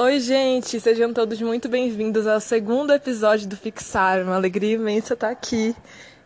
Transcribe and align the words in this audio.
Oi, 0.00 0.20
gente, 0.20 0.78
sejam 0.78 1.12
todos 1.12 1.42
muito 1.42 1.68
bem-vindos 1.68 2.24
ao 2.24 2.40
segundo 2.40 2.92
episódio 2.92 3.48
do 3.48 3.56
Fixar. 3.56 4.22
Uma 4.22 4.36
alegria 4.36 4.76
imensa 4.76 5.14
estar 5.14 5.28
aqui. 5.28 5.74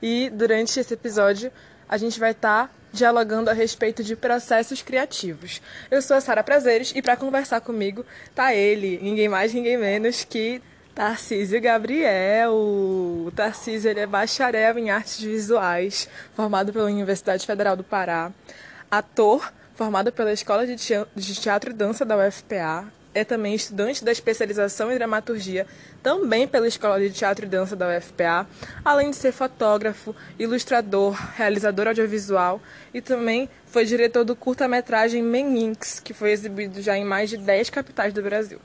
E 0.03 0.29
durante 0.29 0.79
esse 0.79 0.93
episódio, 0.93 1.51
a 1.89 1.97
gente 1.97 2.21
vai 2.21 2.33
estar 2.33 2.71
dialogando 2.93 3.49
a 3.49 3.55
respeito 3.55 4.05
de 4.05 4.15
processos 4.15 4.83
criativos. 4.83 5.63
Eu 5.91 6.03
sou 6.03 6.19
a 6.19 6.21
Sara 6.21 6.45
Prazeres 6.45 6.93
e 6.95 7.01
para 7.01 7.17
conversar 7.17 7.63
comigo 7.63 8.05
tá 8.35 8.55
ele, 8.55 9.01
ninguém 9.01 9.27
mais, 9.27 9.55
ninguém 9.55 9.79
menos 9.79 10.23
que 10.23 10.61
Tarcísio 10.95 11.59
Gabriel. 11.59 12.53
O 12.53 13.33
Tarcísio 13.35 13.91
ele 13.91 14.01
é 14.01 14.07
bacharel 14.07 14.77
em 14.77 14.91
artes 14.91 15.19
visuais, 15.19 16.11
formado 16.35 16.75
pela 16.75 16.85
Universidade 16.85 17.47
Federal 17.47 17.75
do 17.75 17.83
Pará, 17.83 18.31
ator, 18.91 19.51
formado 19.75 20.13
pela 20.13 20.31
Escola 20.31 20.67
de 20.67 21.35
Teatro 21.41 21.71
e 21.71 21.73
Dança 21.73 22.05
da 22.05 22.19
UFPA, 22.19 22.93
é 23.15 23.25
também 23.25 23.55
estudante 23.55 24.05
da 24.05 24.13
especialização 24.13 24.91
em 24.91 24.95
dramaturgia, 24.95 25.67
também 26.03 26.47
pela 26.49 26.67
Escola 26.67 27.01
de 27.01 27.11
Teatro 27.11 27.45
e 27.45 27.49
Dança 27.49 27.77
da 27.77 27.97
UFPA, 27.97 28.47
além 28.85 29.11
de 29.11 29.17
ser 29.17 29.33
fotógrafo, 29.33 30.15
ilustrador, 30.39 31.17
realizador 31.37 31.89
audiovisual 31.89 32.61
e 32.93 33.01
também 33.01 33.49
foi 33.67 33.85
diretor 33.85 34.25
do 34.25 34.37
curta-metragem 34.37 35.23
Meninx, 35.23 36.01
que 36.01 36.13
foi 36.13 36.33
exibido 36.33 36.81
já 36.83 36.97
em 36.97 37.05
mais 37.05 37.31
de 37.31 37.37
10 37.37 37.71
capitais 37.71 38.13
do 38.13 38.23
Brasil. 38.23 38.61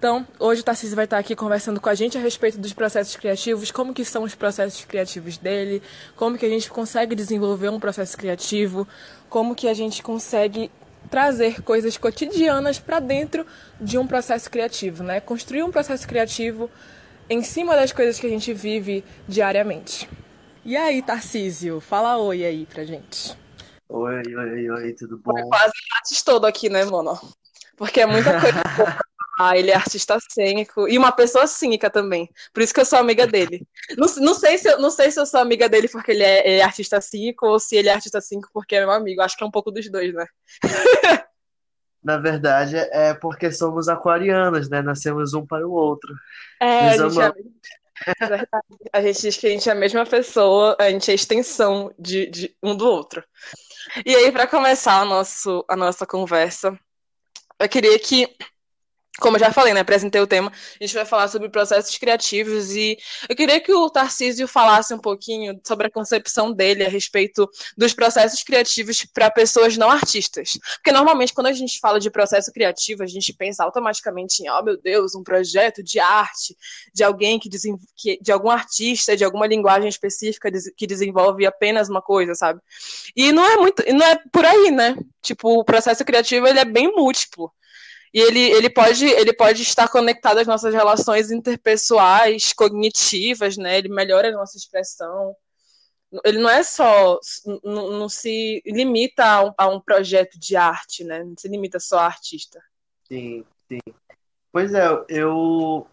Então, 0.00 0.26
hoje 0.38 0.62
o 0.62 0.64
Tarcísio 0.64 0.96
vai 0.96 1.04
estar 1.04 1.18
aqui 1.18 1.36
conversando 1.36 1.78
com 1.78 1.90
a 1.90 1.94
gente 1.94 2.16
a 2.16 2.20
respeito 2.22 2.56
dos 2.56 2.72
processos 2.72 3.14
criativos, 3.16 3.70
como 3.70 3.92
que 3.92 4.02
são 4.02 4.22
os 4.22 4.34
processos 4.34 4.82
criativos 4.86 5.36
dele, 5.36 5.82
como 6.16 6.38
que 6.38 6.46
a 6.46 6.48
gente 6.48 6.70
consegue 6.70 7.14
desenvolver 7.14 7.68
um 7.68 7.78
processo 7.78 8.16
criativo, 8.16 8.88
como 9.28 9.54
que 9.54 9.68
a 9.68 9.74
gente 9.74 10.02
consegue 10.02 10.70
trazer 11.10 11.62
coisas 11.62 11.96
cotidianas 11.96 12.78
para 12.78 13.00
dentro 13.00 13.44
de 13.80 13.98
um 13.98 14.06
processo 14.06 14.50
criativo, 14.50 15.02
né? 15.02 15.20
Construir 15.20 15.62
um 15.62 15.70
processo 15.70 16.06
criativo 16.06 16.70
em 17.28 17.42
cima 17.42 17.74
das 17.74 17.92
coisas 17.92 18.18
que 18.18 18.26
a 18.26 18.30
gente 18.30 18.52
vive 18.52 19.04
diariamente. 19.26 20.08
E 20.64 20.76
aí, 20.76 21.02
Tarcísio, 21.02 21.80
fala 21.80 22.18
oi 22.18 22.44
aí 22.44 22.66
pra 22.66 22.84
gente. 22.84 23.36
Oi, 23.88 24.22
oi, 24.34 24.70
oi, 24.70 24.92
tudo 24.92 25.18
bom? 25.18 25.36
É 25.36 25.42
quase 25.48 25.72
grátis 25.90 26.22
todo 26.22 26.44
aqui, 26.44 26.68
né, 26.68 26.84
mano? 26.84 27.18
Porque 27.76 28.00
é 28.00 28.06
muita 28.06 28.40
coisa 28.40 28.62
Ah, 29.42 29.56
ele 29.56 29.70
é 29.70 29.74
artista 29.74 30.18
cênico 30.28 30.86
e 30.86 30.98
uma 30.98 31.10
pessoa 31.10 31.46
cínica 31.46 31.88
também. 31.88 32.28
Por 32.52 32.62
isso 32.62 32.74
que 32.74 32.80
eu 32.80 32.84
sou 32.84 32.98
amiga 32.98 33.26
dele. 33.26 33.66
Não, 33.96 34.06
não, 34.18 34.34
sei, 34.34 34.58
se 34.58 34.68
eu, 34.68 34.78
não 34.78 34.90
sei 34.90 35.10
se 35.10 35.18
eu 35.18 35.24
sou 35.24 35.40
amiga 35.40 35.66
dele 35.66 35.88
porque 35.88 36.10
ele 36.10 36.22
é, 36.22 36.58
é 36.58 36.62
artista 36.62 37.00
cínico 37.00 37.46
ou 37.46 37.58
se 37.58 37.74
ele 37.74 37.88
é 37.88 37.94
artista 37.94 38.20
cínico 38.20 38.50
porque 38.52 38.76
é 38.76 38.80
meu 38.80 38.90
amigo. 38.90 39.22
Acho 39.22 39.38
que 39.38 39.42
é 39.42 39.46
um 39.46 39.50
pouco 39.50 39.70
dos 39.70 39.90
dois, 39.90 40.12
né? 40.12 40.26
Na 42.04 42.18
verdade, 42.18 42.76
é 42.76 43.14
porque 43.14 43.50
somos 43.50 43.88
aquarianos, 43.88 44.68
né? 44.68 44.82
Nascemos 44.82 45.32
um 45.32 45.46
para 45.46 45.66
o 45.66 45.72
outro. 45.72 46.14
É, 46.60 46.90
a 46.90 46.98
gente 46.98 47.18
é... 47.18 47.32
é 48.08 48.26
verdade. 48.26 48.66
A 48.92 49.00
gente 49.00 49.22
diz 49.22 49.36
que 49.38 49.46
a 49.46 49.50
gente 49.50 49.70
é 49.70 49.72
a 49.72 49.74
mesma 49.74 50.04
pessoa, 50.04 50.76
a 50.78 50.90
gente 50.90 51.08
é 51.08 51.12
a 51.12 51.14
extensão 51.14 51.90
de, 51.98 52.26
de 52.26 52.56
um 52.62 52.76
do 52.76 52.86
outro. 52.86 53.24
E 54.04 54.14
aí, 54.14 54.30
para 54.30 54.46
começar 54.46 55.00
a, 55.00 55.04
nosso, 55.06 55.64
a 55.66 55.74
nossa 55.74 56.06
conversa, 56.06 56.78
eu 57.58 57.68
queria 57.70 57.98
que 57.98 58.36
como 59.20 59.36
eu 59.36 59.40
já 59.40 59.52
falei, 59.52 59.72
né, 59.74 59.80
apresentei 59.80 60.20
o 60.20 60.26
tema, 60.26 60.50
a 60.50 60.84
gente 60.84 60.94
vai 60.94 61.04
falar 61.04 61.28
sobre 61.28 61.48
processos 61.48 61.96
criativos 61.98 62.70
e 62.74 62.98
eu 63.28 63.36
queria 63.36 63.60
que 63.60 63.72
o 63.72 63.88
Tarcísio 63.90 64.48
falasse 64.48 64.92
um 64.94 64.98
pouquinho 64.98 65.60
sobre 65.64 65.86
a 65.86 65.90
concepção 65.90 66.52
dele 66.52 66.84
a 66.84 66.88
respeito 66.88 67.48
dos 67.76 67.92
processos 67.92 68.42
criativos 68.42 69.06
para 69.12 69.30
pessoas 69.30 69.76
não 69.76 69.90
artistas. 69.90 70.58
Porque 70.76 70.92
normalmente 70.92 71.32
quando 71.32 71.48
a 71.48 71.52
gente 71.52 71.78
fala 71.78 72.00
de 72.00 72.10
processo 72.10 72.50
criativo, 72.52 73.02
a 73.02 73.06
gente 73.06 73.32
pensa 73.32 73.62
automaticamente 73.62 74.42
em, 74.42 74.50
oh 74.50 74.62
meu 74.62 74.80
Deus, 74.80 75.14
um 75.14 75.22
projeto 75.22 75.82
de 75.82 76.00
arte, 76.00 76.56
de 76.94 77.04
alguém 77.04 77.38
que, 77.38 77.48
que 77.96 78.18
de 78.20 78.32
algum 78.32 78.50
artista, 78.50 79.16
de 79.16 79.24
alguma 79.24 79.46
linguagem 79.46 79.88
específica 79.88 80.50
que 80.76 80.86
desenvolve 80.86 81.46
apenas 81.46 81.88
uma 81.88 82.00
coisa, 82.00 82.34
sabe? 82.34 82.60
E 83.14 83.32
não 83.32 83.44
é 83.44 83.56
muito, 83.56 83.84
não 83.92 84.06
é 84.06 84.16
por 84.32 84.44
aí, 84.44 84.70
né? 84.70 84.96
Tipo, 85.22 85.60
o 85.60 85.64
processo 85.64 86.04
criativo 86.04 86.46
ele 86.46 86.58
é 86.58 86.64
bem 86.64 86.90
múltiplo. 86.94 87.52
E 88.12 88.20
ele, 88.20 88.40
ele, 88.40 88.68
pode, 88.68 89.06
ele 89.06 89.32
pode 89.32 89.62
estar 89.62 89.88
conectado 89.88 90.38
às 90.38 90.46
nossas 90.46 90.74
relações 90.74 91.30
interpessoais, 91.30 92.52
cognitivas, 92.52 93.56
né? 93.56 93.78
Ele 93.78 93.88
melhora 93.88 94.28
a 94.28 94.32
nossa 94.32 94.56
expressão. 94.56 95.34
Ele 96.24 96.38
não 96.38 96.50
é 96.50 96.62
só. 96.64 97.20
Não, 97.62 97.90
não 97.92 98.08
se 98.08 98.60
limita 98.66 99.24
a 99.24 99.44
um, 99.44 99.54
a 99.56 99.68
um, 99.68 99.80
projeto 99.80 100.38
de 100.40 100.56
arte, 100.56 101.04
né? 101.04 101.22
Não 101.22 101.36
se 101.38 101.48
limita 101.48 101.78
só 101.78 102.00
a 102.00 102.06
artista. 102.06 102.60
Sim, 103.06 103.44
sim. 103.68 103.78
Pois 104.52 104.74
é, 104.74 104.88
eu, 105.08 105.86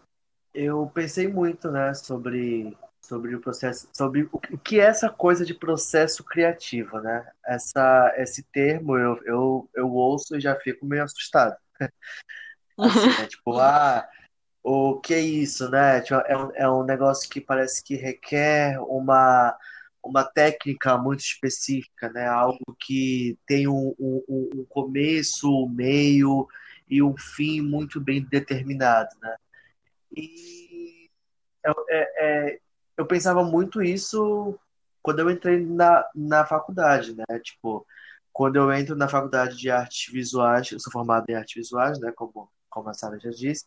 eu 0.52 0.90
pensei 0.92 1.28
muito, 1.28 1.70
né, 1.70 1.94
sobre, 1.94 2.76
sobre 3.00 3.36
o 3.36 3.40
processo, 3.40 3.88
sobre 3.96 4.28
o 4.32 4.58
que 4.58 4.80
é 4.80 4.84
essa 4.84 5.08
coisa 5.08 5.44
de 5.44 5.54
processo 5.54 6.24
criativo, 6.24 6.98
né? 6.98 7.30
Essa, 7.46 8.12
esse 8.16 8.42
termo 8.42 8.98
eu, 8.98 9.22
eu, 9.24 9.70
eu 9.72 9.92
ouço 9.92 10.36
e 10.36 10.40
já 10.40 10.56
fico 10.56 10.84
meio 10.84 11.04
assustado. 11.04 11.56
Assim, 12.78 13.08
né? 13.08 13.26
Tipo, 13.26 13.58
ah, 13.58 14.08
o 14.62 15.00
que 15.00 15.14
é 15.14 15.20
isso, 15.20 15.70
né? 15.70 16.00
Tipo, 16.00 16.20
é, 16.26 16.36
um, 16.36 16.50
é 16.54 16.70
um 16.70 16.84
negócio 16.84 17.28
que 17.28 17.40
parece 17.40 17.82
que 17.82 17.96
requer 17.96 18.78
uma, 18.80 19.56
uma 20.02 20.24
técnica 20.24 20.96
muito 20.96 21.20
específica, 21.20 22.08
né? 22.10 22.26
Algo 22.26 22.76
que 22.78 23.38
tem 23.46 23.66
um, 23.66 23.94
um, 23.98 24.22
um 24.28 24.64
começo, 24.68 25.50
um 25.50 25.68
meio 25.68 26.46
e 26.88 27.02
um 27.02 27.16
fim 27.16 27.60
muito 27.60 28.00
bem 28.00 28.22
determinado, 28.22 29.10
né? 29.20 29.36
E 30.16 31.10
é, 31.90 32.50
é, 32.50 32.60
eu 32.96 33.06
pensava 33.06 33.44
muito 33.44 33.82
isso 33.82 34.58
quando 35.02 35.20
eu 35.20 35.30
entrei 35.30 35.64
na, 35.64 36.04
na 36.14 36.44
faculdade, 36.44 37.14
né? 37.14 37.24
Tipo, 37.42 37.86
quando 38.32 38.56
eu 38.56 38.72
entro 38.72 38.96
na 38.96 39.08
faculdade 39.08 39.56
de 39.56 39.70
artes 39.70 40.12
visuais, 40.12 40.70
eu 40.70 40.80
sou 40.80 40.92
formado 40.92 41.24
em 41.28 41.34
artes 41.34 41.54
visuais, 41.54 41.98
né, 41.98 42.12
como, 42.14 42.50
como 42.68 42.88
a 42.88 42.94
Sara 42.94 43.18
já 43.18 43.30
disse, 43.30 43.64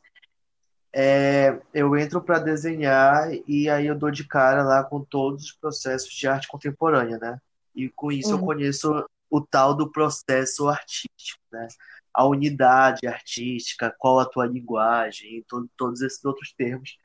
é, 0.94 1.61
eu 1.73 1.97
entro 1.97 2.22
para 2.22 2.39
desenhar 2.39 3.31
e 3.47 3.69
aí 3.69 3.88
eu 3.88 3.97
dou 3.97 4.11
de 4.11 4.27
cara 4.27 4.63
lá 4.63 4.83
com 4.83 5.03
todos 5.03 5.45
os 5.45 5.51
processos 5.53 6.13
de 6.13 6.27
arte 6.27 6.47
contemporânea, 6.47 7.17
né? 7.17 7.39
E 7.73 7.88
com 7.89 8.11
isso 8.11 8.33
uhum. 8.33 8.39
eu 8.39 8.45
conheço 8.45 9.05
o 9.29 9.39
tal 9.39 9.73
do 9.73 9.89
processo 9.89 10.67
artístico, 10.67 11.41
né? 11.51 11.67
A 12.13 12.25
unidade 12.25 13.07
artística, 13.07 13.95
qual 13.97 14.19
a 14.19 14.25
tua 14.25 14.45
linguagem, 14.45 15.45
todo, 15.47 15.69
todos 15.78 16.01
esses 16.01 16.23
outros 16.25 16.53
termos 16.53 16.97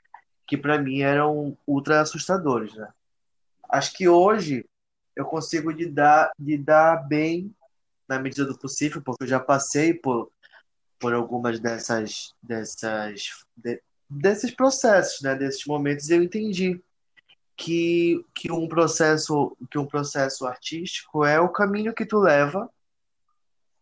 que 0.49 0.57
para 0.57 0.79
mim 0.79 1.01
eram 1.01 1.57
ultra 1.65 2.01
assustadores, 2.01 2.75
né? 2.75 2.89
Acho 3.69 3.93
que 3.93 4.09
hoje 4.09 4.65
eu 5.17 5.25
consigo 5.25 5.71
lidar, 5.71 6.31
lidar 6.39 7.09
bem 7.09 7.53
na 8.07 8.19
medida 8.19 8.45
do 8.45 8.59
possível, 8.59 9.03
porque 9.03 9.25
eu 9.25 9.29
já 9.29 9.41
passei 9.41 9.95
por, 9.95 10.31
por 10.99 11.15
algumas 11.15 11.59
dessas, 11.59 12.35
dessas 12.43 13.31
de, 13.57 13.83
desses 14.09 14.51
processos, 14.51 15.23
né, 15.23 15.35
desses 15.35 15.65
momentos, 15.67 16.09
e 16.09 16.15
eu 16.15 16.23
entendi 16.23 16.81
que, 17.57 18.25
que 18.35 18.53
um 18.53 18.69
processo 18.69 19.57
que 19.71 19.79
um 19.79 19.87
processo 19.87 20.47
artístico 20.47 21.25
é 21.25 21.41
o 21.41 21.49
caminho 21.49 21.95
que 21.95 22.05
tu 22.05 22.19
leva 22.19 22.71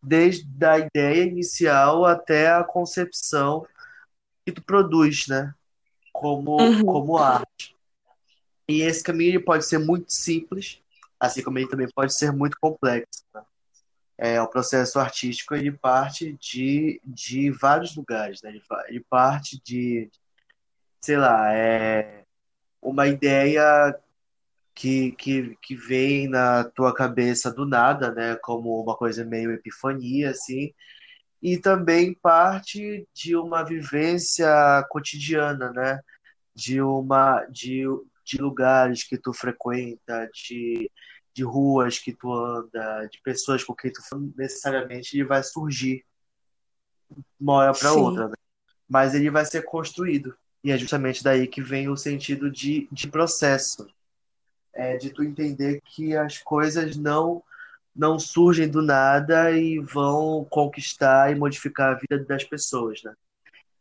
desde 0.00 0.46
a 0.64 0.78
ideia 0.78 1.24
inicial 1.24 2.04
até 2.04 2.52
a 2.52 2.62
concepção 2.62 3.66
que 4.46 4.52
tu 4.52 4.62
produz, 4.62 5.26
né, 5.26 5.52
como 6.12 6.60
uhum. 6.60 6.84
como 6.84 7.18
arte. 7.18 7.74
E 8.66 8.80
esse 8.80 9.02
caminho 9.02 9.44
pode 9.44 9.66
ser 9.66 9.78
muito 9.78 10.10
simples, 10.12 10.80
assim 11.18 11.42
como 11.42 11.58
ele 11.58 11.68
também 11.68 11.88
pode 11.94 12.14
ser 12.14 12.32
muito 12.32 12.56
complexo. 12.60 13.24
Né? 13.34 13.42
É, 14.16 14.40
o 14.40 14.48
processo 14.48 14.98
artístico 14.98 15.54
ele 15.54 15.72
parte 15.72 16.36
de, 16.40 17.00
de 17.04 17.50
vários 17.50 17.96
lugares, 17.96 18.42
né? 18.42 18.50
ele, 18.50 18.62
ele 18.88 19.00
parte 19.08 19.60
de, 19.64 20.10
sei 21.00 21.16
lá, 21.16 21.52
é 21.52 22.24
uma 22.80 23.06
ideia 23.08 23.98
que, 24.74 25.12
que, 25.12 25.56
que 25.62 25.76
vem 25.76 26.28
na 26.28 26.64
tua 26.64 26.92
cabeça 26.94 27.50
do 27.52 27.64
nada, 27.64 28.12
né? 28.12 28.36
Como 28.42 28.82
uma 28.82 28.96
coisa 28.96 29.24
meio 29.24 29.52
epifania, 29.52 30.30
assim, 30.30 30.74
e 31.40 31.58
também 31.58 32.14
parte 32.14 33.06
de 33.14 33.36
uma 33.36 33.62
vivência 33.62 34.46
cotidiana, 34.90 35.72
né? 35.72 36.00
De 36.54 36.80
uma 36.82 37.44
de, 37.46 37.84
de 38.24 38.38
lugares 38.38 39.04
que 39.04 39.18
tu 39.18 39.32
frequenta, 39.32 40.28
de, 40.32 40.90
de 41.34 41.42
ruas 41.42 41.98
que 41.98 42.12
tu 42.12 42.32
anda, 42.32 43.06
de 43.06 43.20
pessoas 43.20 43.64
com 43.64 43.74
quem 43.74 43.92
tu 43.92 44.00
necessariamente 44.36 45.16
ele 45.16 45.24
vai 45.24 45.42
surgir 45.42 46.04
uma 47.38 47.54
hora 47.54 47.72
para 47.72 47.92
outra, 47.92 48.28
né? 48.28 48.34
mas 48.88 49.14
ele 49.14 49.30
vai 49.30 49.44
ser 49.44 49.62
construído. 49.62 50.34
E 50.62 50.70
é 50.70 50.78
justamente 50.78 51.22
daí 51.22 51.46
que 51.46 51.60
vem 51.60 51.88
o 51.88 51.96
sentido 51.96 52.50
de, 52.50 52.88
de 52.90 53.08
processo. 53.08 53.86
É 54.72 54.96
de 54.96 55.10
tu 55.10 55.22
entender 55.22 55.80
que 55.84 56.16
as 56.16 56.38
coisas 56.38 56.96
não 56.96 57.42
não 57.94 58.18
surgem 58.18 58.68
do 58.68 58.82
nada 58.82 59.52
e 59.52 59.78
vão 59.78 60.44
conquistar 60.50 61.30
e 61.30 61.36
modificar 61.36 61.92
a 61.92 61.98
vida 61.98 62.24
das 62.24 62.42
pessoas, 62.42 63.00
né? 63.04 63.14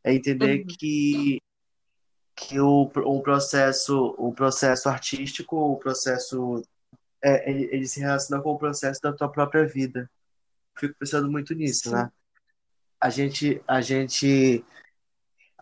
É 0.04 0.14
entender 0.14 0.60
uhum. 0.60 0.68
que 0.68 1.42
que 2.36 2.60
o, 2.60 2.92
o 2.96 3.22
processo 3.22 4.14
o 4.18 4.32
processo 4.34 4.88
artístico, 4.88 5.56
o 5.56 5.78
processo 5.78 6.62
é, 7.24 7.50
ele, 7.50 7.70
ele, 7.72 7.88
se 7.88 8.00
relaciona 8.00 8.42
com 8.42 8.52
o 8.52 8.58
processo 8.58 9.02
da 9.02 9.14
tua 9.14 9.30
própria 9.30 9.66
vida. 9.66 10.10
Fico 10.78 10.96
pensando 11.00 11.31
muito 11.31 11.54
nisso, 11.54 11.90
Sim. 11.90 11.96
né? 11.96 12.12
A 13.00 13.10
gente 13.10 13.62
a 13.68 13.81
gente 13.81 14.64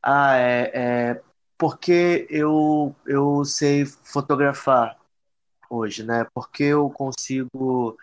ah, 0.02 0.36
é, 0.38 0.72
é 0.74 1.22
porque 1.58 2.28
eu 2.30 2.96
eu 3.06 3.46
sei 3.46 3.86
fotografar 3.86 4.98
hoje, 5.70 6.04
né? 6.04 6.26
Porque 6.34 6.64
eu 6.64 6.90
consigo 6.90 7.98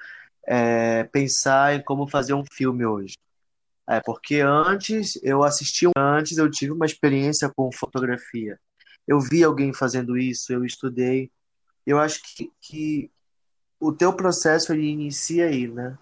é, 0.47 1.05
pensar 1.05 1.75
em 1.75 1.83
como 1.83 2.09
fazer 2.09 2.35
um 2.35 2.45
filme 2.53 2.87
hoje. 2.87 3.15
É, 3.89 4.01
porque 4.01 4.41
antes 4.41 5.19
eu 5.23 5.43
assisti, 5.43 5.87
antes 5.97 6.39
eu 6.39 6.51
tive 6.51 6.73
uma 6.73 6.87
experiência 6.87 7.51
com 7.55 7.73
fotografia. 7.73 8.59
Eu 9.07 9.21
vi 9.21 9.43
alguém 9.43 9.73
fazendo 9.73 10.17
isso, 10.19 10.53
eu 10.53 10.65
estudei. 10.65 11.31
Eu 11.87 11.99
acho 11.99 12.21
que, 12.23 12.53
que 12.61 13.11
o 13.81 13.93
teu 13.93 14.13
processo 14.13 14.73
ele 14.73 14.89
inicia 14.89 15.47
aí, 15.47 15.69
né? 15.69 15.97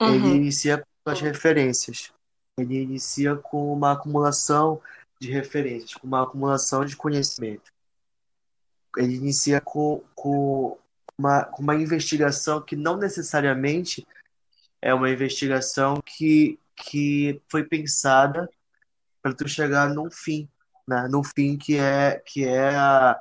Uhum. 0.00 0.14
Ele 0.14 0.28
inicia 0.36 0.78
com 0.78 1.10
as 1.10 1.20
referências. 1.20 2.12
Ele 2.56 2.82
inicia 2.82 3.36
com 3.36 3.72
uma 3.72 3.92
acumulação 3.92 4.80
de 5.20 5.30
referências, 5.30 5.94
com 5.94 6.06
uma 6.06 6.22
acumulação 6.22 6.84
de 6.84 6.96
conhecimento. 6.96 7.72
Ele 8.96 9.16
inicia 9.16 9.60
com, 9.60 10.02
com, 10.14 10.78
uma, 11.16 11.44
com 11.44 11.62
uma 11.62 11.74
investigação 11.74 12.60
que 12.60 12.76
não 12.76 12.96
necessariamente 12.96 14.06
é 14.80 14.94
uma 14.94 15.10
investigação 15.10 16.00
que, 16.04 16.58
que 16.76 17.40
foi 17.48 17.64
pensada 17.64 18.48
para 19.20 19.34
tu 19.34 19.48
chegar 19.48 19.92
num 19.92 20.10
fim, 20.10 20.48
né? 20.86 21.08
Num 21.10 21.24
fim 21.24 21.56
que 21.58 21.76
é 21.76 22.22
que 22.24 22.44
é 22.44 22.70
a, 22.74 23.10
a, 23.10 23.20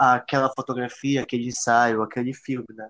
aquela 0.00 0.48
fotografia, 0.48 1.22
aquele 1.22 1.48
ensaio, 1.48 2.02
aquele 2.02 2.32
filme, 2.32 2.66
né? 2.70 2.88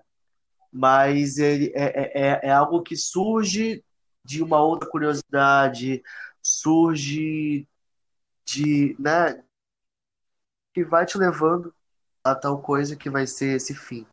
Mas 0.71 1.37
ele 1.37 1.71
é, 1.75 1.83
é, 1.83 2.11
é, 2.13 2.39
é 2.43 2.51
algo 2.51 2.81
que 2.81 2.95
surge 2.95 3.83
de 4.23 4.41
uma 4.41 4.61
outra 4.61 4.89
curiosidade, 4.89 6.01
surge 6.41 7.67
de, 8.45 8.95
né, 8.97 9.43
que 10.73 10.85
vai 10.85 11.05
te 11.05 11.17
levando 11.17 11.73
a 12.23 12.33
tal 12.33 12.61
coisa 12.61 12.95
que 12.95 13.09
vai 13.09 13.27
ser 13.27 13.57
esse 13.57 13.75
fim. 13.75 14.07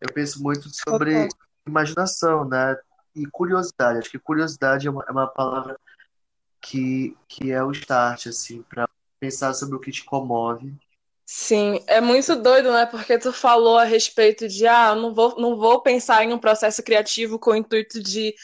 Eu 0.00 0.12
penso 0.12 0.40
muito 0.40 0.68
sobre 0.70 1.24
okay. 1.24 1.28
imaginação, 1.66 2.44
né? 2.44 2.76
E 3.14 3.26
curiosidade. 3.26 3.98
Acho 3.98 4.10
que 4.10 4.18
curiosidade 4.18 4.86
é 4.86 4.90
uma, 4.90 5.04
é 5.08 5.10
uma 5.10 5.26
palavra 5.26 5.78
que, 6.60 7.16
que 7.26 7.50
é 7.50 7.62
o 7.64 7.72
start, 7.72 8.26
assim, 8.26 8.62
para 8.62 8.88
pensar 9.18 9.54
sobre 9.54 9.74
o 9.74 9.80
que 9.80 9.90
te 9.90 10.04
comove. 10.04 10.76
Sim, 11.26 11.82
é 11.86 12.00
muito 12.00 12.36
doido, 12.36 12.70
né? 12.72 12.84
Porque 12.86 13.18
tu 13.18 13.32
falou 13.32 13.78
a 13.78 13.84
respeito 13.84 14.46
de, 14.46 14.66
ah, 14.66 14.94
não 14.94 15.14
vou, 15.14 15.34
não 15.40 15.56
vou 15.56 15.80
pensar 15.82 16.22
em 16.22 16.32
um 16.32 16.38
processo 16.38 16.82
criativo 16.82 17.38
com 17.38 17.52
o 17.52 17.56
intuito 17.56 18.02
de, 18.02 18.34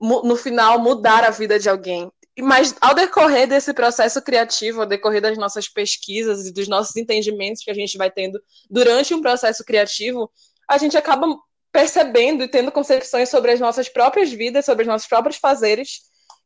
no 0.00 0.36
final, 0.36 0.78
mudar 0.78 1.24
a 1.24 1.30
vida 1.30 1.58
de 1.58 1.68
alguém. 1.68 2.10
Mas 2.38 2.74
ao 2.80 2.94
decorrer 2.94 3.48
desse 3.48 3.74
processo 3.74 4.22
criativo, 4.22 4.80
ao 4.80 4.86
decorrer 4.86 5.20
das 5.20 5.36
nossas 5.36 5.68
pesquisas 5.68 6.46
e 6.46 6.52
dos 6.52 6.68
nossos 6.68 6.96
entendimentos 6.96 7.62
que 7.64 7.70
a 7.70 7.74
gente 7.74 7.98
vai 7.98 8.10
tendo 8.10 8.40
durante 8.70 9.12
um 9.12 9.20
processo 9.20 9.64
criativo, 9.64 10.30
a 10.68 10.78
gente 10.78 10.96
acaba 10.96 11.26
percebendo 11.72 12.44
e 12.44 12.48
tendo 12.48 12.72
concepções 12.72 13.28
sobre 13.28 13.52
as 13.52 13.60
nossas 13.60 13.88
próprias 13.88 14.30
vidas, 14.32 14.64
sobre 14.64 14.82
os 14.82 14.88
nossos 14.88 15.08
próprios 15.08 15.36
fazeres, 15.36 16.02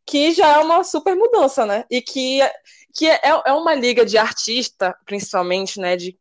que 0.06 0.33
já 0.33 0.55
é 0.55 0.59
uma 0.59 0.85
super 0.85 1.15
mudança, 1.15 1.65
né? 1.65 1.85
E 1.91 2.01
que, 2.01 2.41
que 2.95 3.09
é, 3.09 3.21
é 3.47 3.53
uma 3.53 3.75
liga 3.75 4.05
de 4.05 4.19
artista, 4.19 4.97
principalmente, 5.06 5.81
né? 5.81 5.97
De, 5.97 6.19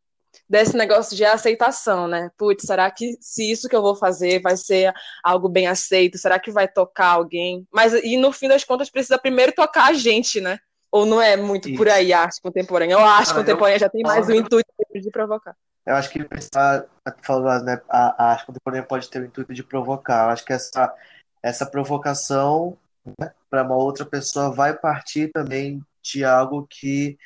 desse 0.48 0.76
negócio 0.76 1.16
de 1.16 1.24
aceitação, 1.24 2.06
né? 2.06 2.30
Putz, 2.36 2.64
será 2.66 2.90
que 2.90 3.16
se 3.20 3.50
isso 3.50 3.68
que 3.68 3.76
eu 3.76 3.82
vou 3.82 3.94
fazer 3.94 4.40
vai 4.40 4.56
ser 4.56 4.92
algo 5.22 5.48
bem 5.48 5.66
aceito? 5.66 6.18
Será 6.18 6.38
que 6.38 6.50
vai 6.50 6.68
tocar 6.68 7.08
alguém? 7.08 7.66
Mas 7.72 7.92
e 7.92 8.16
no 8.16 8.32
fim 8.32 8.48
das 8.48 8.64
contas 8.64 8.90
precisa 8.90 9.18
primeiro 9.18 9.52
tocar 9.52 9.90
a 9.90 9.92
gente, 9.92 10.40
né? 10.40 10.58
Ou 10.90 11.04
não 11.04 11.20
é 11.20 11.36
muito 11.36 11.68
isso. 11.68 11.76
por 11.76 11.88
aí 11.88 12.12
a 12.12 12.20
arte 12.20 12.40
contemporânea? 12.40 12.96
Ou 12.96 13.04
a 13.04 13.16
arte 13.16 13.32
ah, 13.32 13.34
contemporânea 13.34 13.76
eu... 13.76 13.80
já 13.80 13.88
tem 13.88 14.02
mais 14.02 14.28
o 14.28 14.32
intuito 14.32 14.70
de 14.94 15.10
provocar? 15.10 15.56
Eu 15.84 15.96
acho 15.96 16.08
que 16.08 16.24
pensar, 16.24 16.86
falando, 17.22 17.64
né, 17.64 17.80
a, 17.88 18.24
a 18.24 18.30
arte 18.30 18.46
contemporânea 18.46 18.86
pode 18.86 19.10
ter 19.10 19.20
o 19.20 19.24
intuito 19.24 19.52
de 19.52 19.62
provocar. 19.62 20.26
Eu 20.26 20.30
acho 20.30 20.44
que 20.44 20.52
essa, 20.52 20.94
essa 21.42 21.66
provocação 21.66 22.78
né, 23.18 23.32
para 23.54 23.62
uma 23.62 23.76
outra 23.76 24.04
pessoa 24.04 24.50
vai 24.50 24.76
partir 24.76 25.30
também 25.30 25.80
de 26.02 26.24
algo 26.24 26.66
que, 26.68 27.16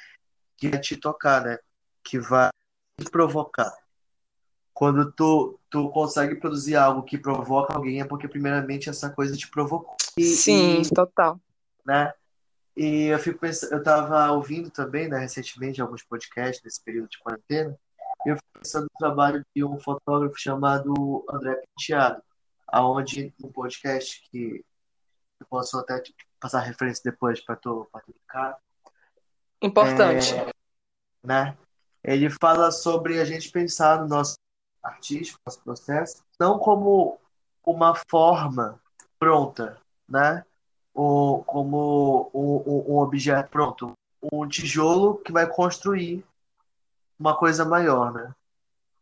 que 0.59 0.69
vai 0.69 0.79
te 0.79 0.95
tocar, 0.95 1.43
né? 1.43 1.59
Que 2.05 2.19
vai 2.19 2.51
te 3.01 3.11
provocar. 3.11 3.73
Quando 4.75 5.11
tu, 5.11 5.59
tu 5.71 5.89
consegue 5.89 6.35
produzir 6.35 6.77
algo 6.77 7.03
que 7.03 7.17
provoca 7.17 7.75
alguém, 7.75 8.03
é 8.03 8.05
porque 8.05 8.29
primeiramente 8.29 8.91
essa 8.91 9.09
coisa 9.09 9.35
te 9.39 9.51
provocou. 9.51 9.97
E, 10.19 10.23
Sim, 10.23 10.83
e, 10.83 10.91
total. 10.91 11.41
Né? 11.87 12.13
E 12.77 13.07
eu 13.07 13.19
fico 13.19 13.39
pensando, 13.39 13.73
eu 13.73 13.79
estava 13.79 14.31
ouvindo 14.31 14.71
também, 14.71 15.09
né, 15.09 15.21
recentemente, 15.21 15.81
alguns 15.81 16.03
podcasts 16.03 16.63
nesse 16.63 16.85
período 16.85 17.09
de 17.09 17.19
quarentena, 17.21 17.75
eu 18.27 18.37
fico 18.37 18.49
pensando 18.53 18.83
no 18.83 18.99
trabalho 18.99 19.43
de 19.57 19.65
um 19.65 19.81
fotógrafo 19.81 20.39
chamado 20.39 21.25
André 21.33 21.55
Penteado, 21.55 22.23
aonde 22.67 23.33
um 23.43 23.51
podcast 23.51 24.23
que 24.31 24.63
eu 25.41 25.47
posso 25.47 25.79
até 25.79 26.01
tipo, 26.01 26.19
passar 26.41 26.61
referência 26.61 27.03
depois 27.05 27.41
para 27.41 27.57
tu, 27.57 27.89
pra 27.91 28.01
tu 28.01 28.13
ficar. 28.13 28.59
Importante. 29.63 30.35
É, 30.35 30.51
né? 31.23 31.57
Ele 32.03 32.31
fala 32.31 32.71
sobre 32.71 33.21
a 33.21 33.25
gente 33.25 33.51
pensar 33.51 34.01
no 34.01 34.09
nosso 34.09 34.37
artístico, 34.83 35.41
nosso 35.45 35.61
processo, 35.61 36.25
não 36.39 36.59
como 36.59 37.19
uma 37.65 37.95
forma 38.09 38.81
pronta, 39.19 39.79
né? 40.09 40.45
Ou 40.95 41.45
como 41.45 42.31
um, 42.33 42.95
um 42.95 42.99
objeto 42.99 43.51
pronto, 43.51 43.93
um 44.33 44.49
tijolo 44.49 45.19
que 45.19 45.33
vai 45.33 45.47
construir 45.47 46.25
uma 47.19 47.37
coisa 47.37 47.65
maior, 47.65 48.13
né? 48.13 48.35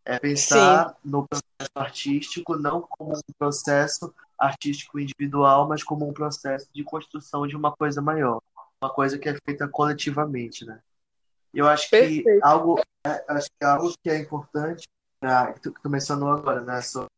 É 0.04 0.18
pensar 0.18 0.90
Sim. 0.90 0.94
no 1.04 1.26
processo 1.26 1.72
artístico 1.74 2.56
não 2.56 2.82
como 2.82 3.16
um 3.16 3.32
processo 3.38 4.14
artístico 4.38 4.98
individual, 4.98 5.68
mas 5.68 5.82
como 5.82 6.08
um 6.08 6.12
processo 6.12 6.68
de 6.72 6.84
construção 6.84 7.46
de 7.46 7.56
uma 7.56 7.72
coisa 7.72 8.00
maior, 8.02 8.40
uma 8.80 8.92
coisa 8.92 9.18
que 9.18 9.28
é 9.28 9.36
feita 9.44 9.66
coletivamente, 9.68 10.64
né? 10.64 10.80
Eu 11.52 11.66
acho 11.66 11.88
Perfeito. 11.88 12.24
que 12.24 12.40
algo, 12.42 12.80
é, 13.06 13.24
acho 13.28 13.48
que 13.48 13.64
algo 13.64 13.94
que 14.02 14.10
é 14.10 14.18
importante, 14.18 14.86
né, 15.22 15.52
que 15.54 15.60
tu, 15.60 15.72
que 15.72 15.80
tu 15.80 15.88
mencionou 15.88 16.30
agora, 16.30 16.60
né, 16.60 16.82
sobre, 16.82 17.08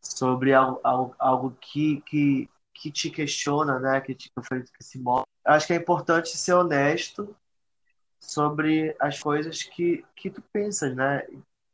sobre 0.00 0.54
algo, 0.54 0.80
algo, 0.82 1.14
algo 1.18 1.56
que, 1.60 2.00
que, 2.02 2.48
que 2.72 2.90
te 2.90 3.10
questiona, 3.10 3.78
né, 3.78 4.00
que 4.00 4.14
te 4.14 4.30
que 4.32 4.84
se 4.84 4.98
move. 4.98 5.26
Acho 5.44 5.66
que 5.66 5.72
é 5.74 5.76
importante 5.76 6.36
ser 6.36 6.54
honesto 6.54 7.36
sobre 8.18 8.96
as 8.98 9.20
coisas 9.20 9.62
que, 9.62 10.04
que 10.16 10.30
tu 10.30 10.42
pensas, 10.52 10.94
né? 10.94 11.26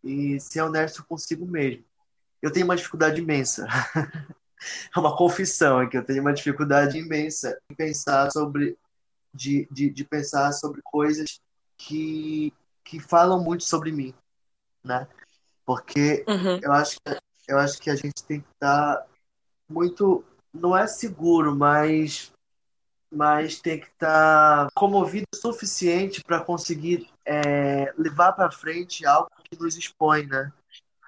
E 0.02 0.38
ser 0.38 0.60
honesto 0.60 1.04
consigo 1.04 1.46
mesmo 1.46 1.84
eu 2.44 2.52
tenho 2.52 2.66
uma 2.66 2.76
dificuldade 2.76 3.22
imensa. 3.22 3.66
é 4.94 5.00
uma 5.00 5.16
confissão 5.16 5.78
aqui, 5.78 5.96
eu 5.96 6.04
tenho 6.04 6.20
uma 6.20 6.32
dificuldade 6.32 6.98
imensa 6.98 7.58
em 7.70 7.74
pensar 7.74 8.30
sobre 8.30 8.76
de, 9.32 9.66
de, 9.70 9.88
de 9.88 10.04
pensar 10.04 10.52
sobre 10.52 10.82
coisas 10.84 11.40
que, 11.78 12.52
que 12.84 13.00
falam 13.00 13.42
muito 13.42 13.64
sobre 13.64 13.90
mim, 13.90 14.12
né? 14.84 15.08
Porque 15.64 16.22
uhum. 16.28 16.60
eu 16.62 16.72
acho 16.72 16.96
que 17.02 17.18
eu 17.48 17.58
acho 17.58 17.78
que 17.78 17.90
a 17.90 17.96
gente 17.96 18.22
tem 18.24 18.40
que 18.40 18.48
estar 18.54 19.06
muito 19.68 20.22
não 20.52 20.76
é 20.76 20.86
seguro, 20.86 21.56
mas 21.56 22.30
mas 23.10 23.60
tem 23.60 23.80
que 23.80 23.86
estar 23.86 24.68
comovido 24.74 25.26
o 25.32 25.36
suficiente 25.36 26.22
para 26.22 26.40
conseguir 26.40 27.08
é, 27.24 27.92
levar 27.96 28.32
para 28.32 28.50
frente 28.50 29.06
algo 29.06 29.30
que 29.44 29.58
nos 29.58 29.76
expõe, 29.76 30.26
né? 30.26 30.52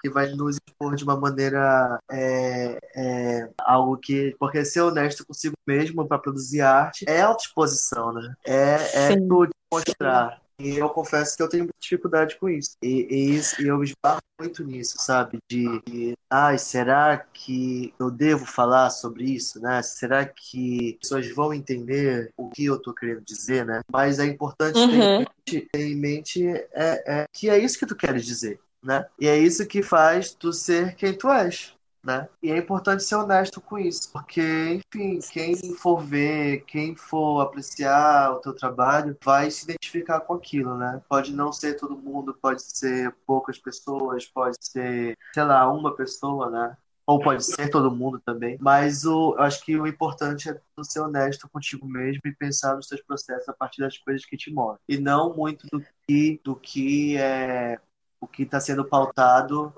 Vai 0.08 0.28
nos 0.32 0.56
expor 0.56 0.94
de 0.94 1.04
uma 1.04 1.18
maneira 1.18 1.98
é, 2.10 2.78
é, 2.94 3.50
algo 3.58 3.96
que 3.96 4.34
porque 4.38 4.64
ser 4.64 4.80
honesto 4.80 5.26
consigo 5.26 5.54
mesmo 5.66 6.06
para 6.06 6.18
produzir 6.18 6.60
arte 6.60 7.04
é 7.08 7.20
autoexposição, 7.20 8.12
né? 8.12 8.34
É, 8.44 9.12
é 9.12 9.16
tudo 9.16 9.50
mostrar. 9.72 10.40
E 10.58 10.76
eu 10.76 10.88
confesso 10.88 11.36
que 11.36 11.42
eu 11.42 11.48
tenho 11.48 11.68
dificuldade 11.78 12.36
com 12.38 12.48
isso. 12.48 12.76
E, 12.82 13.06
e, 13.10 13.36
isso, 13.36 13.60
e 13.60 13.68
eu 13.68 13.82
esbarro 13.82 14.20
muito 14.40 14.64
nisso, 14.64 14.96
sabe? 14.98 15.38
De, 15.50 15.82
de, 15.82 16.14
ai, 16.30 16.56
será 16.56 17.18
que 17.18 17.92
eu 17.98 18.10
devo 18.10 18.46
falar 18.46 18.88
sobre 18.90 19.24
isso, 19.24 19.60
né? 19.60 19.82
Será 19.82 20.24
que 20.24 20.94
as 20.94 21.08
pessoas 21.08 21.34
vão 21.34 21.52
entender 21.52 22.30
o 22.38 22.48
que 22.48 22.64
eu 22.64 22.78
tô 22.80 22.94
querendo 22.94 23.22
dizer, 23.22 23.66
né? 23.66 23.82
Mas 23.90 24.18
é 24.18 24.24
importante 24.24 24.78
uhum. 24.78 24.88
ter, 24.88 24.96
em 24.96 25.18
mente, 25.18 25.68
ter 25.72 25.86
em 25.86 25.96
mente 25.96 26.46
é, 26.48 26.64
é, 26.74 27.26
que 27.32 27.50
é 27.50 27.58
isso 27.58 27.78
que 27.78 27.86
tu 27.86 27.94
queres 27.94 28.24
dizer 28.24 28.58
né? 28.86 29.06
E 29.18 29.26
é 29.26 29.36
isso 29.36 29.66
que 29.66 29.82
faz 29.82 30.32
tu 30.32 30.52
ser 30.52 30.94
quem 30.94 31.12
tu 31.12 31.28
és, 31.28 31.74
né? 32.04 32.28
E 32.40 32.52
é 32.52 32.56
importante 32.56 33.02
ser 33.02 33.16
honesto 33.16 33.60
com 33.60 33.76
isso, 33.76 34.10
porque, 34.12 34.80
enfim, 34.94 35.18
quem 35.32 35.56
for 35.74 36.00
ver, 36.00 36.60
quem 36.66 36.94
for 36.94 37.40
apreciar 37.40 38.32
o 38.32 38.40
teu 38.40 38.54
trabalho, 38.54 39.16
vai 39.22 39.50
se 39.50 39.64
identificar 39.64 40.20
com 40.20 40.34
aquilo, 40.34 40.76
né? 40.76 41.02
Pode 41.08 41.34
não 41.34 41.52
ser 41.52 41.74
todo 41.74 41.98
mundo, 41.98 42.38
pode 42.40 42.62
ser 42.62 43.12
poucas 43.26 43.58
pessoas, 43.58 44.24
pode 44.24 44.56
ser, 44.60 45.18
sei 45.34 45.44
lá, 45.44 45.68
uma 45.70 45.94
pessoa, 45.94 46.48
né? 46.48 46.76
ou 47.06 47.20
pode 47.20 47.44
ser 47.44 47.70
todo 47.70 47.94
mundo 47.94 48.20
também, 48.26 48.58
mas 48.60 49.04
o, 49.04 49.34
eu 49.36 49.42
acho 49.42 49.64
que 49.64 49.78
o 49.78 49.86
importante 49.86 50.50
é 50.50 50.60
ser 50.82 51.00
honesto 51.00 51.48
contigo 51.48 51.86
mesmo 51.86 52.20
e 52.24 52.34
pensar 52.34 52.74
nos 52.74 52.88
seus 52.88 53.00
processos 53.00 53.48
a 53.48 53.52
partir 53.52 53.80
das 53.80 53.96
coisas 53.96 54.26
que 54.26 54.36
te 54.36 54.52
movem 54.52 54.80
e 54.88 54.98
não 54.98 55.32
muito 55.32 55.68
do 55.68 55.80
que 56.06 56.40
do 56.42 56.56
que 56.56 57.16
é 57.16 57.78
o 58.20 58.26
que 58.26 58.42
está 58.42 58.60
sendo 58.60 58.84
pautado 58.84 59.72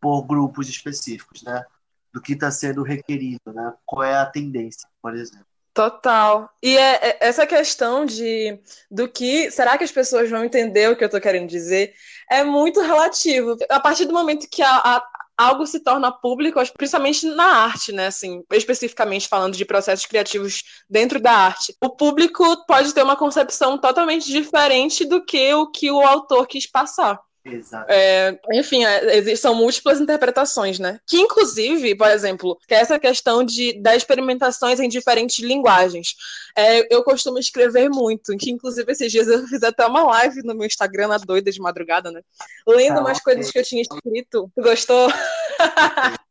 por 0.00 0.22
grupos 0.22 0.68
específicos, 0.68 1.42
né? 1.42 1.64
Do 2.12 2.20
que 2.20 2.34
está 2.34 2.50
sendo 2.50 2.82
requerido, 2.82 3.52
né? 3.52 3.72
Qual 3.84 4.02
é 4.02 4.16
a 4.16 4.26
tendência, 4.26 4.88
por 5.02 5.14
exemplo. 5.14 5.46
Total. 5.74 6.48
E 6.62 6.78
é, 6.78 7.08
é, 7.08 7.18
essa 7.20 7.44
questão 7.44 8.06
de 8.06 8.60
do 8.88 9.08
que 9.08 9.50
será 9.50 9.76
que 9.76 9.82
as 9.82 9.90
pessoas 9.90 10.30
vão 10.30 10.44
entender 10.44 10.88
o 10.88 10.96
que 10.96 11.02
eu 11.02 11.06
estou 11.06 11.20
querendo 11.20 11.48
dizer 11.48 11.92
é 12.30 12.44
muito 12.44 12.80
relativo. 12.80 13.56
A 13.68 13.80
partir 13.80 14.04
do 14.04 14.12
momento 14.12 14.46
que 14.48 14.62
a, 14.62 14.70
a, 14.70 15.02
algo 15.36 15.66
se 15.66 15.80
torna 15.80 16.12
público, 16.12 16.60
principalmente 16.76 17.26
na 17.26 17.64
arte, 17.64 17.90
né? 17.90 18.06
Assim, 18.06 18.44
especificamente 18.52 19.26
falando 19.26 19.56
de 19.56 19.64
processos 19.64 20.06
criativos 20.06 20.62
dentro 20.88 21.18
da 21.20 21.32
arte. 21.32 21.76
O 21.82 21.90
público 21.90 22.64
pode 22.66 22.94
ter 22.94 23.02
uma 23.02 23.16
concepção 23.16 23.76
totalmente 23.76 24.26
diferente 24.30 25.04
do 25.04 25.24
que 25.24 25.52
o 25.54 25.70
que 25.72 25.90
o 25.90 26.00
autor 26.06 26.46
quis 26.46 26.70
passar. 26.70 27.18
Exato. 27.44 27.92
É, 27.92 28.38
enfim, 28.54 28.84
é, 28.84 29.36
são 29.36 29.54
múltiplas 29.54 30.00
interpretações, 30.00 30.78
né? 30.78 30.98
Que, 31.06 31.18
inclusive, 31.18 31.94
por 31.94 32.08
exemplo, 32.08 32.58
que 32.66 32.74
é 32.74 32.78
essa 32.78 32.98
questão 32.98 33.44
de, 33.44 33.78
das 33.82 33.96
experimentações 33.96 34.80
em 34.80 34.88
diferentes 34.88 35.44
linguagens. 35.44 36.14
É, 36.56 36.94
eu 36.94 37.04
costumo 37.04 37.38
escrever 37.38 37.90
muito, 37.90 38.34
que, 38.38 38.50
inclusive, 38.50 38.90
esses 38.90 39.12
dias 39.12 39.28
eu 39.28 39.46
fiz 39.46 39.62
até 39.62 39.86
uma 39.86 40.02
live 40.04 40.42
no 40.42 40.54
meu 40.54 40.66
Instagram, 40.66 41.08
na 41.08 41.18
doida 41.18 41.50
de 41.50 41.60
madrugada, 41.60 42.10
né? 42.10 42.22
Lendo 42.66 42.98
ah, 42.98 43.00
umas 43.00 43.20
coisas 43.20 43.50
que 43.50 43.58
eu 43.58 43.64
tinha 43.64 43.82
escrito. 43.82 44.50
Tu 44.54 44.62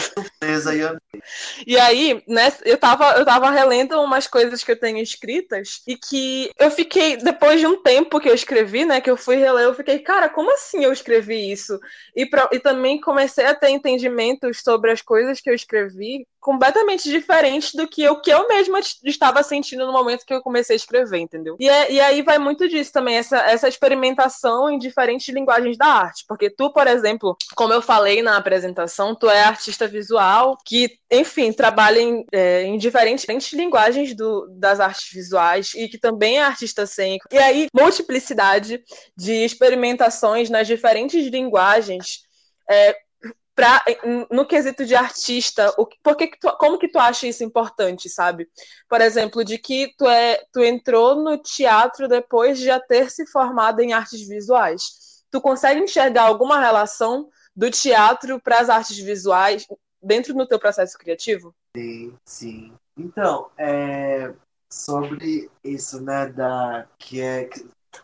surpresa 0.00 0.74
e. 0.74 0.82
E 1.66 1.78
aí, 1.78 2.22
né, 2.26 2.52
eu 2.64 2.78
tava, 2.78 3.12
eu 3.12 3.24
tava 3.24 3.50
relendo 3.50 4.00
umas 4.00 4.26
coisas 4.26 4.64
que 4.64 4.72
eu 4.72 4.78
tenho 4.78 4.98
escritas 4.98 5.82
e 5.86 5.96
que 5.96 6.50
eu 6.58 6.70
fiquei, 6.70 7.16
depois 7.16 7.60
de 7.60 7.66
um 7.66 7.80
tempo 7.80 8.18
que 8.20 8.28
eu 8.28 8.34
escrevi, 8.34 8.84
né, 8.84 9.00
que 9.00 9.10
eu 9.10 9.16
fui 9.16 9.36
reler, 9.36 9.64
eu 9.64 9.74
fiquei, 9.74 9.98
cara, 9.98 10.28
como 10.28 10.52
assim 10.54 10.84
eu 10.84 10.92
escrevi 10.92 11.52
isso? 11.52 11.78
E, 12.14 12.26
pra, 12.26 12.48
e 12.52 12.58
também 12.58 13.00
comecei 13.00 13.44
a 13.46 13.54
ter 13.54 13.70
entendimentos 13.70 14.62
sobre 14.62 14.90
as 14.90 15.02
coisas 15.02 15.40
que 15.40 15.50
eu 15.50 15.54
escrevi 15.54 16.26
completamente 16.42 17.08
diferente 17.08 17.76
do 17.76 17.86
que 17.86 18.02
eu, 18.02 18.20
que 18.20 18.30
eu 18.30 18.48
mesma 18.48 18.80
estava 19.04 19.44
sentindo 19.44 19.86
no 19.86 19.92
momento 19.92 20.26
que 20.26 20.34
eu 20.34 20.42
comecei 20.42 20.74
a 20.74 20.76
escrever, 20.76 21.20
entendeu? 21.20 21.56
E, 21.58 21.68
é, 21.68 21.92
e 21.92 22.00
aí 22.00 22.20
vai 22.20 22.36
muito 22.36 22.68
disso 22.68 22.92
também, 22.92 23.16
essa, 23.16 23.38
essa 23.38 23.68
experimentação 23.68 24.68
em 24.68 24.76
diferentes 24.76 25.32
linguagens 25.32 25.78
da 25.78 25.86
arte. 25.86 26.24
Porque 26.26 26.50
tu, 26.50 26.72
por 26.72 26.88
exemplo, 26.88 27.36
como 27.54 27.72
eu 27.72 27.80
falei 27.80 28.22
na 28.22 28.36
apresentação, 28.36 29.14
tu 29.14 29.30
é 29.30 29.44
artista 29.44 29.86
visual 29.86 30.58
que, 30.66 30.98
enfim, 31.08 31.52
trabalha 31.52 32.00
em, 32.00 32.26
é, 32.32 32.64
em 32.64 32.76
diferentes, 32.76 33.22
diferentes 33.22 33.52
linguagens 33.52 34.12
do, 34.12 34.48
das 34.58 34.80
artes 34.80 35.12
visuais 35.12 35.72
e 35.76 35.86
que 35.86 35.96
também 35.96 36.38
é 36.38 36.42
artista 36.42 36.86
cênico. 36.86 37.28
E 37.30 37.38
aí, 37.38 37.68
multiplicidade 37.72 38.82
de 39.16 39.32
experimentações 39.44 40.50
nas 40.50 40.66
diferentes 40.66 41.24
linguagens. 41.28 42.22
É, 42.68 42.96
pra, 43.54 43.82
no 44.30 44.46
quesito 44.46 44.84
de 44.84 44.94
artista, 44.94 45.72
o, 45.78 45.86
por 46.02 46.16
que, 46.16 46.28
que 46.28 46.38
tu, 46.38 46.50
como 46.58 46.78
que 46.78 46.88
tu 46.88 46.98
acha 46.98 47.26
isso 47.26 47.44
importante, 47.44 48.08
sabe? 48.08 48.48
Por 48.88 49.00
exemplo, 49.00 49.44
de 49.44 49.58
que 49.58 49.94
tu, 49.96 50.06
é, 50.08 50.42
tu 50.52 50.62
entrou 50.62 51.16
no 51.16 51.38
teatro 51.38 52.08
depois 52.08 52.58
de 52.58 52.66
já 52.66 52.80
ter 52.80 53.10
se 53.10 53.26
formado 53.26 53.80
em 53.80 53.92
artes 53.92 54.26
visuais. 54.26 55.22
Tu 55.30 55.40
consegue 55.40 55.80
enxergar 55.80 56.24
alguma 56.24 56.60
relação 56.60 57.28
do 57.54 57.70
teatro 57.70 58.40
para 58.40 58.60
as 58.60 58.70
artes 58.70 58.98
visuais 58.98 59.66
dentro 60.02 60.34
do 60.34 60.46
teu 60.46 60.58
processo 60.58 60.98
criativo? 60.98 61.54
Sim, 61.76 62.14
sim. 62.24 62.72
Então, 62.96 63.50
é, 63.56 64.32
sobre 64.68 65.50
isso, 65.62 66.00
né, 66.00 66.26
da 66.26 66.86
que 66.98 67.20
é 67.20 67.48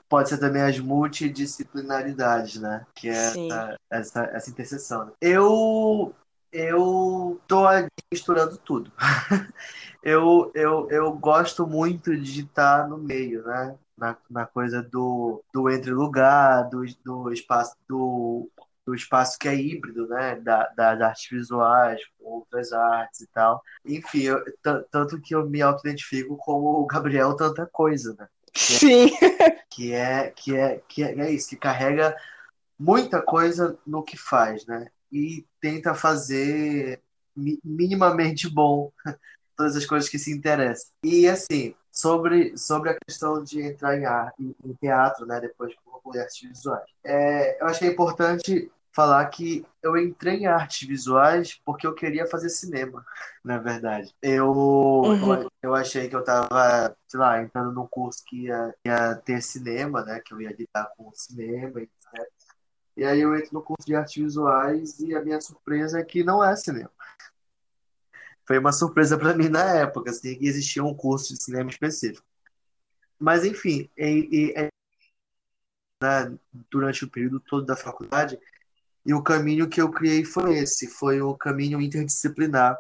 pode 0.09 0.28
ser 0.28 0.38
também 0.38 0.62
as 0.62 0.78
multidisciplinaridades, 0.78 2.61
né? 2.61 2.87
Que 2.95 3.09
é 3.09 3.12
essa, 3.12 3.76
essa, 3.90 4.25
essa, 4.25 4.50
interseção. 4.50 5.07
Né? 5.07 5.12
Eu 5.21 6.14
eu 6.52 7.40
tô 7.47 7.64
misturando 8.11 8.57
tudo. 8.59 8.90
eu, 10.02 10.50
eu, 10.54 10.88
eu 10.90 11.12
gosto 11.12 11.66
muito 11.66 12.16
de 12.16 12.42
estar 12.42 12.88
no 12.88 12.99
meio, 12.99 13.45
né? 13.45 13.76
Na, 13.97 14.16
na 14.30 14.47
coisa 14.47 14.83
do, 14.83 15.42
do 15.52 15.68
entre 15.68 15.90
lugar, 15.90 16.68
do, 16.71 16.85
do 17.04 17.33
espaço 17.33 17.75
do, 17.88 18.49
do 18.87 18.95
espaço 18.95 19.37
que 19.38 19.49
é 19.49 19.54
híbrido, 19.54 20.07
né? 20.09 20.37
Da, 20.37 20.68
das 20.68 21.00
artes 21.00 21.28
visuais, 21.30 22.00
com 22.18 22.25
outras 22.25 22.73
artes 22.73 23.21
e 23.21 23.26
tal. 23.28 23.62
Enfim, 23.85 24.23
eu, 24.23 24.42
tanto 24.90 25.21
que 25.21 25.35
eu 25.35 25.49
me 25.49 25.61
auto-identifico 25.61 26.37
como 26.38 26.80
o 26.80 26.87
Gabriel 26.87 27.37
Tanta 27.37 27.66
Coisa, 27.66 28.14
né? 28.18 28.26
Sim. 28.59 29.11
Que 29.71 29.93
é, 29.93 30.31
que 30.31 30.57
é, 30.57 30.83
que 30.88 31.05
é, 31.05 31.15
é 31.21 31.31
isso, 31.31 31.49
que 31.49 31.57
carrega 31.57 32.17
muita 32.79 33.23
coisa 33.23 33.79
no 33.87 34.03
que 34.03 34.17
faz, 34.17 34.67
né? 34.67 34.88
E 35.11 35.47
tenta 35.61 35.95
fazer 35.95 37.00
minimamente 37.65 38.49
bom 38.49 38.91
todas 39.57 39.77
as 39.77 39.87
coisas 39.87 40.09
que 40.09 40.19
se 40.19 40.33
interessam. 40.33 40.91
E 41.05 41.29
assim, 41.29 41.75
sobre, 41.93 42.57
sobre 42.57 42.91
a 42.91 42.99
questão 43.07 43.43
de 43.43 43.62
entrar 43.62 43.97
em, 43.97 44.05
arte, 44.05 44.57
em 44.65 44.75
teatro, 44.75 45.27
né, 45.27 45.41
depois 45.41 45.73
com 45.85 46.19
artes 46.19 46.49
visuais. 46.49 46.85
É, 47.05 47.62
eu 47.62 47.67
acho 47.67 47.79
que 47.79 47.87
é 47.87 47.91
importante 47.91 48.71
falar 48.92 49.26
que 49.26 49.64
eu 49.83 49.97
entrei 49.97 50.38
em 50.38 50.47
artes 50.47 50.87
visuais 50.87 51.61
porque 51.64 51.87
eu 51.87 51.95
queria 51.95 52.26
fazer 52.26 52.49
cinema, 52.49 53.04
na 53.45 53.59
verdade. 53.59 54.14
Eu, 54.23 54.50
uhum. 54.50 55.35
eu, 55.35 55.52
eu, 55.62 55.75
achei 55.75 56.09
que 56.09 56.16
eu 56.16 56.25
tava, 56.25 56.97
sei 57.07 57.21
lá, 57.21 57.42
entrando 57.42 57.73
num 57.73 57.87
curso 57.87 58.25
que 58.26 58.45
ia, 58.45 58.75
ia 58.85 59.14
ter 59.16 59.42
cinema, 59.42 60.04
né? 60.04 60.21
Que 60.21 60.35
eu 60.35 60.40
ia 60.40 60.54
lidar 60.57 60.90
com 60.97 61.12
cinema, 61.14 61.80
etc. 61.80 61.92
E 62.97 63.04
aí 63.04 63.21
eu 63.21 63.35
entro 63.37 63.50
no 63.52 63.62
curso 63.62 63.87
de 63.87 63.95
artes 63.95 64.23
visuais 64.23 64.99
e 64.99 65.14
a 65.14 65.23
minha 65.23 65.40
surpresa 65.40 66.00
é 66.00 66.04
que 66.04 66.25
não 66.25 66.42
é 66.42 66.57
cinema. 66.57 66.90
Foi 68.45 68.59
uma 68.59 68.73
surpresa 68.73 69.16
para 69.16 69.35
mim 69.35 69.49
na 69.49 69.62
época, 69.75 70.11
assim, 70.11 70.37
que 70.37 70.47
existia 70.47 70.83
um 70.83 70.95
curso 70.95 71.35
de 71.35 71.42
cinema 71.42 71.71
específico. 71.71 72.26
Mas, 73.18 73.45
enfim, 73.45 73.90
e, 73.97 74.54
e, 74.57 74.68
né, 76.02 76.38
durante 76.71 77.04
o 77.04 77.11
período 77.11 77.40
todo 77.40 77.66
da 77.66 77.76
faculdade, 77.76 78.38
e 79.09 79.15
o 79.15 79.23
caminho 79.23 79.67
que 79.71 79.81
eu 79.81 79.91
criei 79.91 80.23
foi 80.23 80.59
esse, 80.59 80.87
foi 80.87 81.23
o 81.23 81.35
caminho 81.35 81.81
interdisciplinar 81.81 82.79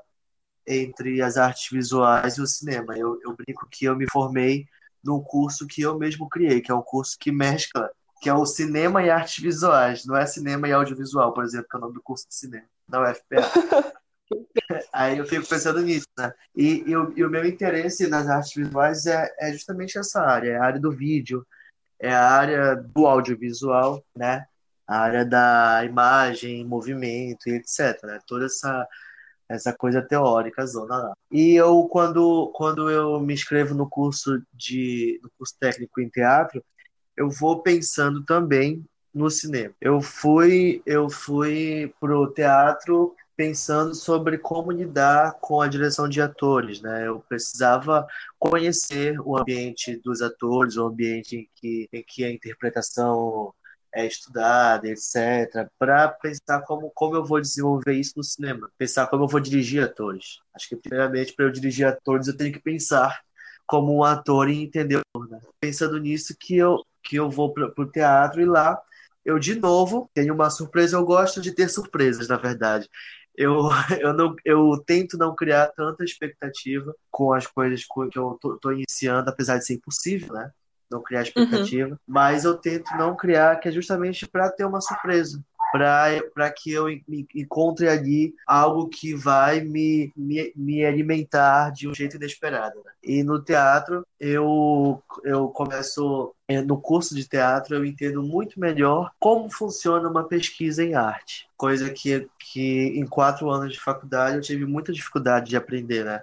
entre 0.66 1.22
as 1.22 1.38
artes 1.38 1.70
visuais 1.72 2.36
e 2.36 2.42
o 2.42 2.46
cinema. 2.46 2.98
Eu, 2.98 3.18
eu 3.22 3.34
brinco 3.34 3.66
que 3.70 3.86
eu 3.86 3.96
me 3.96 4.04
formei 4.12 4.66
num 5.02 5.22
curso 5.22 5.66
que 5.66 5.80
eu 5.80 5.98
mesmo 5.98 6.28
criei, 6.28 6.60
que 6.60 6.70
é 6.70 6.74
um 6.74 6.82
curso 6.82 7.16
que 7.18 7.32
mescla, 7.32 7.90
que 8.20 8.28
é 8.28 8.34
o 8.34 8.44
cinema 8.44 9.02
e 9.02 9.08
artes 9.08 9.42
visuais, 9.42 10.04
não 10.04 10.14
é 10.14 10.26
cinema 10.26 10.68
e 10.68 10.72
audiovisual, 10.72 11.32
por 11.32 11.44
exemplo, 11.44 11.66
que 11.66 11.76
é 11.76 11.78
o 11.78 11.80
nome 11.80 11.94
do 11.94 12.02
curso 12.02 12.28
de 12.28 12.34
cinema, 12.34 12.66
da 12.86 13.10
UFPA. 13.10 14.02
Aí 14.92 15.16
eu 15.16 15.24
fico 15.24 15.48
pensando 15.48 15.80
nisso, 15.80 16.08
né? 16.18 16.30
E, 16.54 16.84
e, 16.86 16.94
o, 16.94 17.10
e, 17.16 17.24
o, 17.24 17.30
meu 17.30 17.46
interesse 17.46 18.06
nas 18.06 18.28
artes 18.28 18.52
visuais 18.52 19.06
é, 19.06 19.34
é 19.40 19.50
justamente 19.50 19.98
essa 19.98 20.20
área, 20.20 20.50
é 20.50 20.56
a 20.58 20.64
área 20.64 20.78
do 20.78 20.92
vídeo, 20.92 21.46
é 21.98 22.12
a 22.12 22.28
área 22.28 22.76
do 22.76 23.06
audiovisual, 23.06 24.04
né? 24.14 24.46
A 24.88 24.98
área 25.00 25.24
da 25.24 25.84
imagem, 25.84 26.64
movimento 26.64 27.46
e 27.48 27.52
etc. 27.52 28.02
Né? 28.04 28.18
Toda 28.26 28.46
essa, 28.46 28.88
essa 29.48 29.72
coisa 29.72 30.00
teórica, 30.00 30.66
zona 30.66 30.96
lá. 30.96 31.12
E 31.30 31.54
eu, 31.54 31.86
quando, 31.90 32.50
quando 32.54 32.90
eu 32.90 33.20
me 33.20 33.34
inscrevo 33.34 33.74
no 33.74 33.88
curso, 33.88 34.42
de, 34.54 35.20
no 35.22 35.30
curso 35.36 35.54
técnico 35.60 36.00
em 36.00 36.08
teatro, 36.08 36.64
eu 37.14 37.28
vou 37.28 37.62
pensando 37.62 38.24
também 38.24 38.82
no 39.12 39.30
cinema. 39.30 39.74
Eu 39.80 40.00
fui, 40.00 40.82
eu 40.86 41.10
fui 41.10 41.92
pro 42.00 42.32
teatro 42.32 43.14
pensando 43.36 43.94
sobre 43.94 44.38
como 44.38 44.72
lidar 44.72 45.34
com 45.40 45.60
a 45.60 45.68
direção 45.68 46.08
de 46.08 46.20
atores, 46.20 46.80
né? 46.80 47.06
Eu 47.06 47.20
precisava 47.28 48.06
conhecer 48.38 49.20
o 49.20 49.38
ambiente 49.38 49.96
dos 49.96 50.22
atores, 50.22 50.76
o 50.76 50.86
ambiente 50.86 51.36
em 51.36 51.48
que, 51.54 51.88
em 51.92 52.02
que 52.02 52.24
a 52.24 52.30
interpretação 52.30 53.54
é, 53.98 54.06
estudada, 54.06 54.88
etc., 54.88 55.68
para 55.78 56.08
pensar 56.08 56.62
como, 56.62 56.90
como 56.94 57.16
eu 57.16 57.24
vou 57.24 57.40
desenvolver 57.40 57.94
isso 57.94 58.14
no 58.16 58.22
cinema, 58.22 58.70
pensar 58.78 59.08
como 59.08 59.24
eu 59.24 59.28
vou 59.28 59.40
dirigir 59.40 59.82
atores. 59.82 60.38
Acho 60.54 60.68
que, 60.68 60.76
primeiramente, 60.76 61.32
para 61.32 61.46
eu 61.46 61.50
dirigir 61.52 61.86
atores, 61.86 62.28
eu 62.28 62.36
tenho 62.36 62.52
que 62.52 62.60
pensar 62.60 63.20
como 63.66 63.96
um 63.96 64.04
ator 64.04 64.48
e 64.48 64.62
entender. 64.62 65.00
Né? 65.28 65.40
Pensando 65.60 65.98
nisso, 65.98 66.34
que 66.38 66.56
eu, 66.56 66.84
que 67.02 67.16
eu 67.16 67.28
vou 67.28 67.52
para 67.52 67.72
o 67.76 67.90
teatro 67.90 68.40
e 68.40 68.44
lá 68.44 68.80
eu, 69.24 69.38
de 69.38 69.56
novo, 69.56 70.10
tenho 70.14 70.32
uma 70.34 70.48
surpresa. 70.48 70.96
Eu 70.96 71.04
gosto 71.04 71.40
de 71.40 71.52
ter 71.52 71.68
surpresas, 71.68 72.28
na 72.28 72.36
verdade. 72.36 72.88
eu, 73.36 73.68
eu, 74.00 74.14
não, 74.14 74.34
eu 74.44 74.82
tento 74.86 75.18
não 75.18 75.34
criar 75.34 75.68
tanta 75.68 76.04
expectativa 76.04 76.94
com 77.10 77.32
as 77.32 77.46
coisas 77.46 77.84
que 77.84 78.18
eu 78.18 78.38
tô 78.60 78.72
iniciando, 78.72 79.28
apesar 79.28 79.58
de 79.58 79.66
ser 79.66 79.74
impossível, 79.74 80.34
né? 80.34 80.50
Não 80.90 81.02
criar 81.02 81.22
expectativa, 81.22 81.90
uhum. 81.90 81.98
mas 82.06 82.44
eu 82.44 82.56
tento 82.56 82.90
não 82.96 83.14
criar, 83.14 83.56
que 83.56 83.68
é 83.68 83.72
justamente 83.72 84.26
para 84.26 84.50
ter 84.50 84.64
uma 84.64 84.80
surpresa 84.80 85.42
para 85.70 86.50
que 86.50 86.72
eu 86.72 86.86
encontre 87.34 87.88
ali 87.88 88.34
algo 88.46 88.88
que 88.88 89.14
vai 89.14 89.60
me, 89.60 90.12
me, 90.16 90.52
me 90.56 90.84
alimentar 90.84 91.70
de 91.70 91.88
um 91.88 91.94
jeito 91.94 92.16
inesperado. 92.16 92.76
Né? 92.84 92.92
E 93.02 93.22
no 93.22 93.42
teatro, 93.42 94.06
eu, 94.18 95.02
eu 95.24 95.48
começo, 95.48 96.34
é, 96.46 96.62
no 96.62 96.80
curso 96.80 97.14
de 97.14 97.28
teatro, 97.28 97.74
eu 97.74 97.84
entendo 97.84 98.22
muito 98.22 98.58
melhor 98.58 99.10
como 99.18 99.50
funciona 99.50 100.08
uma 100.08 100.24
pesquisa 100.24 100.82
em 100.82 100.94
arte. 100.94 101.48
Coisa 101.56 101.90
que, 101.90 102.28
que 102.38 102.98
em 102.98 103.06
quatro 103.06 103.50
anos 103.50 103.72
de 103.72 103.80
faculdade 103.80 104.36
eu 104.36 104.42
tive 104.42 104.64
muita 104.64 104.92
dificuldade 104.92 105.50
de 105.50 105.56
aprender, 105.56 106.04
né? 106.04 106.22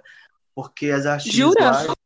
Porque 0.54 0.90
as 0.90 1.04
artes 1.06 1.32
Jura? 1.32 1.72
visuais 1.72 1.96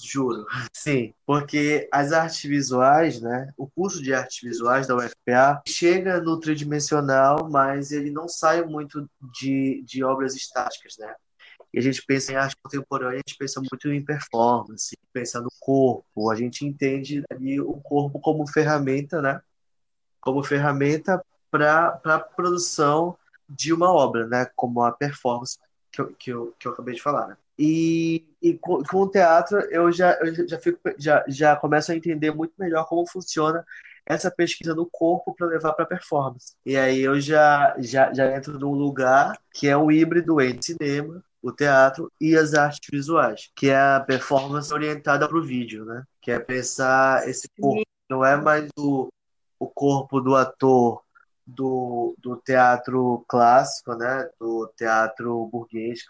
Juro, 0.00 0.46
sim, 0.72 1.14
porque 1.26 1.88
as 1.92 2.12
artes 2.12 2.42
visuais, 2.42 3.20
né? 3.20 3.52
O 3.56 3.66
curso 3.66 4.02
de 4.02 4.12
artes 4.12 4.40
visuais 4.42 4.86
da 4.86 4.96
UFPA 4.96 5.62
chega 5.66 6.20
no 6.20 6.38
tridimensional, 6.38 7.48
mas 7.50 7.90
ele 7.92 8.10
não 8.10 8.28
sai 8.28 8.62
muito 8.64 9.08
de, 9.40 9.82
de 9.86 10.04
obras 10.04 10.34
estáticas, 10.34 10.96
né? 10.98 11.14
E 11.72 11.78
a 11.78 11.82
gente 11.82 12.02
pensa 12.04 12.32
em 12.32 12.36
arte 12.36 12.56
contemporânea, 12.62 13.16
a 13.16 13.28
gente 13.28 13.36
pensa 13.36 13.60
muito 13.60 13.88
em 13.92 14.04
performance, 14.04 14.96
pensa 15.12 15.40
no 15.40 15.50
corpo, 15.60 16.30
a 16.30 16.34
gente 16.34 16.64
entende 16.64 17.22
ali 17.30 17.60
o 17.60 17.74
corpo 17.74 18.18
como 18.20 18.46
ferramenta, 18.46 19.20
né? 19.20 19.40
Como 20.20 20.42
ferramenta 20.42 21.22
para 21.50 22.00
a 22.04 22.18
produção 22.18 23.16
de 23.48 23.72
uma 23.72 23.92
obra, 23.92 24.26
né? 24.26 24.46
Como 24.56 24.82
a 24.82 24.92
performance 24.92 25.58
que 25.92 26.00
eu, 26.00 26.14
que 26.14 26.30
eu, 26.30 26.54
que 26.58 26.68
eu 26.68 26.72
acabei 26.72 26.94
de 26.94 27.02
falar, 27.02 27.28
né? 27.28 27.36
E, 27.58 28.24
e 28.40 28.54
com, 28.54 28.82
com, 28.84 28.98
o 28.98 29.10
teatro 29.10 29.58
eu 29.70 29.90
já, 29.90 30.12
eu 30.20 30.46
já, 30.46 30.58
fico, 30.58 30.78
já, 30.96 31.24
já 31.26 31.56
começo 31.56 31.90
a 31.90 31.96
entender 31.96 32.30
muito 32.30 32.52
melhor 32.56 32.86
como 32.86 33.08
funciona 33.08 33.64
essa 34.06 34.30
pesquisa 34.30 34.74
no 34.74 34.88
corpo 34.90 35.34
para 35.34 35.48
levar 35.48 35.72
para 35.72 35.84
performance. 35.84 36.54
E 36.64 36.76
aí 36.76 37.00
eu 37.00 37.20
já, 37.20 37.74
já, 37.78 38.12
já 38.12 38.34
entro 38.34 38.58
num 38.58 38.72
lugar 38.72 39.36
que 39.52 39.68
é 39.68 39.76
um 39.76 39.90
híbrido 39.90 40.40
entre 40.40 40.62
cinema, 40.62 41.22
o 41.42 41.52
teatro 41.52 42.10
e 42.20 42.36
as 42.36 42.54
artes 42.54 42.88
visuais, 42.90 43.50
que 43.54 43.68
é 43.68 43.76
a 43.76 44.00
performance 44.00 44.72
orientada 44.72 45.28
para 45.28 45.38
o 45.38 45.44
vídeo, 45.44 45.84
né? 45.84 46.04
Que 46.22 46.30
é 46.30 46.38
pensar 46.38 47.28
esse 47.28 47.48
corpo. 47.60 47.82
Não 48.08 48.24
é 48.24 48.36
mais 48.36 48.68
o, 48.78 49.08
o 49.58 49.66
corpo 49.66 50.20
do 50.20 50.34
ator 50.34 51.02
do, 51.46 52.14
do 52.18 52.36
teatro 52.36 53.24
clássico, 53.28 53.94
né? 53.94 54.28
Do 54.40 54.72
teatro 54.76 55.46
burguês, 55.46 56.00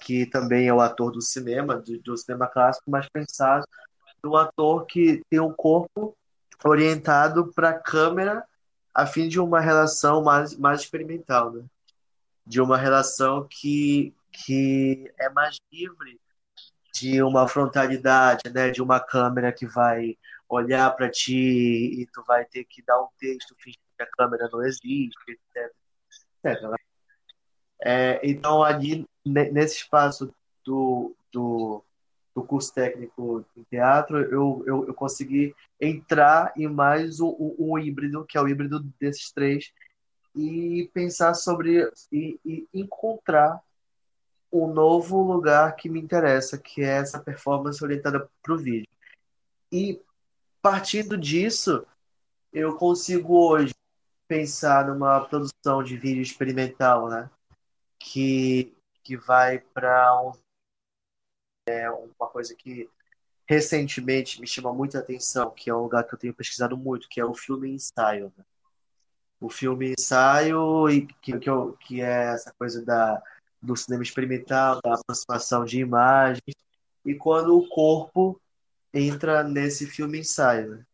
que 0.00 0.26
também 0.26 0.68
é 0.68 0.74
o 0.74 0.80
ator 0.80 1.10
do 1.10 1.20
cinema, 1.20 1.76
do, 1.76 1.98
do 2.00 2.16
cinema 2.16 2.46
clássico, 2.46 2.90
mas 2.90 3.08
pensado 3.08 3.66
no 4.22 4.36
ator 4.36 4.86
que 4.86 5.22
tem 5.30 5.40
um 5.40 5.52
corpo 5.52 6.16
orientado 6.64 7.52
para 7.52 7.70
a 7.70 7.78
câmera 7.78 8.44
a 8.94 9.06
fim 9.06 9.28
de 9.28 9.38
uma 9.38 9.60
relação 9.60 10.22
mais, 10.22 10.56
mais 10.56 10.80
experimental, 10.80 11.52
né? 11.52 11.64
De 12.46 12.60
uma 12.60 12.78
relação 12.78 13.46
que, 13.48 14.14
que 14.32 15.12
é 15.18 15.28
mais 15.28 15.58
livre 15.70 16.18
de 16.94 17.22
uma 17.22 17.46
frontalidade, 17.46 18.50
né? 18.52 18.70
De 18.70 18.82
uma 18.82 18.98
câmera 18.98 19.52
que 19.52 19.66
vai 19.66 20.16
olhar 20.48 20.90
para 20.96 21.10
ti 21.10 22.00
e 22.00 22.06
tu 22.12 22.22
vai 22.26 22.44
ter 22.46 22.64
que 22.64 22.82
dar 22.82 23.00
um 23.02 23.08
texto 23.18 23.54
fingindo 23.58 23.82
que 23.96 24.02
a 24.02 24.10
câmera 24.16 24.48
não 24.50 24.64
existe, 24.64 25.14
etc. 25.28 25.72
etc. 26.44 26.85
É, 27.88 28.18
então, 28.24 28.64
ali, 28.64 29.06
nesse 29.24 29.76
espaço 29.76 30.34
do, 30.64 31.14
do, 31.32 31.84
do, 32.34 32.42
curso 32.42 32.74
técnico 32.74 33.44
em 33.56 33.62
teatro, 33.62 34.22
eu, 34.22 34.64
eu, 34.66 34.88
eu 34.88 34.92
consegui 34.92 35.54
entrar 35.80 36.52
em 36.56 36.66
mais 36.66 37.20
um, 37.20 37.54
um, 37.56 37.78
híbrido, 37.78 38.24
que 38.24 38.36
é 38.36 38.42
o 38.42 38.48
híbrido 38.48 38.80
desses 38.98 39.30
três, 39.30 39.72
e 40.34 40.90
pensar 40.92 41.34
sobre 41.34 41.88
e, 42.10 42.40
e 42.44 42.66
encontrar 42.74 43.62
um 44.52 44.66
novo 44.66 45.22
lugar 45.22 45.76
que 45.76 45.88
me 45.88 46.00
interessa, 46.00 46.58
que 46.58 46.82
é 46.82 46.88
essa 46.88 47.20
performance 47.20 47.84
orientada 47.84 48.28
para 48.42 48.52
o 48.52 48.58
vídeo. 48.58 48.88
E 49.70 50.02
partindo 50.60 51.16
disso, 51.16 51.86
eu 52.52 52.74
consigo 52.74 53.36
hoje 53.36 53.72
pensar 54.26 54.88
numa 54.88 55.20
produção 55.20 55.84
de 55.84 55.96
vídeo 55.96 56.20
experimental, 56.22 57.08
né? 57.08 57.30
Que, 57.98 58.76
que 59.02 59.16
vai 59.16 59.58
para 59.58 60.22
um, 60.22 60.32
é, 61.68 61.90
uma 61.90 62.28
coisa 62.28 62.54
que 62.54 62.88
recentemente 63.48 64.40
me 64.40 64.46
chama 64.46 64.72
muita 64.72 64.98
atenção, 64.98 65.50
que 65.50 65.70
é 65.70 65.74
um 65.74 65.82
lugar 65.82 66.04
que 66.04 66.14
eu 66.14 66.18
tenho 66.18 66.34
pesquisado 66.34 66.76
muito, 66.76 67.08
que 67.08 67.20
é 67.20 67.24
o 67.24 67.34
filme 67.34 67.70
ensaio. 67.70 68.32
Né? 68.36 68.44
O 69.40 69.48
filme 69.48 69.94
ensaio, 69.98 70.88
e 70.90 71.06
que, 71.06 71.38
que, 71.38 71.48
eu, 71.48 71.72
que 71.74 72.00
é 72.00 72.32
essa 72.32 72.52
coisa 72.58 72.84
da, 72.84 73.22
do 73.62 73.76
cinema 73.76 74.02
experimental, 74.02 74.80
da 74.82 74.94
aproximação 74.94 75.64
de 75.64 75.80
imagens, 75.80 76.54
e 77.04 77.14
quando 77.14 77.56
o 77.56 77.68
corpo 77.68 78.40
entra 78.92 79.44
nesse 79.44 79.86
filme 79.86 80.20
ensaio. 80.20 80.76
Né? 80.76 80.86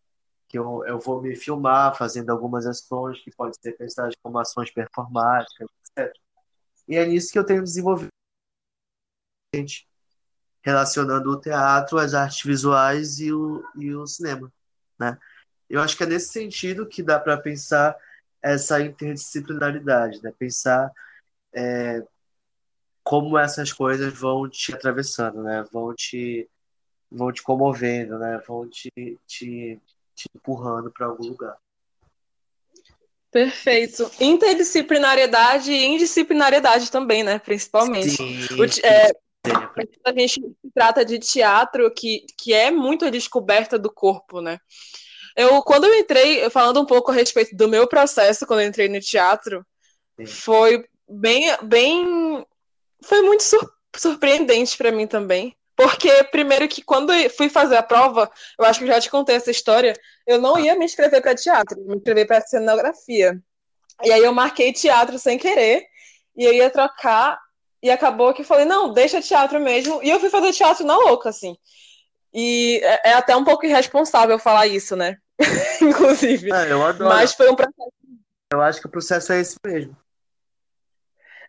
Que 0.49 0.59
eu, 0.59 0.85
eu 0.85 0.99
vou 0.99 1.23
me 1.23 1.35
filmar 1.35 1.97
fazendo 1.97 2.31
algumas 2.31 2.67
ações 2.67 3.23
que 3.23 3.31
podem 3.31 3.55
ser 3.63 3.73
pensadas 3.73 4.15
como 4.23 4.39
ações 4.39 4.71
performáticas, 4.71 5.69
etc. 5.97 6.15
E 6.89 6.97
é 6.97 7.07
nisso 7.07 7.33
que 7.33 7.39
eu 7.39 7.45
tenho 7.45 7.63
desenvolvido 7.63 8.11
relacionando 10.63 11.31
o 11.31 11.41
teatro, 11.41 11.99
as 11.99 12.15
artes 12.15 12.43
visuais 12.43 13.19
e 13.19 13.33
o, 13.33 13.65
e 13.77 13.95
o 13.95 14.07
cinema, 14.07 14.51
né? 14.99 15.19
Eu 15.69 15.81
acho 15.81 15.97
que 15.97 16.05
é 16.05 16.07
nesse 16.07 16.29
sentido 16.29 16.87
que 16.87 17.03
dá 17.03 17.19
para 17.19 17.37
pensar 17.37 17.97
essa 18.41 18.81
interdisciplinaridade, 18.81 20.23
né? 20.23 20.33
Pensar 20.39 20.91
é, 21.53 22.03
como 23.03 23.39
essas 23.39 23.73
coisas 23.73 24.13
vão 24.13 24.49
te 24.49 24.75
atravessando, 24.75 25.43
né? 25.43 25.65
Vão 25.73 25.95
te 25.95 26.49
vão 27.11 27.33
te 27.33 27.43
comovendo, 27.43 28.19
né? 28.19 28.41
Vão 28.47 28.69
te, 28.69 28.91
te, 29.27 29.81
te 30.15 30.29
empurrando 30.35 30.91
para 30.91 31.07
algum 31.07 31.27
lugar. 31.27 31.57
Perfeito. 33.33 34.11
Interdisciplinariedade 34.21 35.73
e 35.73 35.87
indisciplinariedade 35.87 36.91
também, 36.91 37.25
né? 37.25 37.39
Principalmente. 37.39 38.11
Sim, 38.11 38.39
o, 38.59 38.87
é, 38.87 39.11
a 40.05 40.13
gente 40.13 40.43
trata 40.75 41.03
de 41.03 41.19
teatro 41.19 41.91
que, 41.95 42.27
que 42.39 42.53
é 42.53 42.71
muito 42.71 43.07
a 43.07 43.11
descoberta 43.11 43.79
do 43.79 43.91
corpo, 43.91 44.43
né? 44.43 44.59
Eu, 45.35 45.63
quando 45.63 45.85
eu 45.85 45.95
entrei, 45.99 46.49
falando 46.51 46.79
um 46.79 46.85
pouco 46.85 47.11
a 47.11 47.15
respeito 47.15 47.57
do 47.57 47.67
meu 47.67 47.89
processo 47.89 48.47
quando 48.47 48.61
eu 48.61 48.69
entrei 48.69 48.87
no 48.87 49.01
teatro, 49.01 49.65
Sim. 50.19 50.27
foi 50.27 50.85
bem, 51.09 51.47
bem, 51.63 52.47
foi 53.03 53.23
muito 53.23 53.43
sur 53.43 53.73
surpreendente 53.95 54.77
para 54.77 54.91
mim 54.91 55.07
também, 55.07 55.55
porque, 55.77 56.25
primeiro, 56.25 56.69
que 56.69 56.83
quando 56.83 57.13
fui 57.31 57.49
fazer 57.49 57.77
a 57.77 57.83
prova, 57.83 58.31
eu 58.59 58.65
acho 58.65 58.79
que 58.79 58.85
eu 58.85 58.89
já 58.89 59.01
te 59.01 59.11
contei 59.11 59.37
essa 59.37 59.51
história, 59.51 59.95
eu 60.27 60.41
não 60.41 60.59
ia 60.59 60.77
me 60.77 60.85
inscrever 60.85 61.23
para 61.23 61.35
teatro, 61.35 61.81
me 61.81 61.97
inscrever 61.97 62.27
para 62.27 62.41
cenografia. 62.43 63.41
E 64.03 64.13
aí 64.13 64.23
eu 64.23 64.33
marquei 64.33 64.73
teatro 64.73 65.19
sem 65.19 65.39
querer, 65.39 65.87
e 66.37 66.45
eu 66.45 66.53
ia 66.53 66.71
trocar, 66.71 67.39
e 67.83 67.91
acabou 67.91 68.33
que 68.33 68.43
eu 68.43 68.47
falei, 68.47 68.65
não, 68.65 68.93
deixa 68.93 69.21
teatro 69.21 69.59
mesmo. 69.61 70.01
E 70.03 70.11
eu 70.11 70.21
fui 70.21 70.31
fazer 70.31 70.53
teatro 70.53 70.85
na 70.85 70.97
louca, 70.97 71.31
assim. 71.31 71.57
E 72.33 72.81
é, 72.83 73.11
é 73.11 73.13
até 73.15 73.37
um 73.37 73.45
pouco 73.45 73.67
irresponsável 73.67 74.39
falar 74.39 74.67
isso, 74.67 74.95
né? 74.95 75.19
Inclusive. 75.81 76.53
É, 76.53 76.73
eu 76.73 76.85
adoro. 76.85 77.11
Mas 77.11 77.35
foi 77.35 77.51
um 77.51 77.57
processo. 77.57 77.93
Eu 78.53 78.61
acho 78.61 78.81
que 78.81 78.87
o 78.87 78.91
processo 78.91 79.33
é 79.33 79.41
esse 79.41 79.57
mesmo. 79.65 79.97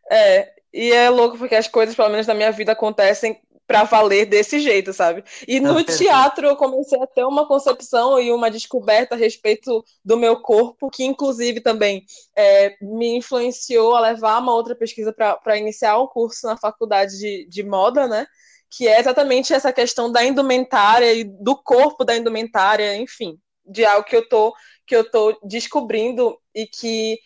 É, 0.09 0.53
e 0.73 0.91
é 0.91 1.09
louco 1.09 1.37
porque 1.37 1.55
as 1.55 1.67
coisas, 1.67 1.95
pelo 1.95 2.09
menos 2.09 2.25
na 2.25 2.33
minha 2.33 2.51
vida, 2.51 2.71
acontecem 2.71 3.39
para 3.65 3.83
valer 3.83 4.25
desse 4.25 4.59
jeito, 4.59 4.93
sabe? 4.93 5.23
E 5.47 5.59
no 5.59 5.83
teatro 5.83 6.47
eu 6.47 6.55
comecei 6.55 7.01
a 7.01 7.07
ter 7.07 7.23
uma 7.23 7.47
concepção 7.47 8.19
e 8.19 8.31
uma 8.31 8.51
descoberta 8.51 9.15
a 9.15 9.17
respeito 9.17 9.83
do 10.03 10.17
meu 10.17 10.41
corpo, 10.41 10.89
que 10.89 11.03
inclusive 11.03 11.61
também 11.61 12.05
é, 12.35 12.75
me 12.81 13.17
influenciou 13.17 13.95
a 13.95 14.01
levar 14.01 14.39
uma 14.39 14.53
outra 14.53 14.75
pesquisa 14.75 15.13
para 15.13 15.57
iniciar 15.57 15.99
um 15.99 16.07
curso 16.07 16.45
na 16.45 16.57
faculdade 16.57 17.17
de, 17.17 17.47
de 17.47 17.63
moda, 17.63 18.07
né? 18.07 18.27
Que 18.69 18.87
é 18.87 18.99
exatamente 18.99 19.53
essa 19.53 19.71
questão 19.71 20.11
da 20.11 20.23
indumentária 20.23 21.13
e 21.13 21.23
do 21.23 21.55
corpo 21.55 22.03
da 22.03 22.15
indumentária, 22.15 22.95
enfim, 22.97 23.37
de 23.65 23.85
algo 23.85 24.05
que 24.05 24.15
eu 24.15 24.27
tô 24.27 24.53
que 24.85 24.95
eu 24.95 25.09
tô 25.09 25.39
descobrindo 25.45 26.37
e 26.53 26.67
que 26.67 27.17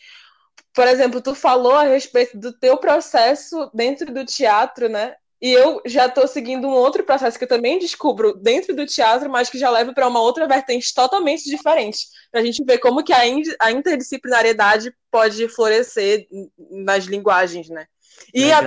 por 0.78 0.88
exemplo, 0.88 1.20
tu 1.20 1.34
falou 1.34 1.74
a 1.74 1.86
respeito 1.86 2.38
do 2.38 2.54
teu 2.54 2.78
processo 2.78 3.72
dentro 3.74 4.14
do 4.14 4.24
teatro, 4.24 4.88
né? 4.88 5.16
E 5.40 5.52
eu 5.52 5.82
já 5.86 6.08
estou 6.08 6.28
seguindo 6.28 6.68
um 6.68 6.72
outro 6.72 7.04
processo 7.04 7.38
que 7.38 7.44
eu 7.44 7.50
também 7.50 7.78
descubro 7.78 8.34
dentro 8.34 8.76
do 8.76 8.88
teatro, 8.88 9.30
mas 9.30 9.50
que 9.50 9.60
já 9.60 9.70
leva 9.70 9.94
para 9.94 10.08
uma 10.08 10.20
outra 10.20 10.48
vertente 10.48 10.94
totalmente 10.94 11.44
diferente. 11.44 12.08
Para 12.32 12.42
a 12.42 12.44
gente 12.44 12.64
ver 12.64 12.80
como 12.80 13.04
que 13.04 13.14
a, 13.14 13.72
interdisciplinariedade 13.72 14.92
pode 15.12 15.48
florescer 15.48 16.28
nas 16.72 17.06
linguagens, 17.06 17.70
né? 17.70 17.86
E 18.34 18.52
a, 18.52 18.62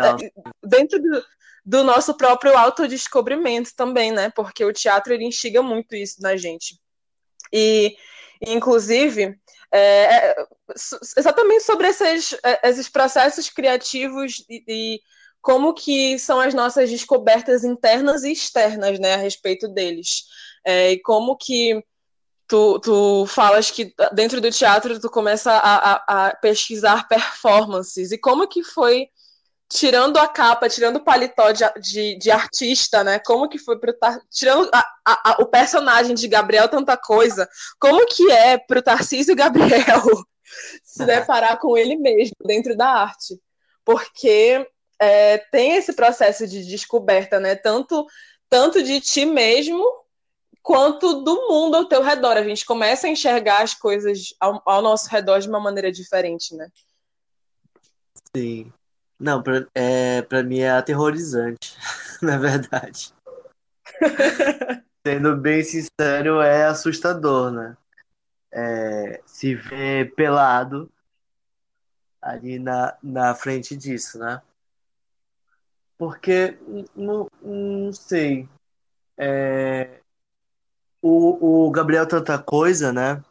dentro 0.63 1.03
do, 1.03 1.25
do, 1.65 1.85
nosso 1.85 2.17
próprio 2.17 2.57
autodescobrimento 2.57 3.71
também, 3.77 4.13
né? 4.13 4.31
Porque 4.31 4.65
o 4.65 4.73
teatro 4.73 5.13
ele 5.13 5.25
instiga 5.25 5.61
muito 5.63 5.97
isso 5.97 6.23
na 6.23 6.37
gente. 6.37 6.79
E, 7.53 7.97
inclusive, 8.47 9.37
é, 9.73 10.05
é 10.05 10.45
exatamente 11.17 11.65
sobre 11.65 11.89
esses, 11.89 12.33
é, 12.45 12.69
esses 12.69 12.89
processos 12.89 13.51
criativos 13.51 14.45
e, 14.49 14.63
e 14.69 15.01
como 15.41 15.75
que 15.75 16.19
são 16.19 16.41
as 16.41 16.55
nossas 16.55 16.91
descobertas 16.91 17.65
internas 17.65 18.25
e 18.25 18.33
externas, 18.33 18.99
né, 18.99 19.15
a 19.15 19.19
respeito 19.19 19.69
deles. 19.69 20.25
É, 20.65 20.93
e 20.93 21.01
como 21.01 21.37
que 21.37 21.83
tu, 22.51 22.81
tu 22.81 23.27
falas 23.27 23.71
que 23.71 23.95
dentro 24.13 24.41
do 24.41 24.51
teatro 24.51 25.01
tu 25.01 25.09
começa 25.09 25.53
a, 25.53 25.93
a, 25.93 26.27
a, 26.29 26.37
pesquisar 26.37 27.07
performances. 27.07 28.11
E 28.11 28.19
como 28.19 28.49
que 28.49 28.65
foi, 28.65 29.09
tirando 29.69 30.19
a 30.19 30.27
capa, 30.27 30.69
tirando 30.69 30.97
o 30.97 31.05
paletó 31.05 31.53
de, 31.53 31.65
de, 31.81 32.19
de 32.19 32.31
artista, 32.31 33.05
né? 33.05 33.21
Como 33.21 33.49
que 33.49 33.57
foi 33.57 33.79
pro 33.79 33.95
tirando 34.29 34.69
a, 34.75 35.37
o 35.41 35.47
personagem 35.47 36.15
de 36.15 36.27
Gabriel 36.27 36.69
Tanta 36.69 36.97
Coisa, 36.97 37.49
como 37.79 38.05
que 38.07 38.31
é 38.33 38.59
pro 38.59 38.83
Tarcísio 38.83 39.37
Gabriel 39.37 40.03
se 40.83 41.07
deparar 41.07 41.57
com 41.61 41.79
ele 41.79 41.97
mesmo 41.97 42.35
dentro 42.45 42.77
da 42.77 42.89
arte? 42.89 43.41
Porque 43.85 44.67
é, 45.01 45.39
tem 45.39 45.77
esse 45.77 45.95
processo 45.95 46.47
de 46.47 46.65
descoberta, 46.65 47.41
né? 47.41 47.57
Tanto, 47.57 48.07
tanto 48.49 48.83
de 48.83 49.01
ti 49.01 49.25
mesmo 49.25 49.83
quanto 50.63 51.23
do 51.23 51.49
mundo 51.49 51.77
ao 51.77 51.87
teu 51.87 52.03
redor. 52.03 52.37
A 52.37 52.45
gente 52.45 52.67
começa 52.67 53.07
a 53.07 53.11
enxergar 53.11 53.63
as 53.63 53.75
coisas 53.75 54.35
ao, 54.39 54.63
ao 54.67 54.83
nosso 54.83 55.09
redor 55.09 55.39
de 55.39 55.49
uma 55.49 55.59
maneira 55.59 55.91
diferente, 55.91 56.55
né? 56.55 56.71
Sim. 58.37 58.71
Não, 59.19 59.43
pra, 59.43 59.67
é, 59.75 60.23
pra 60.23 60.43
mim 60.43 60.61
é 60.61 60.71
aterrorizante, 60.71 61.77
na 62.23 62.37
verdade. 62.39 63.13
Sendo 65.07 65.37
bem 65.37 65.63
sincero, 65.63 66.41
é 66.43 66.67
assustador, 66.67 67.51
né? 67.51 67.77
É, 68.53 69.23
se 69.25 69.55
ver 69.55 70.15
pelado 70.15 70.91
ali 72.21 72.59
na, 72.59 72.97
na 73.03 73.35
frente 73.35 73.75
disso, 73.77 74.19
né? 74.19 74.43
Porque, 76.01 76.57
não, 76.97 77.29
não 77.43 77.93
sei. 77.93 78.49
É, 79.19 80.01
o, 81.03 81.67
o 81.67 81.71
Gabriel 81.71 82.09
Tanta 82.09 82.39
Coisa, 82.39 82.91
né? 82.91 83.23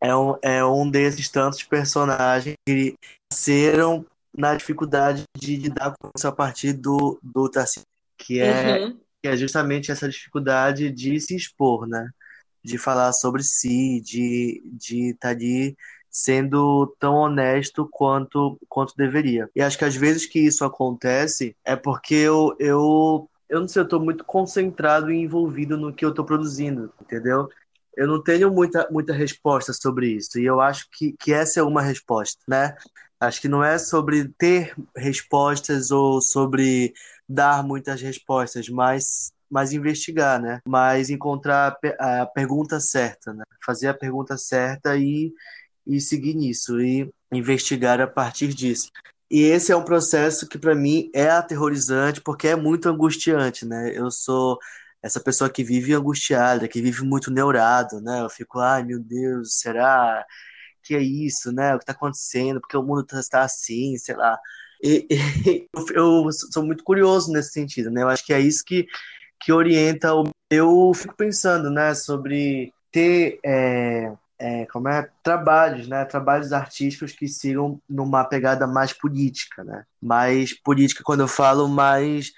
É 0.00 0.12
um, 0.12 0.36
é 0.42 0.64
um 0.64 0.90
desses 0.90 1.28
tantos 1.28 1.62
personagens 1.62 2.56
que 2.66 2.96
nasceram 3.30 4.04
na 4.36 4.56
dificuldade 4.56 5.22
de 5.36 5.54
lidar 5.54 5.94
com 6.00 6.10
isso 6.16 6.26
a 6.26 6.32
partir 6.32 6.72
do, 6.72 7.16
do 7.22 7.48
Tarcísio, 7.48 7.86
que 8.16 8.40
é, 8.40 8.80
uhum. 8.80 8.98
que 9.22 9.28
é 9.28 9.36
justamente 9.36 9.92
essa 9.92 10.08
dificuldade 10.08 10.90
de 10.90 11.20
se 11.20 11.36
expor, 11.36 11.86
né? 11.86 12.10
De 12.60 12.76
falar 12.76 13.12
sobre 13.12 13.44
si, 13.44 14.00
de 14.00 14.64
estar 14.74 14.76
de 14.76 15.14
tá 15.14 15.28
ali 15.28 15.76
sendo 16.10 16.94
tão 16.98 17.14
honesto 17.14 17.88
quanto, 17.90 18.58
quanto 18.68 18.96
deveria. 18.96 19.48
E 19.54 19.62
acho 19.62 19.78
que 19.78 19.84
às 19.84 19.94
vezes 19.94 20.26
que 20.26 20.38
isso 20.38 20.64
acontece 20.64 21.56
é 21.64 21.76
porque 21.76 22.14
eu, 22.14 22.56
eu, 22.58 23.28
eu 23.48 23.60
não 23.60 23.68
sei, 23.68 23.80
eu 23.80 23.84
estou 23.84 24.00
muito 24.00 24.24
concentrado 24.24 25.10
e 25.10 25.16
envolvido 25.16 25.76
no 25.76 25.92
que 25.92 26.04
eu 26.04 26.10
estou 26.10 26.24
produzindo, 26.24 26.92
entendeu? 27.00 27.48
Eu 27.96 28.06
não 28.06 28.22
tenho 28.22 28.50
muita, 28.50 28.88
muita 28.90 29.12
resposta 29.12 29.72
sobre 29.72 30.08
isso. 30.08 30.38
E 30.38 30.44
eu 30.44 30.60
acho 30.60 30.86
que, 30.92 31.14
que 31.18 31.32
essa 31.32 31.60
é 31.60 31.62
uma 31.62 31.82
resposta, 31.82 32.40
né? 32.46 32.76
Acho 33.20 33.40
que 33.40 33.48
não 33.48 33.64
é 33.64 33.78
sobre 33.78 34.28
ter 34.38 34.74
respostas 34.96 35.90
ou 35.90 36.20
sobre 36.20 36.92
dar 37.28 37.64
muitas 37.64 38.00
respostas, 38.00 38.68
mas, 38.68 39.32
mas 39.50 39.72
investigar, 39.72 40.40
né? 40.40 40.60
Mas 40.66 41.10
encontrar 41.10 41.76
a 41.98 42.26
pergunta 42.26 42.78
certa, 42.78 43.32
né? 43.32 43.42
Fazer 43.64 43.88
a 43.88 43.94
pergunta 43.94 44.36
certa 44.36 44.96
e 44.96 45.32
e 45.88 46.00
seguir 46.00 46.34
nisso 46.34 46.80
e 46.80 47.10
investigar 47.32 48.00
a 48.00 48.06
partir 48.06 48.48
disso. 48.48 48.90
E 49.30 49.42
esse 49.42 49.72
é 49.72 49.76
um 49.76 49.84
processo 49.84 50.46
que 50.48 50.58
para 50.58 50.74
mim 50.74 51.10
é 51.14 51.28
aterrorizante 51.28 52.20
porque 52.20 52.48
é 52.48 52.56
muito 52.56 52.88
angustiante, 52.88 53.66
né? 53.66 53.92
Eu 53.94 54.10
sou 54.10 54.58
essa 55.02 55.20
pessoa 55.20 55.50
que 55.50 55.64
vive 55.64 55.94
angustiada, 55.94 56.68
que 56.68 56.82
vive 56.82 57.02
muito 57.02 57.30
neurado, 57.30 58.00
né? 58.00 58.22
Eu 58.22 58.30
fico, 58.30 58.58
ai 58.58 58.84
meu 58.84 59.00
Deus, 59.00 59.58
será 59.60 60.24
que 60.82 60.94
é 60.94 61.00
isso, 61.02 61.52
né? 61.52 61.74
O 61.74 61.78
que 61.78 61.84
está 61.84 61.92
acontecendo? 61.92 62.60
Porque 62.60 62.76
o 62.76 62.82
mundo 62.82 63.06
está 63.12 63.42
assim, 63.42 63.96
sei 63.98 64.16
lá. 64.16 64.38
E, 64.82 65.06
e, 65.46 65.68
eu 65.94 66.30
sou 66.32 66.64
muito 66.64 66.84
curioso 66.84 67.32
nesse 67.32 67.52
sentido, 67.52 67.90
né? 67.90 68.02
Eu 68.02 68.08
acho 68.08 68.24
que 68.24 68.32
é 68.32 68.40
isso 68.40 68.64
que, 68.64 68.86
que 69.40 69.52
orienta 69.52 70.14
o. 70.14 70.28
Eu 70.50 70.92
fico 70.94 71.14
pensando, 71.14 71.70
né, 71.70 71.94
sobre 71.94 72.72
ter 72.90 73.38
é, 73.44 74.12
é, 74.38 74.66
como 74.66 74.88
é, 74.88 75.10
trabalhos, 75.22 75.88
né, 75.88 76.04
trabalhos 76.04 76.52
artísticos 76.52 77.12
que 77.12 77.26
sigam 77.26 77.82
numa 77.88 78.24
pegada 78.24 78.66
mais 78.66 78.92
política, 78.92 79.64
né, 79.64 79.84
mais 80.00 80.52
política 80.52 81.02
quando 81.04 81.20
eu 81.20 81.28
falo 81.28 81.68
mais, 81.68 82.32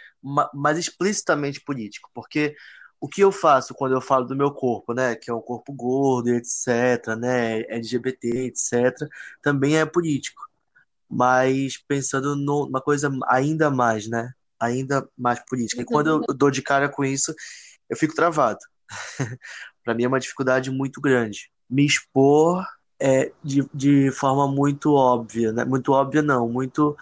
mais 0.55 0.79
explicitamente 0.79 1.61
político, 1.61 2.11
porque 2.15 2.57
o 2.99 3.09
que 3.09 3.23
eu 3.23 3.31
faço 3.31 3.75
quando 3.75 3.93
eu 3.93 4.01
falo 4.01 4.25
do 4.27 4.37
meu 4.37 4.51
corpo, 4.53 4.95
né, 4.95 5.15
que 5.15 5.31
é 5.31 5.35
um 5.35 5.43
corpo 5.43 5.73
gordo, 5.73 6.31
etc, 6.31 7.17
né, 7.19 7.61
LGBT, 7.69 8.47
etc, 8.47 9.09
também 9.43 9.79
é 9.79 9.85
político, 9.85 10.43
mas 11.09 11.77
pensando 11.77 12.35
numa 12.35 12.81
coisa 12.81 13.11
ainda 13.29 13.71
mais, 13.71 14.09
né, 14.09 14.33
ainda 14.59 15.07
mais 15.19 15.41
política. 15.45 15.83
E 15.83 15.85
quando 15.85 16.09
eu 16.09 16.17
uhum. 16.17 16.37
dou 16.37 16.51
de 16.51 16.63
cara 16.63 16.89
com 16.89 17.05
isso, 17.05 17.35
eu 17.89 17.97
fico 17.97 18.15
travado. 18.15 18.61
Para 19.85 19.95
mim 19.95 20.05
é 20.05 20.09
uma 20.09 20.21
dificuldade 20.21 20.71
muito 20.71 21.01
grande 21.01 21.51
me 21.71 21.85
expor 21.85 22.65
é, 23.01 23.33
de, 23.43 23.67
de 23.73 24.11
forma 24.11 24.47
muito 24.49 24.95
óbvia, 24.95 25.53
né? 25.53 25.65
Muito 25.65 25.93
óbvia 25.93 26.23
não, 26.23 26.49
muito, 26.49 26.97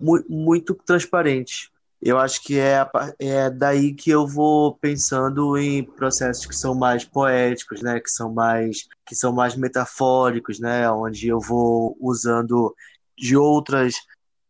muito, 0.00 0.30
muito 0.30 0.74
transparente. 0.74 1.70
Eu 2.00 2.18
acho 2.18 2.42
que 2.42 2.58
é, 2.58 2.86
é 3.18 3.50
daí 3.50 3.94
que 3.94 4.10
eu 4.10 4.26
vou 4.26 4.76
pensando 4.76 5.56
em 5.56 5.82
processos 5.82 6.46
que 6.46 6.54
são 6.54 6.74
mais 6.74 7.04
poéticos, 7.04 7.82
né? 7.82 8.00
Que 8.00 8.10
são 8.10 8.32
mais, 8.32 8.86
que 9.06 9.14
são 9.14 9.32
mais 9.32 9.56
metafóricos, 9.56 10.58
né? 10.60 10.90
Onde 10.90 11.28
eu 11.28 11.40
vou 11.40 11.96
usando 12.00 12.74
de 13.18 13.36
outras 13.36 13.94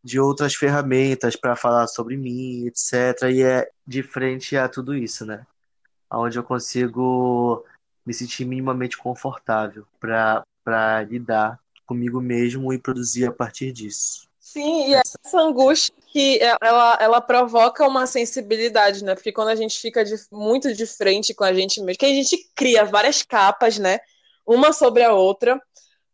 de 0.04 0.20
outras 0.20 0.54
ferramentas 0.54 1.34
para 1.34 1.56
falar 1.56 1.86
sobre 1.86 2.16
mim, 2.16 2.66
etc. 2.66 3.30
E 3.32 3.42
é 3.42 3.70
de 3.86 4.02
frente 4.02 4.54
a 4.54 4.68
tudo 4.68 4.94
isso, 4.94 5.24
né? 5.24 5.46
Onde 6.12 6.38
eu 6.38 6.44
consigo 6.44 7.64
me 8.04 8.12
sentir 8.12 8.44
minimamente 8.44 8.96
confortável 8.96 9.86
para 10.00 11.02
lidar 11.08 11.58
comigo 11.86 12.20
mesmo 12.20 12.72
e 12.72 12.78
produzir 12.78 13.26
a 13.26 13.32
partir 13.32 13.72
disso. 13.72 14.28
Sim, 14.38 14.90
e 14.90 14.94
essa 14.94 15.40
angústia 15.40 15.92
que 16.12 16.38
ela, 16.60 16.98
ela 17.00 17.20
provoca 17.20 17.86
uma 17.88 18.06
sensibilidade, 18.06 19.02
né? 19.02 19.14
Porque 19.14 19.32
quando 19.32 19.48
a 19.48 19.56
gente 19.56 19.78
fica 19.80 20.04
de, 20.04 20.14
muito 20.30 20.72
de 20.72 20.86
frente 20.86 21.34
com 21.34 21.44
a 21.44 21.52
gente 21.52 21.80
mesmo, 21.80 21.98
que 21.98 22.06
a 22.06 22.10
gente 22.10 22.50
cria 22.54 22.84
várias 22.84 23.22
capas, 23.22 23.78
né? 23.78 23.98
Uma 24.46 24.72
sobre 24.72 25.02
a 25.02 25.12
outra, 25.12 25.60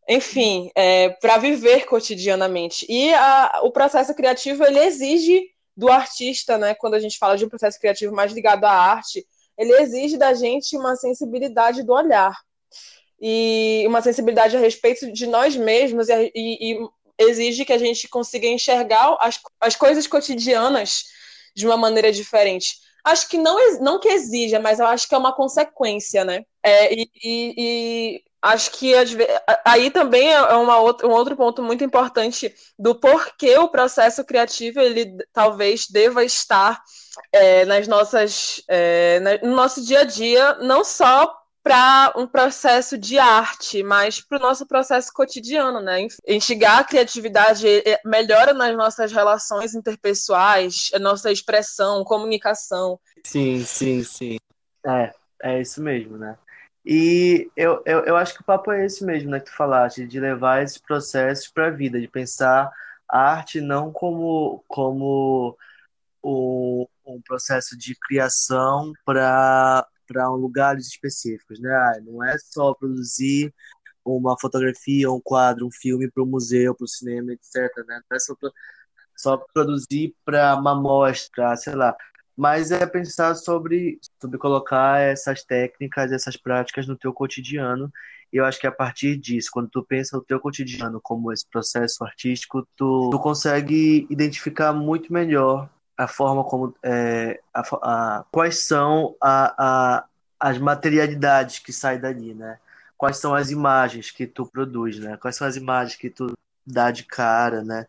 enfim, 0.09 0.71
é, 0.75 1.11
para 1.21 1.39
viver 1.39 1.85
cotidianamente. 1.87 2.87
E 2.89 3.13
a, 3.13 3.61
o 3.63 3.71
processo 3.71 4.15
criativo 4.15 4.65
ele 4.65 4.79
exige 4.79 5.43
do 5.77 5.91
artista, 5.91 6.57
né? 6.57 6.75
Quando 6.75 6.95
a 6.95 7.01
gente 7.01 7.19
fala 7.19 7.37
de 7.37 7.45
um 7.45 7.49
processo 7.49 7.79
criativo 7.79 8.15
mais 8.15 8.33
ligado 8.33 8.65
à 8.65 8.73
arte, 8.73 9.27
ele 9.61 9.75
exige 9.75 10.17
da 10.17 10.33
gente 10.33 10.75
uma 10.75 10.97
sensibilidade 10.97 11.83
do 11.83 11.93
olhar 11.93 12.35
e 13.21 13.85
uma 13.87 14.01
sensibilidade 14.01 14.57
a 14.57 14.61
respeito 14.61 15.13
de 15.13 15.27
nós 15.27 15.55
mesmos 15.55 16.09
e, 16.09 16.33
e, 16.35 16.73
e 16.73 16.89
exige 17.19 17.67
que 17.67 17.73
a 17.75 17.79
gente 17.79 18.09
consiga 18.09 18.47
enxergar 18.47 19.19
as, 19.21 19.39
as 19.61 19.77
coisas 19.77 20.07
cotidianas 20.07 21.05
de 21.55 21.67
uma 21.67 21.77
maneira 21.77 22.11
diferente. 22.11 22.79
Acho 23.05 23.29
que 23.29 23.37
não, 23.37 23.79
não 23.83 24.01
que 24.01 24.09
exija, 24.09 24.59
mas 24.59 24.81
eu 24.81 24.87
acho 24.87 25.07
que 25.07 25.15
é 25.15 25.19
uma 25.19 25.35
consequência, 25.37 26.25
né? 26.25 26.43
É, 26.63 26.95
e, 26.95 27.11
e, 27.23 28.25
acho 28.43 28.71
que 28.73 28.93
aí 29.65 29.91
também 29.91 30.33
é 30.33 30.55
uma 30.55 30.79
outra, 30.79 31.07
um 31.07 31.11
outro 31.11 31.37
ponto 31.37 31.63
muito 31.63 31.85
importante 31.85 32.55
do 32.79 32.95
porquê 32.95 33.59
o 33.59 33.69
processo 33.69 34.25
criativo 34.25 34.81
ele 34.81 35.17
talvez 35.33 35.87
deva 35.89 36.25
estar 36.25 36.81
é, 37.33 37.65
nas 37.65 37.87
nossas, 37.87 38.63
é, 38.69 39.41
no 39.43 39.55
nosso 39.55 39.85
dia 39.85 40.01
a 40.01 40.05
dia, 40.05 40.55
não 40.55 40.83
só 40.85 41.37
para 41.63 42.13
um 42.17 42.27
processo 42.27 42.97
de 42.97 43.19
arte, 43.19 43.83
mas 43.83 44.21
para 44.21 44.39
o 44.39 44.41
nosso 44.41 44.67
processo 44.67 45.13
cotidiano, 45.13 45.81
né? 45.81 46.07
Instigar 46.27 46.79
a 46.79 46.85
criatividade 46.85 47.67
é, 47.69 48.01
melhora 48.05 48.55
nas 48.55 48.75
nossas 48.75 49.13
relações 49.13 49.75
interpessoais, 49.75 50.91
a 50.95 50.99
nossa 50.99 51.31
expressão, 51.31 52.03
comunicação. 52.03 52.99
Sim, 53.25 53.63
sim, 53.65 54.03
sim. 54.03 54.39
É, 54.87 55.13
é 55.43 55.61
isso 55.61 55.83
mesmo, 55.83 56.17
né? 56.17 56.39
E 56.85 57.51
eu, 57.57 57.83
eu, 57.85 58.05
eu 58.05 58.17
acho 58.17 58.35
que 58.35 58.41
o 58.41 58.45
papo 58.45 58.73
é 58.73 58.87
esse 58.87 59.05
mesmo, 59.05 59.31
né? 59.31 59.41
Que 59.41 59.47
tu 59.47 59.57
falaste, 59.57 60.07
de 60.07 60.21
levar 60.21 60.63
esses 60.63 60.79
processos 60.79 61.49
para 61.49 61.69
a 61.69 61.71
vida, 61.71 62.01
de 62.01 62.09
pensar 62.09 62.71
a 63.09 63.19
arte 63.33 63.61
não 63.61 63.93
como, 63.93 64.65
como 64.69 65.57
um, 66.25 66.87
um 67.07 67.21
processo 67.23 67.77
de 67.77 67.95
criação 67.97 68.93
para 69.05 69.87
lugares 70.31 70.87
específicos, 70.89 71.61
né? 71.61 71.71
Ah, 71.73 72.01
não 72.03 72.25
é 72.25 72.37
só 72.39 72.75
produzir 72.75 73.53
uma 74.05 74.37
fotografia, 74.41 75.11
um 75.11 75.21
quadro, 75.21 75.67
um 75.67 75.71
filme 75.71 76.11
para 76.11 76.23
o 76.23 76.27
museu, 76.27 76.75
para 76.75 76.85
o 76.85 76.89
cinema, 76.89 77.33
etc. 77.33 77.55
Né? 77.87 78.01
Não 78.11 78.17
é 78.17 78.19
só, 78.21 78.35
só 79.17 79.37
produzir 79.53 80.15
para 80.25 80.57
uma 80.57 80.75
mostra, 80.75 81.57
sei 81.57 81.75
lá. 81.75 81.97
Mas 82.41 82.71
é 82.71 82.87
pensar 82.87 83.35
sobre, 83.35 84.01
sobre 84.19 84.39
colocar 84.39 84.99
essas 84.99 85.45
técnicas, 85.45 86.11
essas 86.11 86.39
práticas 86.39 86.87
no 86.87 86.97
teu 86.97 87.13
cotidiano. 87.13 87.93
E 88.33 88.39
eu 88.39 88.47
acho 88.47 88.59
que 88.59 88.67
a 88.67 88.73
partir 88.73 89.19
disso, 89.19 89.51
quando 89.53 89.69
tu 89.69 89.85
pensa 89.85 90.17
no 90.17 90.25
teu 90.25 90.41
cotidiano 90.41 91.03
como 91.03 91.31
esse 91.31 91.47
processo 91.47 92.03
artístico, 92.03 92.67
tu, 92.75 93.11
tu 93.11 93.19
consegue 93.19 94.07
identificar 94.09 94.73
muito 94.73 95.13
melhor 95.13 95.69
a 95.99 96.09
forma 96.09 96.43
como 96.43 96.75
é, 96.83 97.43
a, 97.53 97.61
a, 97.61 98.25
quais 98.33 98.61
são 98.61 99.15
a, 99.21 100.07
as 100.41 100.57
materialidades 100.57 101.59
que 101.59 101.75
saem 101.75 102.01
dali, 102.01 102.33
né? 102.33 102.59
Quais 102.97 103.19
são 103.19 103.35
as 103.35 103.51
imagens 103.51 104.11
que 104.11 104.27
tu 104.27 104.47
produz, 104.47 104.99
né? 104.99 105.19
Quais 105.19 105.37
são 105.37 105.47
as 105.47 105.57
imagens 105.57 105.95
que 105.95 106.09
tu 106.09 106.33
dá 106.67 106.91
de 106.91 107.05
cara, 107.05 107.63
né? 107.63 107.87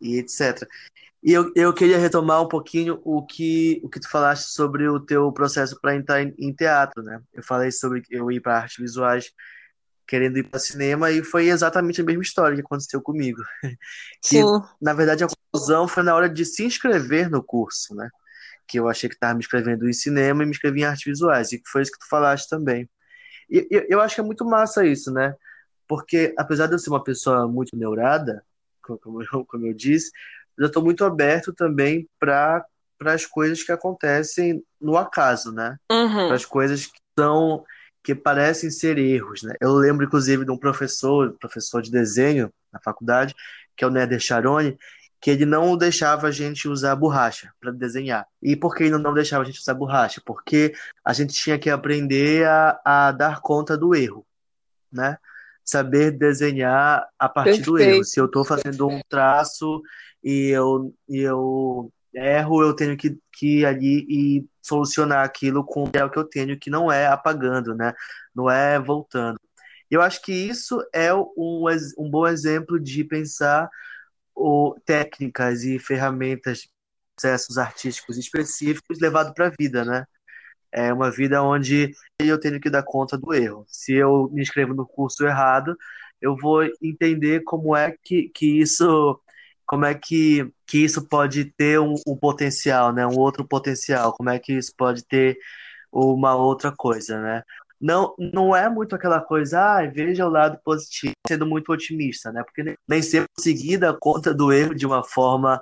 E 0.00 0.18
etc. 0.18 0.66
E 1.22 1.32
eu, 1.32 1.52
eu 1.56 1.72
queria 1.74 1.98
retomar 1.98 2.40
um 2.42 2.48
pouquinho 2.48 3.00
o 3.04 3.24
que, 3.26 3.80
o 3.82 3.88
que 3.88 3.98
tu 3.98 4.08
falaste 4.08 4.48
sobre 4.50 4.88
o 4.88 5.00
teu 5.00 5.32
processo 5.32 5.78
para 5.80 5.96
entrar 5.96 6.22
em, 6.22 6.32
em, 6.38 6.52
teatro, 6.52 7.02
né? 7.02 7.20
Eu 7.32 7.42
falei 7.42 7.72
sobre 7.72 8.02
eu 8.10 8.30
ir 8.30 8.40
para 8.40 8.58
artes 8.58 8.76
visuais 8.78 9.32
querendo 10.06 10.38
ir 10.38 10.44
para 10.44 10.58
cinema 10.58 11.10
e 11.10 11.22
foi 11.22 11.48
exatamente 11.48 12.00
a 12.00 12.04
mesma 12.04 12.22
história 12.22 12.56
que 12.56 12.62
aconteceu 12.62 13.02
comigo. 13.02 13.42
Sim. 14.24 14.44
na 14.80 14.94
verdade, 14.94 15.22
a 15.22 15.28
conclusão 15.28 15.86
foi 15.86 16.02
na 16.02 16.14
hora 16.14 16.30
de 16.30 16.44
se 16.46 16.64
inscrever 16.64 17.28
no 17.28 17.42
curso, 17.42 17.94
né? 17.94 18.08
Que 18.66 18.78
eu 18.78 18.88
achei 18.88 19.08
que 19.08 19.16
estava 19.16 19.34
me 19.34 19.40
inscrevendo 19.40 19.88
em 19.88 19.92
cinema 19.92 20.42
e 20.42 20.46
me 20.46 20.52
inscrevi 20.52 20.80
em 20.80 20.84
artes 20.84 21.04
visuais, 21.04 21.52
e 21.52 21.60
foi 21.66 21.82
isso 21.82 21.92
que 21.92 21.98
tu 21.98 22.08
falaste 22.08 22.48
também. 22.48 22.88
E 23.50 23.66
eu, 23.70 23.86
eu 23.88 24.00
acho 24.00 24.14
que 24.14 24.20
é 24.20 24.24
muito 24.24 24.44
massa 24.46 24.86
isso, 24.86 25.12
né? 25.12 25.34
Porque 25.86 26.34
apesar 26.38 26.68
de 26.68 26.74
eu 26.74 26.78
ser 26.78 26.90
uma 26.90 27.04
pessoa 27.04 27.46
muito 27.46 27.76
neurada, 27.76 28.42
como 28.96 29.22
eu, 29.22 29.44
como 29.44 29.66
eu 29.66 29.74
disse, 29.74 30.10
eu 30.56 30.66
estou 30.66 30.82
muito 30.82 31.04
aberto 31.04 31.52
também 31.52 32.08
para 32.18 32.64
para 32.98 33.12
as 33.12 33.24
coisas 33.24 33.62
que 33.62 33.70
acontecem 33.70 34.60
no 34.80 34.96
acaso, 34.96 35.52
né? 35.52 35.76
Uhum. 35.88 36.26
Para 36.26 36.34
as 36.34 36.44
coisas 36.44 36.86
que 36.86 36.98
são 37.16 37.64
que 38.02 38.12
parecem 38.12 38.70
ser 38.70 38.98
erros, 38.98 39.42
né? 39.42 39.54
Eu 39.60 39.74
lembro 39.74 40.04
inclusive 40.04 40.44
de 40.44 40.50
um 40.50 40.58
professor, 40.58 41.36
professor 41.38 41.80
de 41.80 41.92
desenho 41.92 42.52
na 42.72 42.80
faculdade, 42.80 43.34
que 43.76 43.84
é 43.84 43.86
o 43.86 43.90
Néder 43.90 44.18
Charoni, 44.18 44.76
que 45.20 45.30
ele 45.30 45.44
não 45.44 45.76
deixava 45.76 46.28
a 46.28 46.30
gente 46.30 46.68
usar 46.68 46.94
borracha 46.96 47.52
para 47.60 47.72
desenhar. 47.72 48.26
E 48.42 48.56
por 48.56 48.74
que 48.74 48.84
ele 48.84 48.98
não 48.98 49.14
deixava 49.14 49.42
a 49.42 49.46
gente 49.46 49.60
usar 49.60 49.74
borracha? 49.74 50.22
Porque 50.24 50.74
a 51.04 51.12
gente 51.12 51.34
tinha 51.34 51.58
que 51.58 51.70
aprender 51.70 52.46
a, 52.46 52.80
a 52.84 53.12
dar 53.12 53.40
conta 53.40 53.76
do 53.76 53.94
erro, 53.94 54.26
né? 54.92 55.18
Saber 55.68 56.12
desenhar 56.12 57.06
a 57.18 57.28
partir 57.28 57.58
Perfeito. 57.58 57.72
do 57.72 57.78
erro. 57.78 58.04
Se 58.04 58.18
eu 58.18 58.24
estou 58.24 58.42
fazendo 58.42 58.88
um 58.88 59.00
traço 59.06 59.82
e 60.24 60.48
eu, 60.48 60.94
e 61.06 61.18
eu 61.18 61.92
erro, 62.14 62.62
eu 62.62 62.74
tenho 62.74 62.96
que, 62.96 63.18
que 63.30 63.58
ir 63.58 63.66
ali 63.66 64.06
e 64.08 64.46
solucionar 64.62 65.22
aquilo 65.22 65.62
com 65.62 65.84
o 65.84 65.90
que 65.90 66.18
eu 66.18 66.24
tenho, 66.24 66.58
que 66.58 66.70
não 66.70 66.90
é 66.90 67.06
apagando, 67.06 67.74
né? 67.74 67.92
Não 68.34 68.48
é 68.48 68.78
voltando. 68.80 69.38
Eu 69.90 70.00
acho 70.00 70.22
que 70.22 70.32
isso 70.32 70.82
é 70.90 71.12
um, 71.12 71.66
um 71.98 72.10
bom 72.10 72.26
exemplo 72.26 72.80
de 72.80 73.04
pensar 73.04 73.68
o, 74.34 74.74
técnicas 74.86 75.64
e 75.64 75.78
ferramentas, 75.78 76.66
processos 77.14 77.58
artísticos 77.58 78.16
específicos 78.16 79.00
levado 79.00 79.34
para 79.34 79.48
a 79.48 79.52
vida, 79.58 79.84
né? 79.84 80.06
É 80.72 80.92
uma 80.92 81.10
vida 81.10 81.42
onde 81.42 81.92
eu 82.20 82.38
tenho 82.38 82.60
que 82.60 82.70
dar 82.70 82.82
conta 82.82 83.16
do 83.16 83.32
erro. 83.34 83.64
Se 83.68 83.94
eu 83.94 84.28
me 84.32 84.42
inscrevo 84.42 84.74
no 84.74 84.86
curso 84.86 85.24
errado, 85.26 85.76
eu 86.20 86.36
vou 86.36 86.64
entender 86.82 87.42
como 87.44 87.76
é 87.76 87.94
que, 88.02 88.28
que 88.34 88.60
isso 88.60 89.20
como 89.66 89.84
é 89.84 89.94
que, 89.94 90.50
que 90.66 90.78
isso 90.78 91.06
pode 91.06 91.44
ter 91.44 91.78
um, 91.78 91.94
um, 92.06 92.16
potencial, 92.16 92.92
né? 92.92 93.06
Um 93.06 93.18
outro 93.18 93.46
potencial, 93.46 94.14
como 94.14 94.30
é 94.30 94.38
que 94.38 94.54
isso 94.54 94.72
pode 94.76 95.04
ter 95.04 95.38
uma 95.92 96.34
outra 96.36 96.72
coisa, 96.74 97.20
né? 97.20 97.42
Não, 97.80 98.14
não 98.18 98.56
é 98.56 98.68
muito 98.68 98.96
aquela 98.96 99.20
coisa, 99.20 99.60
ah, 99.60 99.86
veja 99.86 100.26
o 100.26 100.30
lado 100.30 100.58
positivo, 100.64 101.12
sendo 101.28 101.46
muito 101.46 101.70
otimista, 101.70 102.32
né? 102.32 102.42
Porque 102.42 102.76
nem 102.88 103.02
sempre 103.02 103.28
conseguir 103.36 103.76
dar 103.76 103.96
conta 104.00 104.34
do 104.34 104.50
erro 104.52 104.74
de 104.74 104.86
uma 104.86 105.04
forma 105.04 105.60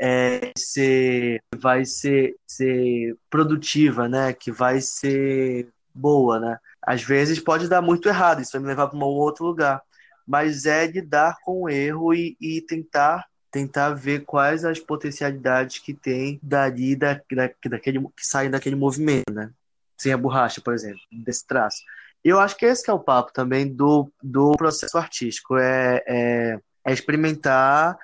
é, 0.00 0.52
ser, 0.56 1.42
vai 1.56 1.84
ser, 1.84 2.36
ser 2.46 3.16
produtiva, 3.28 4.08
né? 4.08 4.32
Que 4.32 4.52
vai 4.52 4.80
ser 4.80 5.68
boa, 5.94 6.38
né? 6.38 6.58
Às 6.82 7.02
vezes 7.02 7.40
pode 7.40 7.68
dar 7.68 7.82
muito 7.82 8.08
errado, 8.08 8.40
isso 8.40 8.52
vai 8.52 8.60
me 8.60 8.68
levar 8.68 8.88
para 8.88 8.98
um 8.98 9.02
outro 9.02 9.44
lugar. 9.44 9.82
Mas 10.26 10.66
é 10.66 10.86
lidar 10.86 11.38
com 11.44 11.62
o 11.62 11.68
erro 11.68 12.14
e, 12.14 12.36
e 12.40 12.60
tentar 12.60 13.26
tentar 13.50 13.90
ver 13.90 14.24
quais 14.24 14.64
as 14.64 14.78
potencialidades 14.78 15.78
que 15.78 15.94
tem 15.94 16.38
dali 16.42 16.94
da, 16.94 17.14
da, 17.14 17.50
daquele, 17.66 18.00
que 18.16 18.26
saem 18.26 18.50
daquele 18.50 18.76
movimento, 18.76 19.32
né? 19.32 19.50
Sem 19.96 20.12
a 20.12 20.18
borracha, 20.18 20.60
por 20.60 20.74
exemplo, 20.74 21.00
desse 21.10 21.46
traço. 21.46 21.82
Eu 22.22 22.38
acho 22.38 22.56
que 22.56 22.66
esse 22.66 22.88
é 22.88 22.92
o 22.92 22.98
papo 22.98 23.32
também 23.32 23.66
do, 23.66 24.10
do 24.22 24.52
processo 24.52 24.98
artístico, 24.98 25.56
é, 25.56 26.02
é, 26.06 26.58
é 26.84 26.92
experimentar 26.92 27.98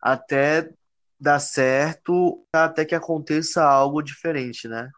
até 0.00 0.70
dar 1.18 1.38
certo, 1.38 2.44
até 2.52 2.84
que 2.84 2.94
aconteça 2.94 3.64
algo 3.64 4.02
diferente, 4.02 4.68
né? 4.68 4.90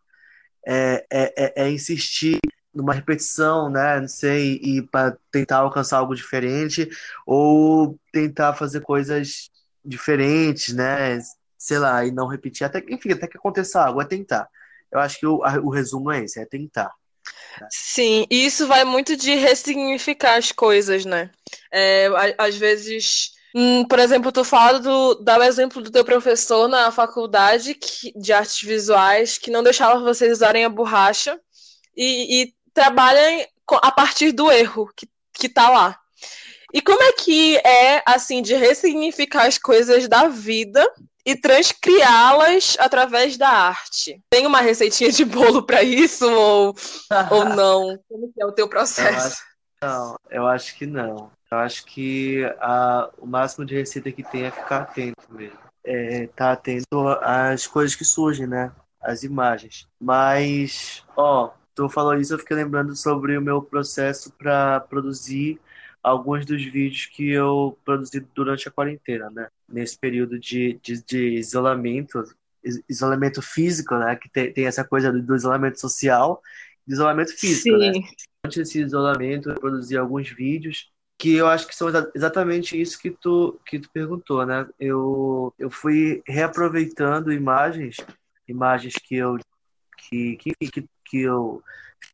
É, 0.66 1.06
é, 1.10 1.34
é, 1.36 1.62
é 1.64 1.70
insistir 1.70 2.38
numa 2.74 2.92
repetição, 2.92 3.70
né? 3.70 4.00
Não 4.00 4.08
sei, 4.08 4.60
e 4.62 4.82
para 4.82 5.16
tentar 5.32 5.58
alcançar 5.58 5.98
algo 5.98 6.14
diferente, 6.14 6.88
ou 7.26 7.98
tentar 8.12 8.54
fazer 8.54 8.80
coisas 8.80 9.50
diferentes, 9.84 10.74
né? 10.74 11.18
Sei 11.56 11.78
lá, 11.78 12.04
e 12.04 12.10
não 12.10 12.26
repetir, 12.26 12.64
até, 12.64 12.84
enfim, 12.88 13.12
até 13.12 13.26
que 13.26 13.36
aconteça 13.36 13.84
algo, 13.84 14.00
é 14.00 14.04
tentar. 14.04 14.48
Eu 14.90 15.00
acho 15.00 15.18
que 15.18 15.26
o, 15.26 15.42
a, 15.44 15.54
o 15.58 15.70
resumo 15.70 16.10
é 16.10 16.24
esse, 16.24 16.40
é 16.40 16.46
tentar. 16.46 16.92
Sim, 17.70 18.26
e 18.30 18.46
isso 18.46 18.66
vai 18.66 18.84
muito 18.84 19.16
de 19.16 19.34
ressignificar 19.34 20.36
as 20.36 20.52
coisas, 20.52 21.04
né? 21.04 21.30
É, 21.72 22.08
às 22.38 22.56
vezes, 22.56 23.32
hum, 23.54 23.84
por 23.84 23.98
exemplo, 23.98 24.32
tu 24.32 24.44
fala 24.44 24.78
do, 24.78 25.16
dá 25.16 25.38
o 25.38 25.42
exemplo 25.42 25.82
do 25.82 25.90
teu 25.90 26.04
professor 26.04 26.68
na 26.68 26.90
faculdade 26.90 27.74
que, 27.74 28.12
de 28.18 28.32
artes 28.32 28.62
visuais 28.62 29.38
que 29.38 29.50
não 29.50 29.62
deixava 29.62 30.00
vocês 30.00 30.32
usarem 30.32 30.64
a 30.64 30.68
borracha 30.68 31.38
e, 31.96 32.42
e 32.42 32.54
trabalha 32.72 33.48
a 33.82 33.90
partir 33.90 34.32
do 34.32 34.50
erro 34.50 34.90
que, 34.96 35.08
que 35.32 35.48
tá 35.48 35.68
lá. 35.68 35.98
E 36.72 36.82
como 36.82 37.02
é 37.02 37.12
que 37.12 37.56
é, 37.58 38.02
assim, 38.06 38.42
de 38.42 38.54
ressignificar 38.54 39.46
as 39.46 39.56
coisas 39.56 40.06
da 40.06 40.28
vida 40.28 40.86
e 41.24 41.34
transcriá-las 41.34 42.76
através 42.78 43.36
da 43.36 43.48
arte? 43.48 44.22
Tem 44.30 44.46
uma 44.46 44.60
receitinha 44.60 45.10
de 45.10 45.24
bolo 45.24 45.62
para 45.62 45.82
isso 45.82 46.30
ou, 46.30 46.76
ou 47.30 47.44
não? 47.56 47.98
Como 48.08 48.32
é 48.38 48.46
o 48.46 48.52
teu 48.52 48.68
processo? 48.68 49.42
Eu 49.80 49.88
acho, 49.88 50.06
não, 50.10 50.16
eu 50.30 50.46
acho 50.46 50.76
que 50.76 50.86
não. 50.86 51.30
Eu 51.50 51.58
acho 51.58 51.84
que 51.86 52.44
a, 52.60 53.10
o 53.18 53.26
máximo 53.26 53.64
de 53.64 53.74
receita 53.74 54.12
que 54.12 54.22
tem 54.22 54.44
é 54.44 54.50
ficar 54.50 54.82
atento 54.82 55.22
mesmo. 55.30 55.58
É, 55.82 56.26
tá 56.28 56.52
atento 56.52 57.08
às 57.22 57.66
coisas 57.66 57.96
que 57.96 58.04
surgem, 58.04 58.46
né? 58.46 58.70
As 59.00 59.22
imagens. 59.22 59.88
Mas, 59.98 61.02
ó, 61.16 61.52
tu 61.74 61.88
falou 61.88 62.14
isso, 62.14 62.34
eu 62.34 62.38
fiquei 62.38 62.56
lembrando 62.56 62.94
sobre 62.94 63.38
o 63.38 63.42
meu 63.42 63.62
processo 63.62 64.30
para 64.32 64.80
produzir 64.80 65.58
alguns 66.02 66.44
dos 66.44 66.62
vídeos 66.62 67.06
que 67.06 67.30
eu 67.30 67.78
produzi 67.84 68.20
durante 68.34 68.68
a 68.68 68.70
quarentena, 68.70 69.30
né? 69.30 69.48
Nesse 69.66 69.98
período 69.98 70.38
de, 70.38 70.78
de, 70.82 71.02
de 71.02 71.28
isolamento, 71.38 72.22
isolamento 72.86 73.40
físico, 73.40 73.94
né? 73.96 74.16
Que 74.16 74.28
tem, 74.28 74.52
tem 74.52 74.66
essa 74.66 74.84
coisa 74.84 75.10
do, 75.10 75.22
do 75.22 75.34
isolamento 75.34 75.80
social 75.80 76.42
e 76.86 76.92
isolamento 76.92 77.34
físico, 77.34 77.74
né? 77.78 77.92
Sim. 77.94 78.00
né? 78.00 78.06
Durante 78.44 78.60
esse 78.60 78.82
isolamento, 78.82 79.48
eu 79.48 79.54
produzi 79.58 79.96
alguns 79.96 80.28
vídeos 80.28 80.90
que 81.18 81.34
eu 81.34 81.48
acho 81.48 81.66
que 81.66 81.74
são 81.74 81.88
exatamente 82.14 82.80
isso 82.80 82.98
que 82.98 83.10
tu, 83.10 83.60
que 83.66 83.80
tu 83.80 83.90
perguntou, 83.90 84.46
né? 84.46 84.66
Eu, 84.78 85.52
eu 85.58 85.68
fui 85.68 86.22
reaproveitando 86.26 87.32
imagens, 87.32 87.96
imagens 88.46 88.94
que 88.94 89.16
eu 89.16 89.36
que, 89.96 90.36
que, 90.36 90.54
que, 90.70 90.88
que 91.04 91.20
eu 91.20 91.60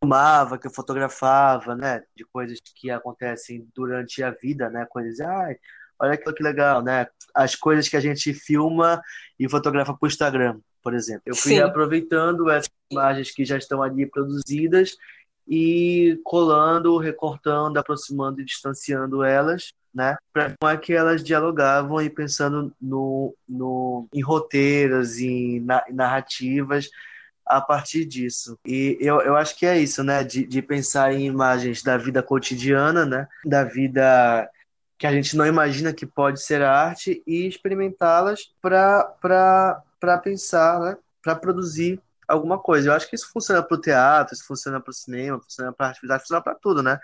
filmava, 0.00 0.56
que 0.56 0.66
eu 0.66 0.72
fotografava, 0.72 1.76
né? 1.76 2.02
De 2.16 2.24
coisas 2.24 2.58
que 2.74 2.90
acontecem 2.90 3.68
durante 3.74 4.22
a 4.22 4.30
vida, 4.30 4.70
né? 4.70 4.86
Coisas, 4.88 5.20
ai, 5.20 5.56
olha 5.98 6.16
que 6.16 6.42
legal, 6.42 6.82
né? 6.82 7.06
As 7.34 7.54
coisas 7.54 7.86
que 7.88 7.98
a 7.98 8.00
gente 8.00 8.32
filma 8.32 9.02
e 9.38 9.48
fotografa 9.50 9.92
para 9.92 10.06
o 10.06 10.08
Instagram, 10.08 10.60
por 10.82 10.94
exemplo. 10.94 11.22
Eu 11.26 11.36
fui 11.36 11.52
Sim. 11.52 11.60
aproveitando 11.60 12.48
essas 12.48 12.70
imagens 12.90 13.30
que 13.30 13.44
já 13.44 13.58
estão 13.58 13.82
ali 13.82 14.06
produzidas 14.06 14.96
e 15.46 16.18
colando, 16.24 16.96
recortando, 16.98 17.78
aproximando 17.78 18.40
e 18.40 18.44
distanciando 18.44 19.22
elas 19.22 19.72
né? 19.94 20.16
Para 20.32 20.54
como 20.58 20.72
é 20.72 20.76
que 20.76 20.92
elas 20.92 21.22
dialogavam 21.22 22.02
e 22.02 22.10
pensando 22.10 22.74
no, 22.80 23.34
no, 23.48 24.08
em 24.12 24.20
roteiros, 24.20 25.18
em 25.18 25.60
na, 25.60 25.84
narrativas 25.90 26.88
a 27.46 27.60
partir 27.60 28.04
disso. 28.04 28.58
E 28.66 28.96
eu, 29.00 29.20
eu 29.20 29.36
acho 29.36 29.56
que 29.56 29.66
é 29.66 29.78
isso, 29.78 30.02
né? 30.02 30.24
De, 30.24 30.44
de 30.44 30.60
pensar 30.60 31.12
em 31.14 31.26
imagens 31.26 31.82
da 31.82 31.96
vida 31.96 32.22
cotidiana, 32.22 33.06
né? 33.06 33.28
Da 33.44 33.62
vida 33.62 34.50
que 34.98 35.06
a 35.06 35.12
gente 35.12 35.36
não 35.36 35.46
imagina 35.46 35.92
que 35.92 36.06
pode 36.06 36.42
ser 36.42 36.62
arte 36.62 37.22
e 37.26 37.46
experimentá-las 37.46 38.50
para 38.60 39.84
pensar, 40.22 40.80
né? 40.80 40.96
Para 41.22 41.36
produzir 41.36 42.00
alguma 42.34 42.58
coisa. 42.58 42.88
Eu 42.88 42.92
acho 42.94 43.08
que 43.08 43.16
isso 43.16 43.30
funciona 43.32 43.62
para 43.62 43.76
o 43.76 43.80
teatro, 43.80 44.34
isso 44.34 44.46
funciona 44.46 44.80
para 44.80 44.90
o 44.90 44.94
cinema, 44.94 45.40
funciona 45.40 45.72
para 45.72 45.86
a 45.86 45.90
atividade, 45.90 46.22
funciona 46.22 46.42
para 46.42 46.54
tudo, 46.54 46.82
né? 46.82 46.98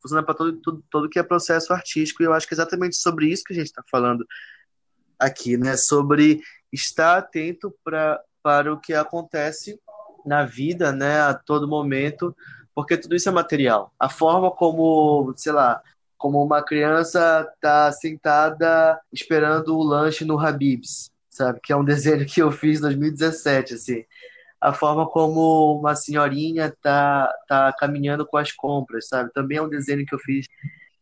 Funciona 0.00 0.22
para 0.22 0.34
todo, 0.34 0.52
tudo, 0.60 0.84
todo 0.90 1.08
que 1.08 1.18
é 1.18 1.22
processo 1.22 1.72
artístico. 1.72 2.22
E 2.22 2.26
eu 2.26 2.32
acho 2.32 2.46
que 2.46 2.54
é 2.54 2.56
exatamente 2.56 2.96
sobre 2.96 3.26
isso 3.26 3.44
que 3.44 3.52
a 3.52 3.56
gente 3.56 3.66
está 3.66 3.82
falando 3.90 4.26
aqui, 5.18 5.56
né? 5.56 5.76
Sobre 5.76 6.40
estar 6.72 7.18
atento 7.18 7.74
para 7.84 8.20
para 8.42 8.72
o 8.72 8.78
que 8.78 8.94
acontece 8.94 9.76
na 10.24 10.44
vida, 10.44 10.92
né? 10.92 11.20
A 11.20 11.34
todo 11.34 11.66
momento, 11.66 12.34
porque 12.72 12.96
tudo 12.96 13.16
isso 13.16 13.28
é 13.28 13.32
material. 13.32 13.92
A 13.98 14.08
forma 14.08 14.52
como, 14.52 15.34
sei 15.36 15.50
lá, 15.50 15.82
como 16.16 16.40
uma 16.44 16.62
criança 16.62 17.52
tá 17.60 17.90
sentada 17.90 19.00
esperando 19.12 19.76
o 19.76 19.82
lanche 19.82 20.24
no 20.24 20.38
Habib's, 20.38 21.10
sabe? 21.28 21.58
Que 21.60 21.72
é 21.72 21.76
um 21.76 21.82
desenho 21.84 22.24
que 22.24 22.40
eu 22.40 22.52
fiz 22.52 22.78
em 22.78 22.82
2017, 22.82 23.74
assim 23.74 24.04
a 24.60 24.72
forma 24.72 25.06
como 25.06 25.78
uma 25.78 25.94
senhorinha 25.94 26.74
tá, 26.82 27.32
tá 27.48 27.72
caminhando 27.78 28.26
com 28.26 28.36
as 28.36 28.52
compras, 28.52 29.08
sabe? 29.08 29.32
Também 29.32 29.58
é 29.58 29.62
um 29.62 29.68
desenho 29.68 30.04
que 30.06 30.14
eu 30.14 30.18
fiz 30.18 30.46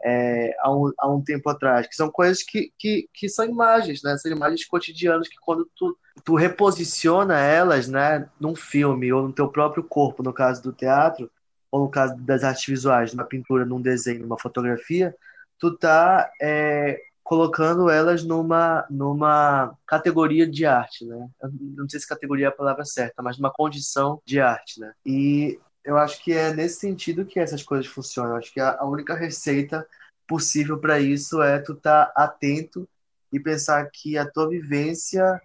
é, 0.05 0.55
há, 0.61 0.71
um, 0.71 0.93
há 0.99 1.09
um 1.09 1.23
tempo 1.23 1.49
atrás, 1.49 1.87
que 1.87 1.97
são 1.97 2.11
coisas 2.11 2.43
que, 2.43 2.71
que, 2.79 3.09
que 3.13 3.29
são 3.29 3.45
imagens, 3.45 4.03
né? 4.03 4.17
São 4.19 4.31
imagens 4.31 4.67
cotidianas 4.67 5.29
que 5.29 5.37
quando 5.41 5.69
tu, 5.75 5.97
tu 6.23 6.35
reposiciona 6.35 7.41
elas, 7.41 7.89
né, 7.89 8.29
num 8.39 8.55
filme 8.55 9.11
ou 9.13 9.23
no 9.23 9.33
teu 9.33 9.49
próprio 9.49 9.83
corpo, 9.83 10.23
no 10.23 10.33
caso 10.33 10.63
do 10.63 10.73
teatro, 10.73 11.31
ou 11.71 11.81
no 11.81 11.89
caso 11.89 12.15
das 12.19 12.45
artes 12.45 12.67
visuais, 12.67 13.15
numa 13.15 13.25
pintura, 13.25 13.65
num 13.65 13.81
desenho, 13.81 14.21
numa 14.21 14.39
fotografia, 14.39 15.15
tu 15.59 15.77
tá 15.77 16.31
é, 16.41 17.01
colocando 17.25 17.89
elas 17.89 18.23
numa, 18.23 18.87
numa 18.91 19.75
categoria 19.87 20.47
de 20.47 20.67
arte, 20.67 21.07
né? 21.07 21.27
Eu 21.43 21.51
não 21.77 21.89
sei 21.89 21.99
se 21.99 22.07
categoria 22.07 22.47
é 22.47 22.49
a 22.49 22.53
palavra 22.53 22.85
certa, 22.85 23.23
mas 23.23 23.39
numa 23.39 23.51
condição 23.51 24.21
de 24.27 24.39
arte, 24.39 24.79
né? 24.79 24.93
E 25.07 25.59
eu 25.83 25.97
acho 25.97 26.23
que 26.23 26.33
é 26.33 26.53
nesse 26.53 26.81
sentido 26.81 27.25
que 27.25 27.41
essas 27.41 27.63
coisas 27.63 27.87
funcionam. 27.87 28.33
Eu 28.33 28.37
acho 28.37 28.53
que 28.53 28.61
a 28.61 28.85
única 28.85 29.15
receita 29.15 29.87
possível 30.27 30.79
para 30.79 31.01
isso 31.01 31.43
é 31.43 31.59
tu 31.59 31.73
estar 31.73 32.07
tá 32.07 32.13
atento 32.15 32.87
e 33.33 33.41
pensar 33.41 33.89
que 33.91 34.19
a 34.19 34.31
tua 34.31 34.49
vivência 34.49 35.41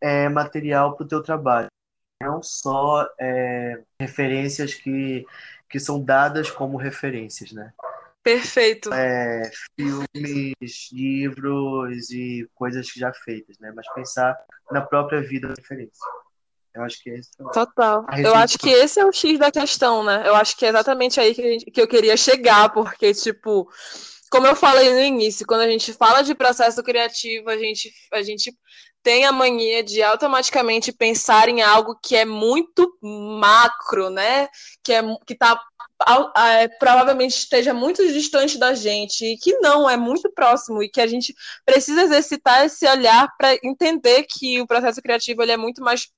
é 0.00 0.28
material 0.28 0.96
para 0.96 1.04
o 1.04 1.08
teu 1.08 1.22
trabalho. 1.22 1.68
Não 2.22 2.42
só 2.42 3.08
é, 3.20 3.82
referências 4.00 4.74
que, 4.74 5.26
que 5.68 5.80
são 5.80 6.02
dadas 6.02 6.50
como 6.50 6.76
referências, 6.76 7.52
né? 7.52 7.72
Perfeito. 8.28 8.92
É, 8.92 9.50
filmes, 9.74 10.90
livros 10.92 12.10
e 12.10 12.46
coisas 12.54 12.86
já 12.94 13.10
feitas, 13.24 13.58
né? 13.58 13.72
Mas 13.74 13.90
pensar 13.94 14.36
na 14.70 14.82
própria 14.82 15.22
vida 15.22 15.48
da 15.48 15.54
referência. 15.54 16.06
Eu 16.74 16.82
acho 16.82 17.02
que 17.02 17.08
é 17.08 17.14
esse 17.14 17.30
Total. 17.54 18.04
Eu 18.22 18.34
acho 18.34 18.58
que 18.58 18.68
esse 18.68 19.00
é 19.00 19.06
o 19.06 19.12
X 19.12 19.38
da 19.38 19.50
questão, 19.50 20.04
né? 20.04 20.24
Eu 20.26 20.34
acho 20.34 20.54
que 20.58 20.66
é 20.66 20.68
exatamente 20.68 21.18
aí 21.18 21.34
que, 21.34 21.40
gente, 21.42 21.70
que 21.70 21.80
eu 21.80 21.88
queria 21.88 22.18
chegar, 22.18 22.68
porque, 22.68 23.14
tipo, 23.14 23.66
como 24.30 24.46
eu 24.46 24.54
falei 24.54 24.92
no 24.92 25.00
início, 25.00 25.46
quando 25.46 25.62
a 25.62 25.68
gente 25.68 25.94
fala 25.94 26.20
de 26.20 26.34
processo 26.34 26.82
criativo, 26.82 27.48
a 27.48 27.56
gente, 27.56 27.90
a 28.12 28.20
gente 28.20 28.54
tem 29.02 29.24
a 29.24 29.32
mania 29.32 29.82
de 29.82 30.02
automaticamente 30.02 30.92
pensar 30.92 31.48
em 31.48 31.62
algo 31.62 31.98
que 32.02 32.14
é 32.14 32.26
muito 32.26 32.92
macro, 33.00 34.10
né? 34.10 34.48
Que 34.84 34.92
é 34.92 35.02
que 35.26 35.34
tá 35.34 35.58
é, 35.58 35.67
provavelmente 36.78 37.36
esteja 37.36 37.74
muito 37.74 38.06
distante 38.12 38.58
da 38.58 38.74
gente 38.74 39.24
e 39.24 39.36
que 39.36 39.58
não 39.58 39.88
é 39.88 39.96
muito 39.96 40.30
próximo 40.32 40.82
e 40.82 40.88
que 40.88 41.00
a 41.00 41.06
gente 41.06 41.34
precisa 41.64 42.02
exercitar 42.02 42.64
esse 42.64 42.86
olhar 42.86 43.28
para 43.36 43.58
entender 43.64 44.24
que 44.24 44.60
o 44.60 44.66
processo 44.66 45.02
criativo 45.02 45.42
ele 45.42 45.52
é 45.52 45.56
muito 45.56 45.82
mais 45.82 46.08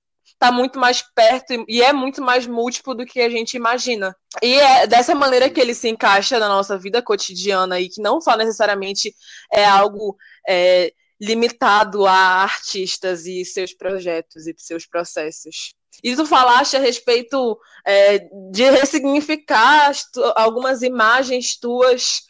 está 0.40 0.50
muito 0.50 0.78
mais 0.78 1.02
perto 1.02 1.66
e 1.68 1.82
é 1.82 1.92
muito 1.92 2.22
mais 2.22 2.46
múltiplo 2.46 2.94
do 2.94 3.04
que 3.04 3.20
a 3.20 3.28
gente 3.28 3.58
imagina. 3.58 4.16
E 4.42 4.54
é 4.54 4.86
dessa 4.86 5.14
maneira 5.14 5.50
que 5.50 5.60
ele 5.60 5.74
se 5.74 5.86
encaixa 5.86 6.38
na 6.38 6.48
nossa 6.48 6.78
vida 6.78 7.02
cotidiana 7.02 7.78
e 7.78 7.90
que 7.90 8.00
não 8.00 8.22
só 8.22 8.34
necessariamente 8.38 9.14
é 9.52 9.66
algo 9.66 10.16
é, 10.48 10.94
limitado 11.20 12.06
a 12.06 12.42
artistas 12.42 13.26
e 13.26 13.44
seus 13.44 13.74
projetos 13.74 14.46
e 14.46 14.54
seus 14.56 14.86
processos. 14.86 15.74
E 16.02 16.14
tu 16.16 16.24
falaste 16.24 16.76
a 16.76 16.80
respeito 16.80 17.58
é, 17.86 18.26
de 18.50 18.70
ressignificar 18.70 19.92
algumas 20.36 20.82
imagens 20.82 21.56
tuas 21.56 22.22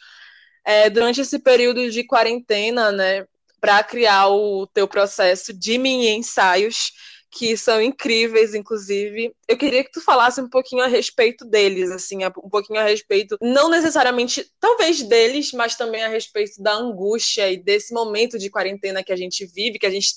é, 0.65 0.89
durante 0.89 1.21
esse 1.21 1.39
período 1.39 1.89
de 1.89 2.03
quarentena, 2.03 2.91
né? 2.91 3.25
Para 3.59 3.83
criar 3.83 4.27
o 4.27 4.65
teu 4.67 4.87
processo 4.87 5.53
de 5.53 5.77
mini 5.77 6.09
ensaios 6.09 6.91
que 7.31 7.55
são 7.55 7.81
incríveis, 7.81 8.53
inclusive. 8.53 9.33
Eu 9.47 9.57
queria 9.57 9.83
que 9.85 9.91
tu 9.91 10.01
falasse 10.01 10.41
um 10.41 10.49
pouquinho 10.49 10.83
a 10.83 10.87
respeito 10.87 11.45
deles, 11.45 11.89
assim, 11.89 12.25
um 12.25 12.49
pouquinho 12.49 12.79
a 12.79 12.83
respeito, 12.83 13.37
não 13.41 13.69
necessariamente, 13.69 14.51
talvez 14.59 15.01
deles, 15.01 15.53
mas 15.53 15.75
também 15.75 16.03
a 16.03 16.09
respeito 16.09 16.61
da 16.61 16.73
angústia 16.73 17.49
e 17.49 17.55
desse 17.55 17.93
momento 17.93 18.37
de 18.37 18.49
quarentena 18.49 19.01
que 19.01 19.13
a 19.13 19.15
gente 19.15 19.45
vive, 19.45 19.79
que 19.79 19.85
a 19.85 19.89
gente, 19.89 20.09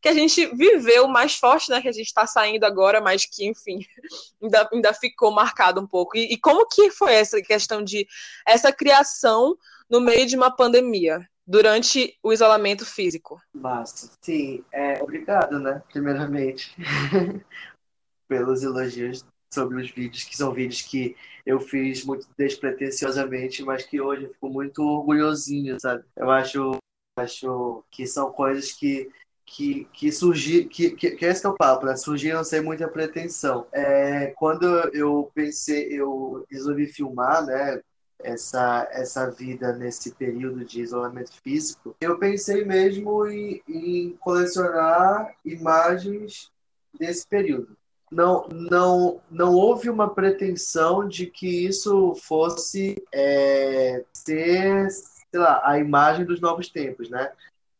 que 0.00 0.08
a 0.08 0.14
gente 0.14 0.46
viveu 0.56 1.06
mais 1.06 1.34
forte, 1.34 1.70
né? 1.70 1.82
Que 1.82 1.88
a 1.88 1.92
gente 1.92 2.06
está 2.06 2.26
saindo 2.26 2.64
agora, 2.64 3.02
mas 3.02 3.26
que, 3.26 3.46
enfim, 3.46 3.80
ainda, 4.42 4.68
ainda 4.72 4.94
ficou 4.94 5.30
marcado 5.30 5.78
um 5.78 5.86
pouco. 5.86 6.16
E, 6.16 6.32
e 6.32 6.38
como 6.38 6.66
que 6.66 6.90
foi 6.90 7.12
essa 7.12 7.42
questão 7.42 7.84
de 7.84 8.08
essa 8.46 8.72
criação 8.72 9.54
no 9.90 10.00
meio 10.00 10.24
de 10.24 10.36
uma 10.36 10.50
pandemia? 10.50 11.20
Durante 11.46 12.16
o 12.22 12.32
isolamento 12.32 12.84
físico. 12.84 13.40
Massa. 13.52 14.10
Sim, 14.20 14.64
é, 14.72 15.02
obrigado, 15.02 15.58
né? 15.58 15.82
Primeiramente, 15.90 16.74
pelos 18.28 18.62
elogios 18.62 19.24
sobre 19.52 19.82
os 19.82 19.90
vídeos, 19.90 20.24
que 20.24 20.36
são 20.36 20.52
vídeos 20.52 20.82
que 20.82 21.16
eu 21.44 21.60
fiz 21.60 22.04
muito 22.04 22.26
despretensiosamente, 22.38 23.62
mas 23.62 23.84
que 23.84 24.00
hoje 24.00 24.24
eu 24.24 24.32
fico 24.32 24.48
muito 24.48 24.82
orgulhosinho, 24.82 25.78
sabe? 25.78 26.04
Eu 26.16 26.30
acho, 26.30 26.76
acho 27.18 27.84
que 27.90 28.06
são 28.06 28.32
coisas 28.32 28.72
que 28.72 29.10
que, 29.44 29.86
que 29.92 30.10
surgiram, 30.10 30.68
que, 30.68 30.90
que, 30.92 31.10
que 31.10 31.24
esse 31.26 31.44
é 31.44 31.48
o 31.48 31.54
papo, 31.54 31.84
né? 31.84 31.96
Surgiram 31.96 32.42
sem 32.42 32.62
muita 32.62 32.88
pretensão. 32.88 33.66
É, 33.72 34.28
quando 34.36 34.64
eu 34.94 35.30
pensei, 35.34 35.88
eu 35.90 36.46
resolvi 36.50 36.86
filmar, 36.86 37.44
né? 37.44 37.80
Essa, 38.22 38.88
essa 38.92 39.30
vida 39.30 39.72
nesse 39.72 40.12
período 40.12 40.64
de 40.64 40.80
isolamento 40.80 41.32
físico, 41.42 41.94
eu 42.00 42.18
pensei 42.18 42.64
mesmo 42.64 43.26
em, 43.26 43.62
em 43.68 44.16
colecionar 44.20 45.34
imagens 45.44 46.50
desse 46.98 47.26
período. 47.26 47.76
Não, 48.10 48.46
não, 48.50 49.20
não 49.30 49.54
houve 49.54 49.88
uma 49.88 50.12
pretensão 50.12 51.08
de 51.08 51.26
que 51.26 51.66
isso 51.66 52.14
fosse 52.14 53.02
é, 53.12 54.04
ser, 54.12 54.90
sei 54.90 55.40
lá, 55.40 55.62
a 55.64 55.78
imagem 55.78 56.26
dos 56.26 56.38
novos 56.38 56.68
tempos, 56.68 57.08
né? 57.08 57.32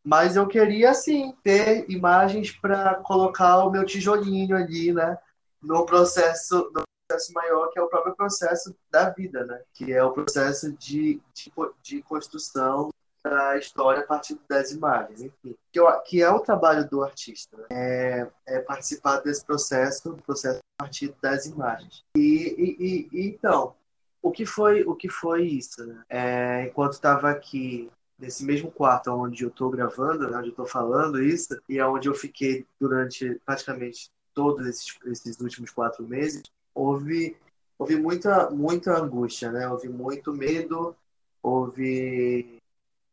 Mas 0.03 0.35
eu 0.35 0.47
queria, 0.47 0.93
sim, 0.93 1.35
ter 1.43 1.85
imagens 1.89 2.51
para 2.51 2.95
colocar 2.95 3.63
o 3.63 3.69
meu 3.69 3.85
tijolinho 3.85 4.55
ali, 4.55 4.91
né? 4.91 5.17
No 5.61 5.85
processo, 5.85 6.69
no 6.73 6.83
processo 7.13 7.33
maior, 7.33 7.69
que 7.69 7.79
é 7.79 7.81
o 7.81 7.87
próprio 7.87 8.15
processo 8.15 8.75
da 8.89 9.09
vida, 9.09 9.45
né? 9.45 9.61
Que 9.73 9.93
é 9.93 10.03
o 10.03 10.11
processo 10.11 10.71
de, 10.73 11.21
de, 11.33 11.51
de 11.81 12.01
construção 12.03 12.89
da 13.23 13.57
história 13.57 14.01
a 14.01 14.05
partir 14.05 14.37
das 14.49 14.71
imagens, 14.71 15.21
enfim. 15.21 15.55
Que, 15.71 15.79
que 16.05 16.21
é 16.21 16.29
o 16.29 16.39
trabalho 16.39 16.87
do 16.89 17.03
artista, 17.03 17.55
né? 17.55 17.65
é, 17.69 18.27
é, 18.45 18.59
participar 18.59 19.21
desse 19.21 19.45
processo, 19.45 20.17
processo 20.25 20.59
a 20.79 20.83
partir 20.83 21.15
das 21.21 21.45
imagens. 21.45 22.03
E, 22.17 22.19
e, 22.21 23.09
e, 23.11 23.27
então, 23.29 23.75
o 24.21 24.31
que 24.31 24.45
foi, 24.45 24.83
o 24.83 24.95
que 24.95 25.07
foi 25.07 25.45
isso? 25.45 25.85
Né? 25.85 26.03
É, 26.09 26.65
enquanto 26.65 26.93
estava 26.93 27.29
aqui 27.29 27.89
nesse 28.19 28.43
mesmo 28.43 28.69
quarto 28.69 29.11
onde 29.11 29.43
eu 29.43 29.49
estou 29.49 29.69
gravando, 29.69 30.29
né, 30.29 30.37
onde 30.37 30.47
eu 30.47 30.51
estou 30.51 30.65
falando 30.65 31.21
isso, 31.21 31.57
e 31.67 31.79
é 31.79 31.85
onde 31.85 32.07
eu 32.07 32.13
fiquei 32.13 32.65
durante 32.79 33.39
praticamente 33.45 34.09
todos 34.33 34.65
esses, 34.67 34.97
esses 35.05 35.39
últimos 35.39 35.71
quatro 35.71 36.05
meses, 36.05 36.43
houve, 36.73 37.37
houve 37.77 37.95
muita, 37.95 38.49
muita 38.49 38.97
angústia, 38.97 39.51
né? 39.51 39.67
Houve 39.67 39.89
muito 39.89 40.33
medo, 40.33 40.95
houve 41.41 42.59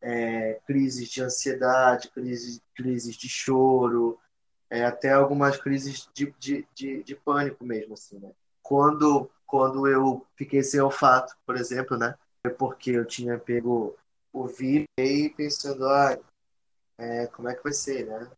é, 0.00 0.60
crises 0.66 1.08
de 1.08 1.22
ansiedade, 1.22 2.10
crises, 2.10 2.60
crises 2.74 3.16
de 3.16 3.28
choro, 3.28 4.18
é, 4.68 4.84
até 4.84 5.10
algumas 5.12 5.56
crises 5.56 6.08
de, 6.14 6.34
de, 6.38 6.66
de, 6.74 7.02
de, 7.02 7.14
pânico 7.16 7.64
mesmo, 7.64 7.94
assim, 7.94 8.18
né? 8.18 8.30
Quando, 8.62 9.30
quando 9.46 9.86
eu 9.88 10.24
fiquei 10.36 10.62
sem 10.62 10.80
olfato, 10.80 11.36
por 11.44 11.56
exemplo, 11.56 11.96
né? 11.96 12.14
Porque 12.58 12.92
eu 12.92 13.04
tinha 13.04 13.38
pego 13.38 13.96
o 14.32 14.46
vídeo 14.46 14.86
e 14.98 15.28
pensando, 15.30 15.86
ah, 15.88 16.18
é, 16.98 17.26
como 17.28 17.48
é 17.48 17.54
que 17.54 17.62
vai 17.62 17.72
ser, 17.72 18.06
né? 18.06 18.30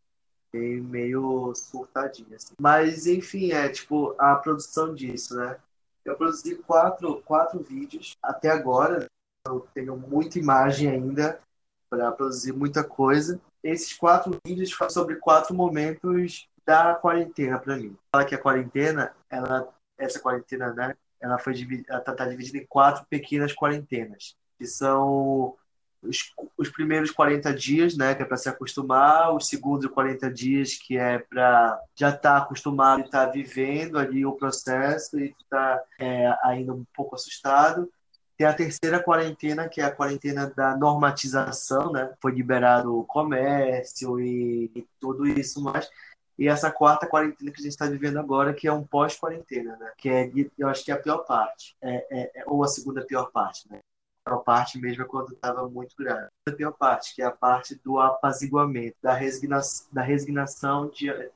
Fiquei 0.53 0.83
meio 0.83 1.55
surtadinho, 1.55 2.37
assim. 2.37 2.55
Mas, 2.61 3.07
enfim, 3.07 3.53
é 3.53 3.71
tipo 3.71 4.15
a 4.19 4.37
produção 4.37 4.95
disso, 4.95 5.35
né? 5.35 5.57
Eu 6.05 6.15
produzi 6.15 6.57
quatro, 6.57 7.23
quatro 7.23 7.63
vídeos 7.63 8.17
até 8.23 8.51
agora. 8.51 9.07
Eu 9.47 9.67
tenho 9.73 9.97
muita 9.97 10.39
imagem 10.39 10.91
ainda 10.91 11.41
para 11.89 12.13
produzir 12.13 12.53
muita 12.53 12.85
coisa. 12.85 13.41
Esses 13.63 13.95
quatro 13.95 14.37
vídeos 14.47 14.73
falam 14.73 14.91
sobre 14.91 15.17
quatro 15.17 15.55
momentos 15.55 16.47
da 16.67 16.95
quarentena 16.95 17.59
para 17.59 17.77
mim. 17.77 17.97
Fala 18.15 18.27
que 18.27 18.35
a 18.35 18.39
quarentena, 18.39 19.15
ela, 19.31 19.73
essa 19.97 20.21
quarentena, 20.21 20.73
né? 20.75 20.95
Ela 21.21 21.39
foi 21.39 21.55
ela 21.89 22.01
tá, 22.01 22.15
tá 22.15 22.27
dividida 22.27 22.59
em 22.59 22.67
quatro 22.67 23.07
pequenas 23.09 23.55
quarentenas, 23.55 24.37
que 24.59 24.67
são 24.67 25.57
os, 26.03 26.33
os 26.59 26.69
primeiros 26.69 27.11
40 27.11 27.55
dias, 27.55 27.97
né, 27.97 28.15
que 28.15 28.23
é 28.23 28.25
para 28.25 28.37
se 28.37 28.49
acostumar, 28.49 29.35
os 29.35 29.49
segundos 29.49 29.91
40 29.91 30.31
dias, 30.31 30.75
que 30.75 30.97
é 30.97 31.19
para 31.19 31.81
já 31.95 32.09
estar 32.09 32.21
tá 32.21 32.37
acostumado 32.39 33.01
e 33.01 33.05
estar 33.05 33.27
tá 33.27 33.33
vivendo 33.33 33.99
ali 33.99 34.27
o 34.27 34.33
processo 34.33 35.19
e 35.19 35.35
estar 35.41 35.79
tá, 35.79 35.85
é, 35.99 36.35
ainda 36.43 36.73
um 36.73 36.85
pouco 36.95 37.15
assustado. 37.15 37.89
Tem 38.37 38.47
a 38.47 38.55
terceira 38.55 39.01
quarentena, 39.01 39.69
que 39.69 39.81
é 39.81 39.85
a 39.85 39.95
quarentena 39.95 40.53
da 40.57 40.77
normatização, 40.77 41.93
né? 41.93 42.13
Foi 42.21 42.33
liberado 42.33 42.99
o 42.99 43.05
comércio 43.05 44.19
e, 44.19 44.71
e 44.75 44.87
tudo 44.99 45.27
isso 45.27 45.63
mais. 45.63 45.89
E 46.39 46.49
essa 46.49 46.71
quarta 46.71 47.07
quarentena 47.07 47.53
que 47.53 47.61
a 47.61 47.63
gente 47.63 47.73
está 47.73 47.87
vivendo 47.87 48.19
agora, 48.19 48.55
que 48.55 48.67
é 48.67 48.73
um 48.73 48.85
pós-quarentena, 48.85 49.77
né? 49.77 49.93
Que 49.97 50.09
é, 50.09 50.31
eu 50.59 50.67
acho 50.67 50.85
que 50.85 50.91
é 50.91 50.95
a 50.95 50.99
pior 50.99 51.19
parte, 51.19 51.77
é, 51.81 52.07
é, 52.11 52.41
é 52.41 52.45
ou 52.47 52.65
a 52.65 52.69
segunda 52.69 53.05
pior 53.05 53.31
parte, 53.31 53.71
né? 53.71 53.79
A 54.25 54.37
parte 54.37 54.79
mesmo 54.79 55.03
é 55.03 55.07
quando 55.07 55.33
estava 55.33 55.69
muito 55.69 55.97
grave. 55.97 56.29
A 56.47 56.53
pior 56.53 56.73
parte, 56.73 57.15
que 57.15 57.23
é 57.23 57.25
a 57.25 57.31
parte 57.31 57.75
do 57.85 57.99
apaziguamento, 57.99 58.97
da 59.03 59.13
resignação, 59.13 59.87
da 59.93 60.03
resignação 60.03 60.91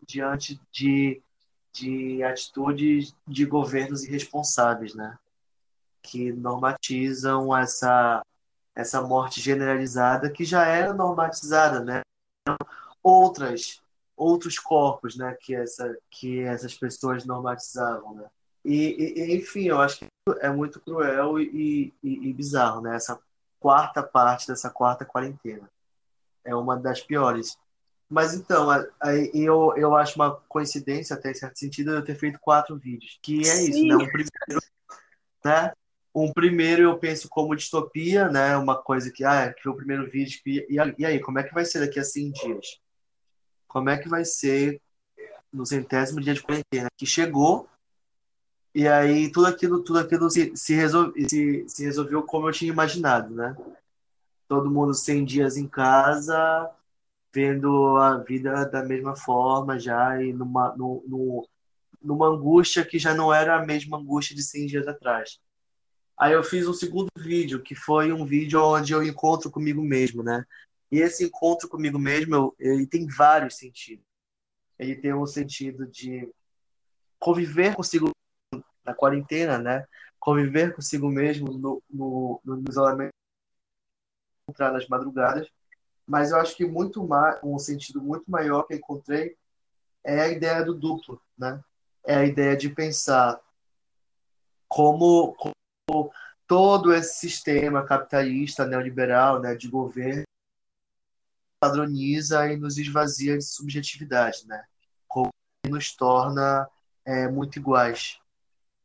diante 0.07 0.61
de, 0.71 1.21
de 1.73 2.23
atitudes 2.23 3.15
de 3.27 3.45
governos 3.45 4.05
irresponsáveis, 4.05 4.95
né? 4.95 5.19
Que 6.01 6.33
normatizam 6.33 7.57
essa, 7.57 8.25
essa 8.75 9.03
morte 9.03 9.41
generalizada 9.41 10.31
que 10.31 10.45
já 10.45 10.65
era 10.67 10.95
normatizada, 10.95 11.81
né? 11.81 12.03
Outras 13.03 13.83
outros 14.17 14.59
corpos, 14.59 15.15
né, 15.15 15.37
que 15.39 15.55
essa 15.55 15.95
que 16.11 16.41
essas 16.41 16.75
pessoas 16.75 17.27
normatizavam, 17.27 18.15
né? 18.15 18.27
E, 18.67 19.15
e, 19.17 19.37
enfim, 19.37 19.69
eu 19.69 19.81
acho 19.81 20.01
que 20.01 20.07
é 20.41 20.51
muito 20.51 20.81
cruel 20.81 21.39
e, 21.39 21.95
e, 22.03 22.29
e, 22.29 22.33
bizarro, 22.33 22.81
né? 22.81 22.97
Essa 22.97 23.17
quarta 23.61 24.03
parte 24.03 24.49
dessa 24.49 24.69
quarta 24.69 25.05
quarentena. 25.05 25.71
É 26.45 26.55
uma 26.55 26.77
das 26.77 27.01
piores. 27.01 27.57
Mas 28.09 28.35
então, 28.35 28.69
eu, 29.33 29.73
eu 29.77 29.95
acho 29.95 30.17
uma 30.17 30.35
coincidência, 30.49 31.15
até 31.15 31.31
em 31.31 31.35
certo 31.35 31.59
sentido, 31.59 31.93
eu 31.93 32.05
ter 32.05 32.17
feito 32.17 32.41
quatro 32.41 32.77
vídeos. 32.77 33.19
Que 33.23 33.41
é 33.41 33.45
Sim. 33.45 33.71
isso, 33.71 33.87
né? 33.87 33.95
Um 33.95 34.09
primeiro, 34.09 34.61
né? 35.45 35.73
Um 36.13 36.33
primeiro 36.33 36.83
eu 36.83 36.99
penso 36.99 37.29
como 37.29 37.55
distopia, 37.55 38.29
né? 38.29 38.57
Uma 38.57 38.77
coisa 38.77 39.13
que, 39.13 39.23
ah, 39.25 39.53
que 39.53 39.63
foi 39.63 39.73
o 39.73 39.77
primeiro 39.77 40.11
vídeo. 40.11 40.41
Que, 40.43 40.67
e, 40.69 40.77
e 40.99 41.07
aí, 41.07 41.21
como 41.21 41.39
é 41.39 41.45
que 41.45 41.55
vai 41.55 41.65
ser 41.65 41.81
daqui 41.81 42.01
a 42.01 42.05
100 42.05 42.33
dias? 42.33 42.81
Como 43.69 43.91
é 43.91 43.97
que 43.97 44.09
vai 44.09 44.25
ser 44.25 44.81
no 45.53 45.65
centésimo 45.65 46.21
dia 46.21 46.35
de 46.35 46.43
quarentena? 46.43 46.89
Que 46.97 47.07
chegou, 47.07 47.69
e 48.77 48.87
aí 48.87 49.33
tudo 49.33 49.47
aquilo, 49.47 49.83
tudo 49.83 50.01
aquilo 50.01 50.29
se, 50.29 50.55
se, 50.55 50.75
resolve, 50.75 51.27
se, 51.27 51.67
se 51.67 51.83
resolveu 51.83 52.23
como 52.23 52.47
eu 52.47 52.53
tinha 52.53 52.71
imaginado, 52.71 53.35
né? 53.35 53.57
Todo 54.47 54.71
mundo 54.71 54.93
100 54.93 55.25
dias 55.25 55.57
em 55.57 55.67
casa, 55.67 56.71
vendo 57.33 57.97
a 57.97 58.19
vida 58.19 58.67
da 58.67 58.85
mesma 58.85 59.17
forma 59.17 59.81
já 59.81 60.23
e 60.23 60.31
numa, 60.31 60.77
no, 60.77 61.03
no, 61.09 61.49
numa 62.03 62.27
angústia 62.29 62.85
que 62.85 62.99
já 62.99 63.15
não 63.15 63.33
era 63.33 63.57
a 63.57 63.65
mesma 63.65 63.97
angústia 63.97 64.37
de 64.37 64.43
100 64.43 64.67
dias 64.67 64.87
atrás. 64.87 65.41
Aí 66.15 66.35
eu 66.35 66.45
fiz 66.45 66.69
um 66.69 66.75
segundo 66.75 67.09
vídeo, 67.17 67.63
que 67.63 67.75
foi 67.75 68.13
um 68.13 68.27
vídeo 68.27 68.63
onde 68.63 68.93
eu 68.93 69.03
encontro 69.03 69.51
comigo 69.51 69.81
mesmo, 69.81 70.23
né? 70.23 70.45
E 70.93 70.99
esse 71.01 71.25
encontro 71.25 71.67
comigo 71.67 71.99
mesmo, 71.99 72.35
eu, 72.35 72.55
ele 72.59 72.87
tem 72.87 73.07
vários 73.07 73.57
sentidos. 73.57 74.05
Ele 74.79 74.97
tem 74.97 75.15
um 75.15 75.27
sentido 75.27 75.87
de 75.87 76.31
conviver 77.19 77.75
consigo 77.75 78.11
na 78.87 78.95
quarentena, 78.95 79.59
né? 79.59 79.87
Conviver 80.19 80.75
consigo 80.75 81.09
mesmo 81.09 81.53
no, 81.59 81.83
no, 81.91 82.41
no 82.45 82.65
isolamento 82.69 83.11
entrar 84.49 84.73
nas 84.73 84.87
madrugadas. 84.89 85.49
Mas 86.07 86.31
eu 86.31 86.39
acho 86.39 86.57
que 86.57 86.65
muito 86.65 87.07
mais, 87.07 87.39
um 87.43 87.59
sentido 87.59 88.01
muito 88.01 88.31
maior 88.31 88.63
que 88.63 88.75
encontrei 88.75 89.37
é 90.05 90.21
a 90.21 90.29
ideia 90.29 90.65
do 90.65 90.75
duplo, 90.75 91.21
né? 91.37 91.63
É 92.05 92.15
a 92.15 92.25
ideia 92.25 92.57
de 92.57 92.71
pensar 92.71 93.41
como, 94.69 95.35
como 95.35 96.13
todo 96.47 96.95
esse 96.95 97.19
sistema 97.19 97.85
capitalista 97.85 98.65
neoliberal, 98.65 99.41
né, 99.41 99.57
de 99.57 99.69
governo 99.69 100.23
padroniza 101.59 102.53
e 102.53 102.57
nos 102.57 102.79
esvazia 102.79 103.37
de 103.37 103.45
subjetividade, 103.45 104.47
né? 104.47 104.65
Como 105.09 105.31
nos 105.69 105.95
torna 105.97 106.69
é, 107.05 107.27
muito 107.29 107.59
iguais 107.59 108.21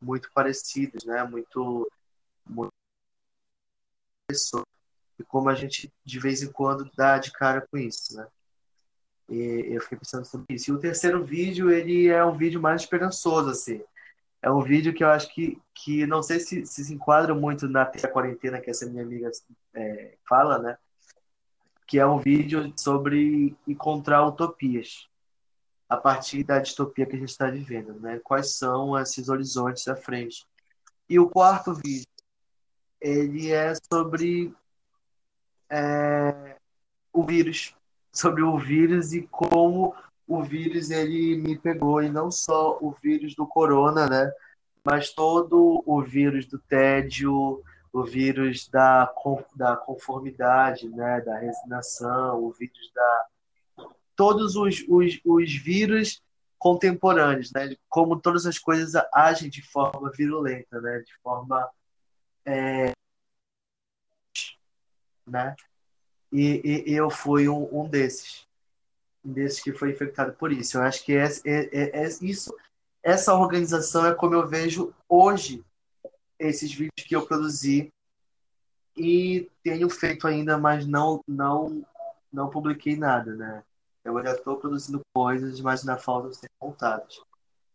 muito 0.01 0.31
parecidos, 0.33 1.05
né? 1.05 1.23
Muito, 1.23 1.89
muito 2.47 2.71
e 5.19 5.23
como 5.23 5.49
a 5.49 5.55
gente 5.55 5.91
de 6.03 6.19
vez 6.19 6.41
em 6.41 6.51
quando 6.51 6.89
dá 6.95 7.17
de 7.17 7.31
cara 7.31 7.61
com 7.69 7.77
isso, 7.77 8.15
né? 8.17 8.27
E 9.29 9.75
eu 9.75 9.81
fiquei 9.81 9.97
pensando 9.97 10.25
sobre 10.25 10.55
isso. 10.55 10.71
E 10.71 10.73
o 10.73 10.79
terceiro 10.79 11.23
vídeo, 11.23 11.71
ele 11.71 12.07
é 12.07 12.23
um 12.25 12.35
vídeo 12.35 12.61
mais 12.61 12.81
esperançoso, 12.81 13.49
assim. 13.49 13.81
É 14.41 14.51
um 14.51 14.61
vídeo 14.61 14.93
que 14.93 15.03
eu 15.03 15.09
acho 15.09 15.33
que, 15.33 15.61
que 15.73 16.05
não 16.07 16.23
sei 16.23 16.39
se, 16.39 16.65
se, 16.65 16.83
se 16.83 16.93
enquadra 16.93 17.33
muito 17.33 17.67
na 17.69 17.85
quarentena 17.85 18.59
que 18.59 18.69
essa 18.69 18.85
minha 18.87 19.03
amiga 19.03 19.29
é, 19.73 20.17
fala, 20.27 20.57
né? 20.59 20.77
Que 21.87 21.99
é 21.99 22.05
um 22.05 22.17
vídeo 22.17 22.73
sobre 22.75 23.55
encontrar 23.67 24.25
utopias 24.25 25.07
a 25.91 25.97
partir 25.97 26.41
da 26.45 26.57
distopia 26.57 27.05
que 27.05 27.17
a 27.17 27.19
gente 27.19 27.31
está 27.31 27.49
vivendo, 27.49 27.99
né? 27.99 28.17
Quais 28.23 28.55
são 28.55 28.97
esses 28.97 29.27
horizontes 29.27 29.89
à 29.89 29.95
frente? 29.95 30.47
E 31.09 31.19
o 31.19 31.29
quarto 31.29 31.73
vídeo, 31.73 32.07
ele 33.01 33.51
é 33.51 33.73
sobre 33.91 34.55
é, 35.69 36.55
o 37.11 37.25
vírus, 37.25 37.75
sobre 38.09 38.41
o 38.41 38.57
vírus 38.57 39.11
e 39.11 39.23
como 39.23 39.93
o 40.25 40.41
vírus 40.41 40.91
ele 40.91 41.35
me 41.35 41.59
pegou 41.59 42.01
e 42.01 42.09
não 42.09 42.31
só 42.31 42.77
o 42.81 42.95
vírus 43.03 43.35
do 43.35 43.45
corona, 43.45 44.07
né? 44.07 44.31
Mas 44.85 45.09
todo 45.11 45.83
o 45.85 46.01
vírus 46.01 46.45
do 46.45 46.57
tédio, 46.57 47.61
o 47.91 48.03
vírus 48.05 48.69
da, 48.69 49.13
da 49.57 49.75
conformidade, 49.75 50.87
né? 50.87 51.19
Da 51.19 51.37
resignação, 51.37 52.41
o 52.41 52.49
vírus 52.53 52.89
da 52.95 53.25
todos 54.15 54.55
os, 54.55 54.83
os, 54.87 55.19
os 55.25 55.53
vírus 55.53 56.21
contemporâneos, 56.57 57.51
né? 57.51 57.75
Como 57.89 58.19
todas 58.19 58.45
as 58.45 58.59
coisas 58.59 58.93
agem 59.13 59.49
de 59.49 59.61
forma 59.61 60.11
virulenta, 60.11 60.79
né? 60.79 60.99
De 60.99 61.13
forma 61.23 61.69
é, 62.45 62.93
né? 65.25 65.55
E, 66.31 66.85
e, 66.87 66.93
eu 66.93 67.09
fui 67.09 67.49
um, 67.49 67.67
um, 67.71 67.89
desses, 67.89 68.47
um 69.23 69.33
desses 69.33 69.61
que 69.61 69.73
foi 69.73 69.91
infectado 69.91 70.33
por 70.33 70.51
isso. 70.51 70.77
Eu 70.77 70.83
acho 70.83 71.03
que 71.03 71.13
é, 71.13 71.25
é, 71.45 72.03
é, 72.03 72.07
isso, 72.21 72.55
essa 73.03 73.33
organização 73.33 74.05
é 74.05 74.13
como 74.13 74.35
eu 74.35 74.47
vejo 74.47 74.93
hoje 75.09 75.63
esses 76.39 76.71
vídeos 76.71 77.05
que 77.05 77.15
eu 77.15 77.25
produzi 77.25 77.91
e 78.95 79.49
tenho 79.63 79.89
feito 79.89 80.27
ainda, 80.27 80.57
mas 80.57 80.85
não 80.85 81.23
não 81.27 81.85
não 82.31 82.49
publiquei 82.49 82.95
nada, 82.95 83.35
né? 83.35 83.63
Eu 84.03 84.17
ainda 84.17 84.31
estou 84.31 84.57
produzindo 84.57 85.01
coisas, 85.13 85.59
mas 85.61 85.83
na 85.83 85.97
falta 85.97 86.29
de 86.29 86.37
ser 86.37 86.49
contadas. 86.59 87.19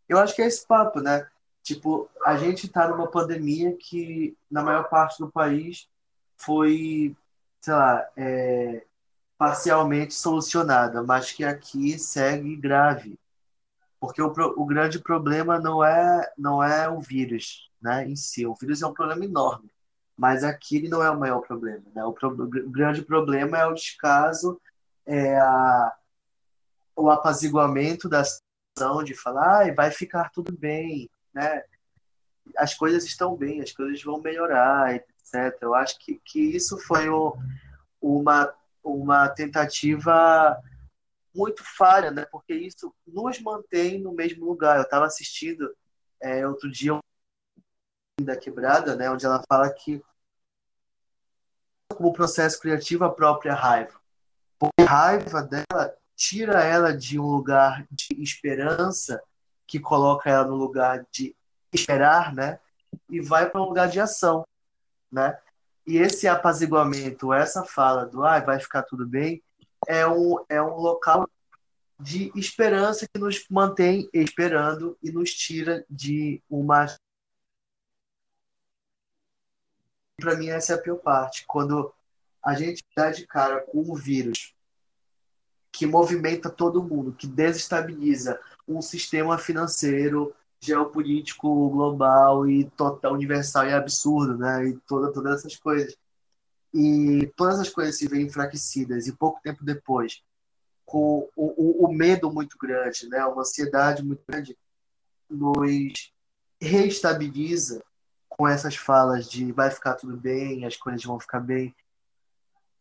Eu 0.09 0.19
acho 0.19 0.35
que 0.35 0.43
é 0.43 0.47
esse 0.47 0.67
papo, 0.67 1.01
né? 1.01 1.27
Tipo, 1.63 2.09
a 2.25 2.37
gente 2.37 2.67
está 2.67 2.89
numa 2.89 3.09
pandemia 3.11 3.77
que, 3.77 4.37
na 4.51 4.63
maior 4.63 4.89
parte 4.89 5.19
do 5.19 5.31
país, 5.31 5.89
foi, 6.37 7.17
sei 7.61 7.75
lá, 7.75 8.09
é, 8.17 8.85
parcialmente 9.39 10.15
solucionada, 10.15 11.03
mas 11.03 11.33
que 11.33 11.45
aqui 11.45 11.99
segue 11.99 12.57
grave. 12.57 13.19
Porque 13.99 14.23
o, 14.23 14.33
o 14.57 14.65
grande 14.65 14.99
problema 15.01 15.59
não 15.59 15.85
é, 15.85 16.33
não 16.39 16.63
é 16.63 16.89
o 16.89 17.01
vírus 17.01 17.71
né, 17.81 18.09
em 18.09 18.17
si. 18.17 18.47
O 18.47 18.55
vírus 18.55 18.83
é 18.83 18.87
um 18.87 18.95
problema 18.95 19.25
enorme, 19.25 19.71
mas 20.17 20.45
aqui 20.45 20.77
ele 20.77 20.89
não 20.89 21.03
é 21.03 21.11
o 21.11 21.19
maior 21.19 21.41
problema. 21.41 21.85
Né? 21.95 22.05
O, 22.05 22.13
pro, 22.13 22.31
o 22.31 22.71
grande 22.71 23.03
problema 23.03 23.59
é 23.59 23.67
o 23.67 23.75
descaso, 23.75 24.61
é 25.05 25.39
a 25.39 25.95
o 26.97 27.11
apaziguamento 27.11 28.09
da 28.09 28.25
situação 28.25 29.05
de 29.05 29.15
falar, 29.15 29.69
ah, 29.69 29.75
vai 29.75 29.91
ficar 29.91 30.31
tudo 30.31 30.57
bem, 30.57 31.11
né? 31.33 31.63
As 32.57 32.75
coisas 32.75 33.05
estão 33.05 33.37
bem, 33.37 33.61
as 33.61 33.73
coisas 33.73 34.03
vão 34.03 34.21
melhorar, 34.21 34.95
etc. 34.95 35.57
Eu 35.61 35.75
acho 35.75 35.99
que, 35.99 36.21
que 36.25 36.41
isso 36.41 36.79
foi 36.79 37.09
o, 37.09 37.37
uma, 38.01 38.53
uma 38.83 39.29
tentativa 39.29 40.57
muito 41.35 41.63
falha, 41.77 42.11
né? 42.11 42.25
Porque 42.25 42.55
isso 42.55 42.95
nos 43.07 43.41
mantém 43.41 44.01
no 44.01 44.13
mesmo 44.13 44.47
lugar. 44.47 44.79
Eu 44.79 44.85
estava 44.85 45.05
assistindo 45.05 45.77
é, 46.21 46.47
outro 46.47 46.71
dia 46.71 46.99
da 48.23 48.37
quebrada, 48.37 48.97
né? 48.97 49.11
Onde 49.11 49.27
ela 49.27 49.43
fala 49.47 49.71
que 49.71 50.03
como 51.91 52.13
processo 52.13 52.61
criativo 52.61 53.05
a 53.05 53.13
própria 53.13 53.55
raiva. 53.55 54.01
Porque 54.59 54.83
a 54.83 54.87
raiva 54.87 55.43
dela 55.43 55.97
tira 56.17 56.65
ela 56.65 56.97
de 56.97 57.21
um 57.21 57.27
lugar 57.27 57.87
de 57.91 58.09
esperança 58.21 59.23
que 59.67 59.79
coloca 59.79 60.31
ela 60.31 60.47
no 60.47 60.57
lugar 60.57 61.07
de 61.13 61.37
esperar, 61.73 62.35
né? 62.35 62.59
E 63.11 63.21
vai 63.21 63.49
para 63.51 63.61
um 63.61 63.67
lugar 63.67 63.89
de 63.89 64.01
ação, 64.01 64.47
né? 65.13 65.39
E 65.87 65.99
esse 65.99 66.27
apaziguamento, 66.27 67.33
essa 67.33 67.63
fala 67.65 68.07
do 68.07 68.25
ah, 68.25 68.41
vai 68.41 68.59
ficar 68.59 68.83
tudo 68.83 69.07
bem, 69.07 69.43
é 69.87 70.07
um, 70.07 70.45
é 70.49 70.61
um 70.61 70.77
local 70.77 71.29
de 72.01 72.33
esperança 72.35 73.07
que 73.07 73.21
nos 73.21 73.47
mantém 73.49 74.09
esperando 74.13 74.99
e 75.03 75.13
nos 75.13 75.33
tira 75.33 75.85
de 75.89 76.43
uma. 76.49 76.87
Para 80.19 80.35
mim, 80.37 80.49
essa 80.49 80.73
é 80.73 80.77
a 80.77 80.81
pior 80.81 80.97
parte. 80.97 81.45
Quando 81.47 81.93
a 82.43 82.55
gente 82.55 82.83
dá 82.97 83.11
de 83.11 83.27
cara 83.27 83.61
com 83.61 83.81
um 83.81 83.95
vírus 83.95 84.56
que 85.77 85.85
movimenta 85.85 86.49
todo 86.49 86.83
mundo, 86.83 87.13
que 87.13 87.27
desestabiliza 87.27 88.41
um 88.67 88.81
sistema 88.81 89.37
financeiro, 89.37 90.35
geopolítico 90.59 91.69
global 91.69 92.49
e 92.49 92.65
total 92.71 93.13
universal 93.13 93.67
e 93.67 93.75
absurdo, 93.75 94.39
né? 94.39 94.69
E 94.69 94.79
toda, 94.89 95.13
todas 95.13 95.41
essas 95.41 95.55
coisas. 95.57 95.95
E 96.73 97.31
todas 97.37 97.61
as 97.61 97.69
coisas 97.69 97.99
se 97.99 98.09
veem 98.09 98.25
enfraquecidas 98.25 99.07
e 99.07 99.13
pouco 99.13 99.39
tempo 99.43 99.63
depois, 99.63 100.23
com 100.87 101.29
o, 101.37 101.85
o, 101.85 101.85
o 101.87 101.93
medo 101.93 102.33
muito 102.33 102.57
grande, 102.59 103.07
né? 103.11 103.23
Uma 103.27 103.43
ansiedade 103.43 104.03
muito 104.03 104.23
grande, 104.27 104.57
nos 105.29 106.11
reestabiliza 106.59 107.85
com 108.31 108.49
essas 108.49 108.77
falas 108.77 109.29
de 109.29 109.53
vai 109.53 109.71
ficar 109.71 109.93
tudo 109.93 110.17
bem, 110.17 110.65
as 110.65 110.77
coisas 110.77 111.05
vão 111.05 111.21
ficar 111.21 111.41
bem 111.41 111.75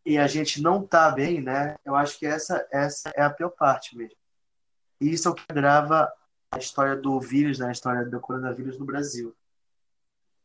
e 0.05 0.17
a 0.19 0.27
gente 0.27 0.61
não 0.61 0.85
tá 0.85 1.09
bem, 1.09 1.41
né? 1.41 1.75
Eu 1.83 1.95
acho 1.95 2.19
que 2.19 2.27
essa, 2.27 2.65
essa 2.71 3.09
é 3.15 3.23
a 3.23 3.29
pior 3.29 3.49
parte 3.49 3.97
mesmo. 3.97 4.15
E 5.01 5.11
isso 5.11 5.27
é 5.27 5.31
o 5.31 5.33
que 5.33 5.43
agrava 5.49 6.11
a 6.51 6.59
história 6.59 6.95
do 6.95 7.19
vírus, 7.19 7.59
né? 7.59 7.69
a 7.69 7.71
história 7.71 8.05
do 8.05 8.19
coronavírus 8.19 8.77
no 8.77 8.85
Brasil. 8.85 9.35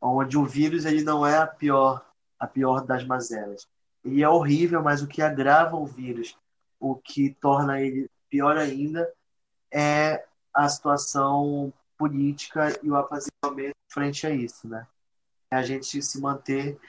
Onde 0.01 0.39
o 0.39 0.47
vírus 0.47 0.87
ele 0.87 1.05
não 1.05 1.27
é 1.27 1.37
a 1.37 1.47
pior, 1.47 2.05
a 2.39 2.47
pior 2.47 2.85
das 2.85 3.05
mazelas. 3.05 3.69
Ele 4.03 4.23
é 4.23 4.29
horrível, 4.29 4.83
mas 4.83 5.03
o 5.03 5.07
que 5.07 5.21
agrava 5.21 5.77
o 5.77 5.87
vírus, 5.87 6.37
o 6.79 6.97
que 6.97 7.37
torna 7.39 7.81
ele 7.83 8.11
pior 8.31 8.57
ainda, 8.57 9.13
é 9.71 10.25
a 10.55 10.69
situação 10.69 11.71
política 11.99 12.69
e 12.83 12.91
o 12.91 12.97
apaziguamento 12.97 13.77
frente 13.89 14.27
a 14.27 14.31
isso, 14.31 14.67
né? 14.67 14.87
É 15.51 15.57
a 15.57 15.63
gente 15.63 16.01
se 16.01 16.19
manter 16.19 16.81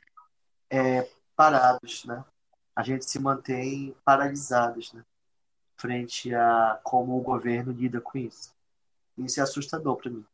é, 0.69 1.09
parados, 1.35 2.05
né? 2.05 2.23
A 2.81 2.83
gente 2.83 3.05
se 3.05 3.19
mantém 3.19 3.95
paralisados, 4.03 4.91
né? 4.91 5.03
Frente 5.77 6.33
a 6.33 6.79
como 6.83 7.15
o 7.15 7.21
governo 7.21 7.71
lida 7.71 8.01
com 8.01 8.17
isso. 8.17 8.51
Isso 9.17 9.39
é 9.39 9.43
assustador 9.43 9.95
para 9.97 10.09
mim. 10.09 10.25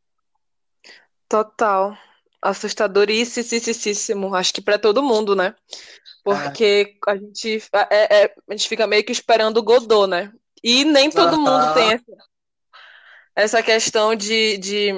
Total. 1.28 1.98
Assustadoríssimo, 2.42 4.34
acho 4.34 4.54
que 4.54 4.62
para 4.62 4.80
todo 4.80 5.04
mundo, 5.04 5.36
né? 5.36 5.56
Porque 6.24 6.98
é. 7.06 7.12
a 7.12 7.16
gente 7.18 7.64
é, 7.90 8.24
é, 8.24 8.36
a 8.48 8.52
gente 8.54 8.70
fica 8.70 8.88
meio 8.88 9.04
que 9.04 9.12
esperando 9.12 9.58
o 9.58 9.64
Godot, 9.64 10.08
né? 10.08 10.32
E 10.64 10.86
nem 10.86 11.10
todo 11.10 11.38
mundo 11.38 11.74
tem 11.74 11.94
essa, 11.94 12.18
essa 13.36 13.64
questão 13.64 14.16
de, 14.16 14.58
de. 14.58 14.94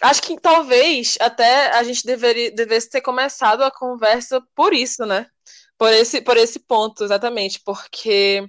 Acho 0.00 0.22
que 0.22 0.40
talvez 0.40 1.18
até 1.20 1.70
a 1.76 1.82
gente 1.82 2.06
deveria, 2.06 2.50
devesse 2.50 2.88
ter 2.88 3.02
começado 3.02 3.62
a 3.62 3.70
conversa 3.70 4.40
por 4.54 4.72
isso, 4.72 5.04
né? 5.04 5.26
Por 5.84 5.92
esse, 5.92 6.22
por 6.22 6.36
esse 6.38 6.58
ponto, 6.60 7.04
exatamente, 7.04 7.60
porque 7.60 8.42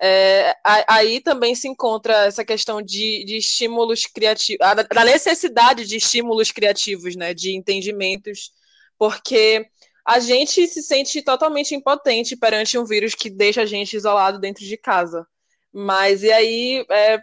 é, 0.00 0.56
aí 0.88 1.20
também 1.20 1.54
se 1.54 1.68
encontra 1.68 2.24
essa 2.24 2.42
questão 2.42 2.80
de, 2.80 3.26
de 3.26 3.36
estímulos 3.36 4.06
criativos, 4.06 4.66
da 4.88 5.04
necessidade 5.04 5.86
de 5.86 5.98
estímulos 5.98 6.50
criativos, 6.50 7.14
né, 7.14 7.34
de 7.34 7.54
entendimentos, 7.54 8.52
porque 8.96 9.66
a 10.02 10.18
gente 10.18 10.66
se 10.66 10.82
sente 10.82 11.20
totalmente 11.20 11.74
impotente 11.74 12.34
perante 12.38 12.78
um 12.78 12.86
vírus 12.86 13.14
que 13.14 13.28
deixa 13.28 13.60
a 13.60 13.66
gente 13.66 13.94
isolado 13.94 14.38
dentro 14.38 14.64
de 14.64 14.78
casa. 14.78 15.26
Mas 15.70 16.22
e 16.22 16.32
aí, 16.32 16.86
é, 16.88 17.18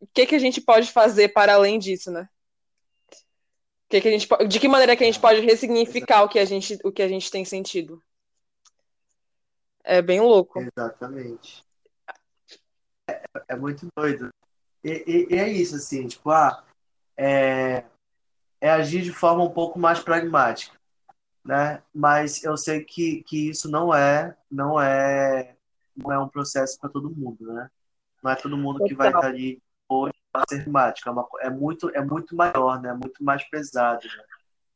o 0.00 0.06
que, 0.12 0.26
que 0.26 0.34
a 0.34 0.38
gente 0.38 0.60
pode 0.60 0.92
fazer 0.92 1.30
para 1.30 1.54
além 1.54 1.78
disso, 1.78 2.10
né? 2.10 2.28
Que 3.88 4.02
que 4.02 4.10
gente, 4.10 4.28
de 4.48 4.60
que 4.60 4.68
maneira 4.68 4.94
que 4.94 5.02
a 5.02 5.06
gente 5.06 5.18
pode 5.18 5.40
ressignificar 5.40 6.24
o 6.24 6.28
que 6.28 6.38
a 6.38 6.44
gente, 6.44 6.78
o 6.84 6.92
que 6.92 7.00
a 7.00 7.08
gente 7.08 7.30
tem 7.30 7.42
sentido? 7.42 7.98
É 9.84 10.00
bem 10.00 10.20
louco. 10.20 10.60
Exatamente. 10.60 11.64
É, 13.08 13.22
é 13.48 13.56
muito 13.56 13.86
doido. 13.96 14.30
E, 14.84 14.90
e, 15.06 15.34
e, 15.34 15.38
é 15.38 15.48
isso, 15.48 15.76
assim, 15.76 16.06
tipo, 16.06 16.30
ah, 16.30 16.64
é, 17.16 17.84
é 18.60 18.70
agir 18.70 19.02
de 19.02 19.12
forma 19.12 19.44
um 19.44 19.50
pouco 19.50 19.78
mais 19.78 20.00
pragmática, 20.00 20.76
né? 21.44 21.82
Mas 21.94 22.42
eu 22.42 22.56
sei 22.56 22.84
que, 22.84 23.22
que 23.22 23.50
isso 23.50 23.70
não 23.70 23.94
é, 23.94 24.36
não 24.50 24.80
é, 24.80 25.54
não 25.96 26.12
é 26.12 26.18
um 26.18 26.28
processo 26.28 26.78
para 26.80 26.90
todo 26.90 27.10
mundo, 27.10 27.52
né? 27.52 27.70
Não 28.22 28.30
é 28.30 28.36
todo 28.36 28.56
mundo 28.56 28.84
que 28.84 28.94
vai 28.94 29.08
estar 29.08 29.26
ali 29.26 29.62
hoje 29.88 30.14
para 30.32 30.44
ser 30.48 30.62
pragmático. 30.62 31.08
É, 31.08 31.12
uma, 31.12 31.28
é, 31.40 31.50
muito, 31.50 31.90
é 31.90 32.04
muito 32.04 32.34
maior, 32.34 32.80
né? 32.80 32.90
É 32.90 32.94
muito 32.94 33.22
mais 33.22 33.44
pesado, 33.44 34.06
né? 34.06 34.24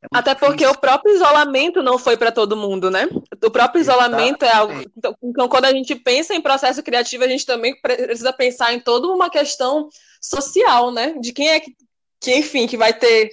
É 0.03 0.07
Até 0.13 0.35
porque 0.35 0.63
difícil. 0.63 0.71
o 0.71 0.77
próprio 0.77 1.15
isolamento 1.15 1.81
não 1.81 1.97
foi 1.97 2.15
para 2.15 2.31
todo 2.31 2.55
mundo, 2.55 2.91
né? 2.91 3.07
O 3.43 3.49
próprio 3.49 3.81
isolamento 3.81 4.45
é 4.45 4.51
algo. 4.51 4.73
Então, 4.95 5.15
então, 5.23 5.49
quando 5.49 5.65
a 5.65 5.71
gente 5.71 5.95
pensa 5.95 6.35
em 6.35 6.41
processo 6.41 6.83
criativo, 6.83 7.23
a 7.23 7.27
gente 7.27 7.45
também 7.45 7.79
precisa 7.81 8.31
pensar 8.31 8.73
em 8.73 8.79
toda 8.79 9.07
uma 9.07 9.29
questão 9.29 9.89
social, 10.21 10.91
né? 10.91 11.15
De 11.19 11.33
quem 11.33 11.49
é 11.49 11.59
que, 11.59 11.75
que 12.21 12.35
enfim, 12.35 12.67
que 12.67 12.77
vai 12.77 12.93
ter. 12.93 13.31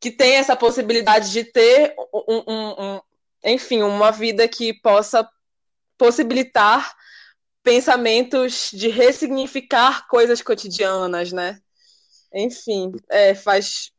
que 0.00 0.10
tem 0.10 0.34
essa 0.34 0.54
possibilidade 0.54 1.32
de 1.32 1.44
ter 1.44 1.94
um, 2.12 2.42
um, 2.46 2.84
um 2.96 3.00
enfim, 3.42 3.82
uma 3.82 4.10
vida 4.10 4.46
que 4.46 4.74
possa 4.74 5.26
possibilitar 5.96 6.94
pensamentos 7.62 8.70
de 8.72 8.88
ressignificar 8.88 10.06
coisas 10.08 10.42
cotidianas, 10.42 11.32
né? 11.32 11.58
Enfim, 12.34 12.92
é, 13.08 13.34
faz 13.34 13.93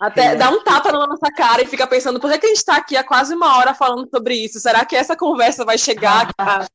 até 0.00 0.26
é. 0.26 0.36
dá 0.36 0.50
um 0.50 0.62
tapa 0.62 0.92
na 0.92 1.06
nossa 1.06 1.30
cara 1.32 1.62
e 1.62 1.66
fica 1.66 1.86
pensando 1.86 2.20
por 2.20 2.30
que, 2.30 2.38
que 2.38 2.46
a 2.46 2.48
gente 2.50 2.58
está 2.58 2.76
aqui 2.76 2.96
há 2.96 3.04
quase 3.04 3.34
uma 3.34 3.56
hora 3.56 3.74
falando 3.74 4.08
sobre 4.10 4.34
isso? 4.34 4.60
Será 4.60 4.84
que 4.84 4.96
essa 4.96 5.16
conversa 5.16 5.64
vai 5.64 5.78
chegar 5.78 6.30
a 6.38 6.66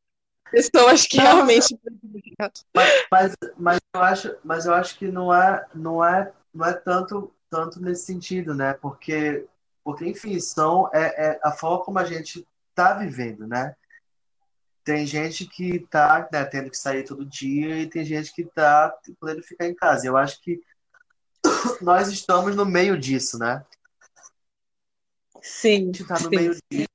pessoas 0.52 1.08
que 1.08 1.18
realmente. 1.18 1.80
Mas, 2.76 2.92
mas, 3.10 3.36
mas, 3.58 3.80
eu 3.94 4.02
acho, 4.02 4.36
mas 4.44 4.66
eu 4.66 4.74
acho 4.74 4.98
que 4.98 5.08
não 5.08 5.34
é, 5.34 5.66
não 5.74 6.04
é, 6.04 6.32
não 6.54 6.66
é 6.66 6.74
tanto, 6.74 7.34
tanto 7.50 7.82
nesse 7.82 8.06
sentido, 8.06 8.54
né? 8.54 8.74
Porque, 8.74 9.48
porque 9.84 10.06
enfim, 10.06 10.40
são, 10.40 10.90
é, 10.94 11.30
é 11.30 11.40
a 11.44 11.52
forma 11.52 11.84
como 11.84 12.00
a 12.00 12.06
gente 12.06 12.46
está 12.70 12.94
vivendo, 12.94 13.48
né? 13.48 13.76
Tem 14.84 15.06
gente 15.06 15.46
que 15.46 15.76
está 15.76 16.28
né, 16.32 16.44
tendo 16.46 16.70
que 16.70 16.78
sair 16.78 17.04
todo 17.04 17.26
dia 17.26 17.78
e 17.78 17.88
tem 17.88 18.04
gente 18.04 18.34
que 18.34 18.42
está 18.42 18.94
podendo 19.20 19.44
ficar 19.44 19.68
em 19.68 19.76
casa. 19.76 20.08
Eu 20.08 20.18
acho 20.18 20.42
que 20.42 20.60
nós 21.82 22.10
estamos 22.10 22.56
no 22.56 22.66
meio 22.66 22.98
disso, 22.98 23.38
né? 23.38 23.66
Sim. 25.42 25.84
A 25.84 25.86
gente 25.86 26.02
está 26.04 26.20
no 26.20 26.30
meio 26.30 26.56
disso. 26.70 26.88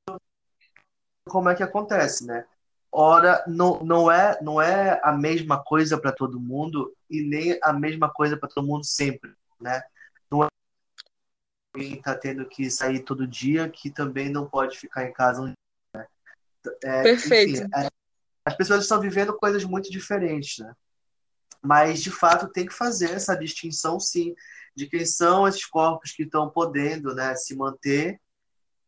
Como 1.28 1.48
é 1.48 1.54
que 1.54 1.62
acontece, 1.62 2.24
né? 2.26 2.46
Ora, 2.90 3.44
não, 3.46 3.82
não, 3.84 4.10
é, 4.10 4.38
não 4.40 4.62
é 4.62 5.00
a 5.02 5.12
mesma 5.12 5.62
coisa 5.62 5.98
para 5.98 6.12
todo 6.12 6.40
mundo 6.40 6.96
e 7.10 7.22
nem 7.22 7.58
a 7.62 7.72
mesma 7.72 8.08
coisa 8.08 8.36
para 8.36 8.48
todo 8.48 8.66
mundo 8.66 8.84
sempre, 8.84 9.34
né? 9.60 9.82
Não 10.30 10.44
é 10.44 10.48
alguém 11.74 11.94
está 11.94 12.14
tendo 12.14 12.46
que 12.48 12.70
sair 12.70 13.00
todo 13.00 13.26
dia 13.26 13.68
que 13.68 13.90
também 13.90 14.30
não 14.30 14.48
pode 14.48 14.78
ficar 14.78 15.04
em 15.04 15.12
casa 15.12 15.42
um 15.42 15.46
dia. 15.46 15.54
Né? 15.94 16.06
É, 16.84 17.02
Perfeito. 17.02 17.60
Enfim, 17.60 17.68
é, 17.74 17.88
as 18.44 18.56
pessoas 18.56 18.82
estão 18.82 19.00
vivendo 19.00 19.36
coisas 19.36 19.64
muito 19.64 19.90
diferentes, 19.90 20.64
né? 20.64 20.74
Mas, 21.62 22.02
de 22.02 22.10
fato, 22.10 22.48
tem 22.48 22.66
que 22.66 22.74
fazer 22.74 23.10
essa 23.10 23.36
distinção, 23.36 23.98
sim, 23.98 24.34
de 24.74 24.86
quem 24.86 25.04
são 25.04 25.48
esses 25.48 25.64
corpos 25.66 26.12
que 26.12 26.24
estão 26.24 26.50
podendo 26.50 27.14
né, 27.14 27.34
se 27.34 27.56
manter 27.56 28.20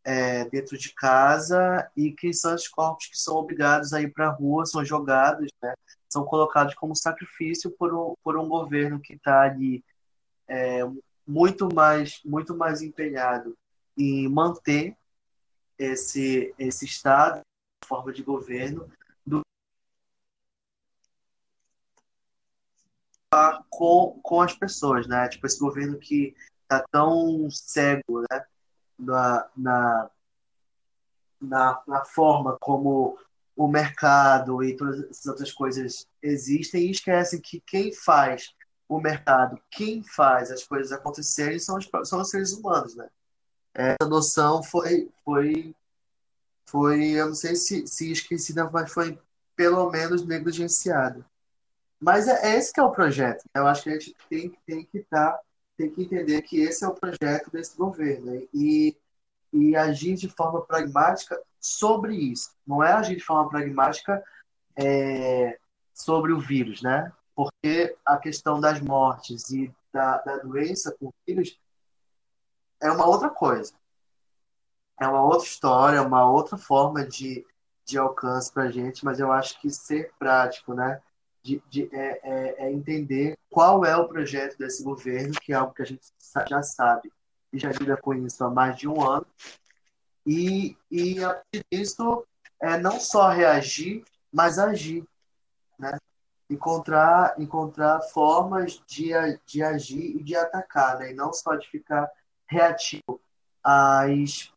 é, 0.05 0.45
dentro 0.49 0.79
de 0.79 0.95
casa 0.95 1.91
e 1.97 2.13
quem 2.13 2.33
são 2.33 2.55
esses 2.55 2.69
corpos 2.69 3.07
que 3.07 3.19
são 3.19 3.37
obrigados 3.37 3.93
a 3.93 4.01
ir 4.01 4.13
para 4.13 4.29
a 4.29 4.33
rua, 4.33 4.65
são 4.67 4.85
jogados, 4.85 5.51
né, 5.63 5.75
são 6.09 6.25
colocados 6.25 6.75
como 6.75 6.95
sacrifício 6.95 7.71
por 7.71 7.95
um, 7.95 8.15
por 8.23 8.37
um 8.39 8.49
governo 8.49 9.01
que 9.01 9.15
está 9.15 9.43
ali 9.43 9.85
é, 10.47 10.81
muito 11.27 11.69
mais 11.75 12.21
muito 12.25 12.57
mais 12.57 12.81
empenhado 12.81 13.57
em 13.97 14.27
manter 14.29 14.97
esse 15.79 16.55
esse 16.59 16.87
estado 16.87 17.43
forma 17.85 18.13
de 18.13 18.23
governo 18.23 18.91
do 19.27 19.43
com, 23.69 24.19
com 24.23 24.41
as 24.41 24.55
pessoas, 24.55 25.07
né? 25.07 25.29
Tipo, 25.29 25.47
esse 25.47 25.59
governo 25.59 25.99
que 25.99 26.35
tá 26.67 26.85
tão 26.91 27.49
cego, 27.51 28.23
né? 28.31 28.45
Na, 28.99 29.49
na, 29.57 30.11
na, 31.41 31.83
na 31.87 32.05
forma 32.05 32.57
como 32.61 33.17
o 33.57 33.69
mercado 33.69 34.63
e 34.63 34.77
todas 34.77 35.01
essas 35.11 35.27
outras 35.27 35.53
coisas 35.53 36.07
existem 36.23 36.87
e 36.87 36.91
esquecem 36.91 37.41
que 37.41 37.61
quem 37.61 37.93
faz 37.93 38.55
o 38.89 39.01
mercado, 39.01 39.61
quem 39.71 40.03
faz 40.03 40.51
as 40.51 40.65
coisas 40.65 40.93
acontecerem 40.93 41.59
são 41.59 41.77
os, 41.77 41.89
são 42.05 42.21
os 42.21 42.31
seres 42.31 42.53
humanos, 42.53 42.95
né? 42.95 43.09
Essa 43.75 44.09
noção 44.09 44.63
foi, 44.63 45.11
foi, 45.25 45.75
foi 46.67 47.11
eu 47.11 47.27
não 47.27 47.35
sei 47.35 47.55
se, 47.55 47.87
se 47.87 48.11
esquecida, 48.11 48.69
mas 48.71 48.91
foi 48.91 49.19
pelo 49.55 49.91
menos 49.91 50.25
negligenciada. 50.27 51.25
Mas 52.01 52.29
é, 52.29 52.53
é 52.53 52.57
esse 52.57 52.73
que 52.73 52.81
é 52.81 52.83
o 52.83 52.91
projeto. 52.91 53.45
Eu 53.55 53.67
acho 53.67 53.83
que 53.83 53.91
a 53.91 53.93
gente 53.93 54.15
tem, 54.29 54.51
tem 54.67 54.85
que 54.85 54.99
estar, 54.99 55.33
tá, 55.33 55.41
tem 55.77 55.91
que 55.91 56.03
entender 56.03 56.43
que 56.43 56.61
esse 56.61 56.85
é 56.85 56.89
o 56.89 56.95
projeto 56.95 57.51
desse 57.51 57.77
governo 57.77 58.47
e, 58.55 58.97
e 59.53 59.77
agir 59.77 60.15
de 60.15 60.29
forma 60.29 60.65
pragmática 60.65 61.41
sobre 61.61 62.15
isso. 62.15 62.51
Não 62.67 62.83
é 62.83 62.93
agir 62.93 63.17
de 63.17 63.25
forma 63.25 63.49
pragmática 63.49 64.23
é, 64.77 65.59
sobre 65.93 66.33
o 66.33 66.41
vírus, 66.41 66.83
né? 66.83 67.13
Porque 67.35 67.97
a 68.05 68.17
questão 68.17 68.61
das 68.61 68.81
mortes 68.81 69.51
e 69.51 69.73
da, 69.93 70.19
da 70.19 70.37
doença 70.39 70.95
com 70.99 71.13
vírus 71.27 71.59
é 72.81 72.91
uma 72.91 73.07
outra 73.07 73.29
coisa. 73.29 73.73
É 75.01 75.07
uma 75.07 75.23
outra 75.23 75.47
história, 75.47 76.03
uma 76.03 76.29
outra 76.29 76.57
forma 76.57 77.05
de, 77.05 77.47
de 77.85 77.99
alcance 77.99 78.53
para 78.53 78.65
a 78.65 78.71
gente, 78.71 79.05
mas 79.05 79.21
eu 79.21 79.31
acho 79.31 79.61
que 79.61 79.71
ser 79.71 80.13
prático, 80.19 80.75
né? 80.75 81.01
De, 81.49 81.63
de 81.71 81.89
é, 81.97 82.21
é, 82.23 82.67
é, 82.67 82.73
entender 82.73 83.39
qual 83.49 83.83
é 83.83 83.97
o 83.97 84.07
projeto 84.07 84.59
desse 84.59 84.85
governo, 84.85 85.33
que 85.41 85.51
é 85.51 85.57
algo 85.57 85.73
que 85.73 85.81
a 85.81 85.87
gente 85.87 86.07
já 86.47 86.63
sabe 86.63 87.11
e 87.51 87.59
já 87.59 87.71
lida 87.71 87.97
com 87.97 88.13
isso 88.13 88.45
há 88.45 88.51
mais 88.51 88.77
de 88.77 88.87
um 88.87 89.03
ano, 89.03 89.27
e, 90.27 90.77
e 90.91 91.25
a 91.25 91.33
partir 91.33 91.65
disso, 91.73 92.27
é 92.61 92.77
não 92.77 93.01
só 93.01 93.31
reagir, 93.31 94.05
mas 94.31 94.59
agir. 94.59 95.03
Né? 95.79 95.97
Encontrar, 96.51 97.35
encontrar 97.41 98.03
formas 98.13 98.83
de, 98.87 99.09
de 99.47 99.63
agir 99.63 100.17
e 100.17 100.23
de 100.23 100.37
atacar, 100.37 100.99
né? 100.99 101.13
e 101.13 101.15
não 101.15 101.33
só 101.33 101.55
de 101.55 101.67
ficar 101.71 102.11
reativo 102.47 103.19
às, 103.65 104.53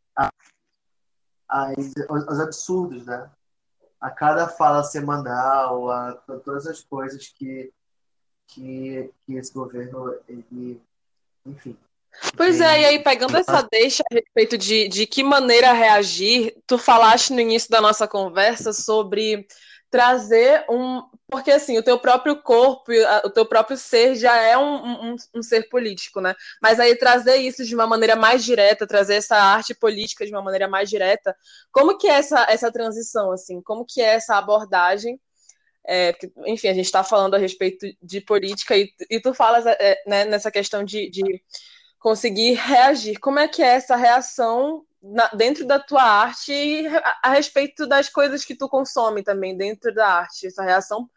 às, 1.48 1.94
aos 2.10 2.40
absurdos, 2.42 3.06
né? 3.06 3.32
A 4.02 4.10
cada 4.10 4.48
fala 4.48 4.84
semanal, 4.84 5.90
a, 5.92 6.10
a 6.10 6.38
todas 6.40 6.66
as 6.66 6.84
coisas 6.84 7.28
que, 7.28 7.72
que, 8.48 9.12
que 9.26 9.36
esse 9.36 9.54
governo, 9.54 10.14
ele, 10.28 10.82
enfim, 11.46 11.78
Pois 12.36 12.60
é, 12.60 12.82
e 12.82 12.86
aí 12.86 13.00
pegando 13.00 13.38
essa 13.38 13.62
deixa 13.72 14.04
a 14.12 14.14
respeito 14.14 14.58
de, 14.58 14.88
de 14.88 15.08
que 15.08 15.24
maneira 15.24 15.72
reagir, 15.72 16.56
tu 16.68 16.78
falaste 16.78 17.32
no 17.32 17.40
início 17.40 17.70
da 17.70 17.80
nossa 17.80 18.08
conversa 18.08 18.74
sobre 18.74 19.48
trazer 19.92 20.66
um. 20.70 21.04
Porque 21.28 21.52
assim, 21.52 21.78
o 21.78 21.84
teu 21.84 22.00
próprio 22.00 22.42
corpo, 22.42 22.92
o 23.24 23.30
teu 23.30 23.46
próprio 23.46 23.78
ser 23.78 24.16
já 24.16 24.36
é 24.38 24.58
um, 24.58 25.12
um, 25.12 25.16
um, 25.36 25.44
ser 25.44 25.70
político, 25.70 26.20
né? 26.20 26.34
Mas 26.62 26.80
aí 26.80 26.96
trazer 26.96 27.38
isso 27.38 27.64
de 27.64 27.76
uma 27.76 27.86
maneira 27.86 28.16
mais 28.16 28.44
direta, 28.44 28.88
trazer 28.88 29.16
essa 29.16 29.38
arte 29.38 29.74
política 29.76 30.26
de 30.26 30.32
uma 30.32 30.42
maneira 30.42 30.68
mais 30.68 30.90
direta, 30.90 31.36
como 31.72 31.98
que 31.98 32.08
é 32.08 32.14
essa, 32.14 32.46
essa 32.50 32.72
transição, 32.72 33.32
assim? 33.32 33.62
Como 33.62 33.86
que 33.86 34.02
é 34.02 34.16
essa 34.16 34.38
abordagem? 34.38 35.20
É, 35.86 36.12
porque, 36.14 36.32
enfim, 36.48 36.68
a 36.68 36.74
gente 36.74 36.86
está 36.86 37.04
falando 37.04 37.36
a 37.36 37.40
respeito 37.40 37.88
de 38.02 38.22
política 38.22 38.78
e, 38.78 38.90
e 39.10 39.20
tu 39.20 39.34
falas 39.34 39.66
é, 39.66 40.02
né, 40.06 40.26
nessa 40.26 40.52
questão 40.52 40.84
de, 40.84 41.10
de 41.10 41.42
conseguir 42.00 42.54
reagir. 42.54 43.20
Como 43.20 43.40
é 43.40 43.48
que 43.48 43.62
é 43.62 43.68
essa 43.68 43.96
reação 43.96 44.86
na, 45.02 45.28
dentro 45.30 45.66
da 45.66 45.80
tua 45.80 46.04
arte 46.04 46.52
e 46.52 46.88
a, 46.88 47.20
a, 47.24 47.30
respeito 47.30 47.88
das 47.88 48.10
coisas 48.10 48.46
que 48.46 48.56
tu 48.56 48.70
consome 48.70 49.24
também 49.24 49.58
dentro 49.58 49.94
da 49.94 50.08
arte? 50.08 50.48
Essa 50.48 50.64
reação, 50.64 51.10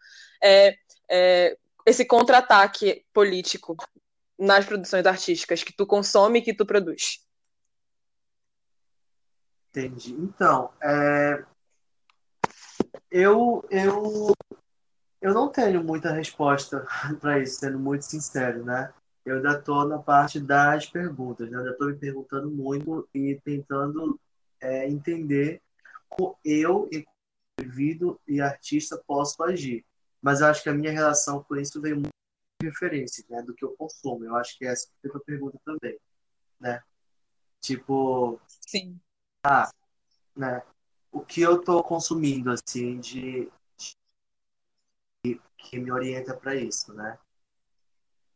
é, 0.42 0.76
é, 1.10 1.56
esse 1.86 2.04
contra-ataque 2.04 3.04
político 3.12 3.76
nas 4.38 4.64
produções 4.64 5.06
artísticas 5.06 5.62
que 5.62 5.72
tu 5.72 5.86
consome 5.86 6.38
e 6.38 6.42
que 6.42 6.54
tu 6.54 6.66
produz. 6.66 7.24
Entendi. 9.70 10.12
Então, 10.12 10.70
é... 10.80 11.44
eu, 13.10 13.64
eu, 13.70 14.32
eu 15.20 15.34
não 15.34 15.48
tenho 15.48 15.82
muita 15.82 16.12
resposta 16.12 16.86
para 17.20 17.40
isso, 17.40 17.60
sendo 17.60 17.78
muito 17.78 18.04
sincero, 18.04 18.64
né? 18.64 18.92
Eu 19.24 19.36
ainda 19.36 19.58
estou 19.58 19.88
na 19.88 19.98
parte 19.98 20.38
das 20.38 20.86
perguntas, 20.86 21.50
né? 21.50 21.58
Ainda 21.58 21.70
estou 21.70 21.88
me 21.88 21.96
perguntando 21.96 22.50
muito 22.50 23.08
e 23.14 23.40
tentando 23.42 24.20
é, 24.60 24.86
entender 24.86 25.62
como 26.08 26.36
eu, 26.44 26.88
indivíduo 27.58 28.20
e 28.28 28.40
artista, 28.40 29.02
posso 29.06 29.42
agir. 29.42 29.84
Mas 30.20 30.40
eu 30.40 30.46
acho 30.46 30.62
que 30.62 30.68
a 30.68 30.74
minha 30.74 30.92
relação 30.92 31.42
com 31.42 31.56
isso 31.56 31.80
veio 31.80 31.96
muito 31.96 32.10
de 32.60 32.68
referência, 32.68 33.24
né? 33.28 33.42
Do 33.42 33.54
que 33.54 33.64
eu 33.64 33.74
consumo. 33.76 34.24
Eu 34.24 34.36
acho 34.36 34.56
que 34.58 34.66
essa 34.66 34.88
é 35.02 35.08
a 35.08 35.20
pergunta 35.20 35.58
também, 35.64 35.98
né? 36.60 36.82
Tipo... 37.60 38.40
Sim. 38.46 39.00
Ah, 39.42 39.70
né? 40.36 40.62
O 41.10 41.20
que 41.20 41.40
eu 41.40 41.60
estou 41.60 41.82
consumindo, 41.82 42.50
assim, 42.50 42.98
de, 42.98 43.50
de 45.24 45.40
que 45.56 45.78
me 45.78 45.90
orienta 45.90 46.34
para 46.34 46.54
isso, 46.54 46.92
né? 46.92 47.18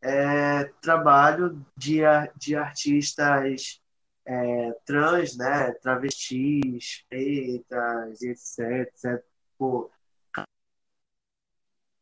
É, 0.03 0.65
trabalho 0.81 1.65
de, 1.77 2.01
de 2.37 2.57
artistas 2.57 3.81
é, 4.27 4.73
trans, 4.85 5.37
né, 5.37 5.73
travestis, 5.83 7.05
pretas, 7.09 8.23
etc, 8.23 8.87
etc. 8.89 9.25
Pô, 9.57 9.91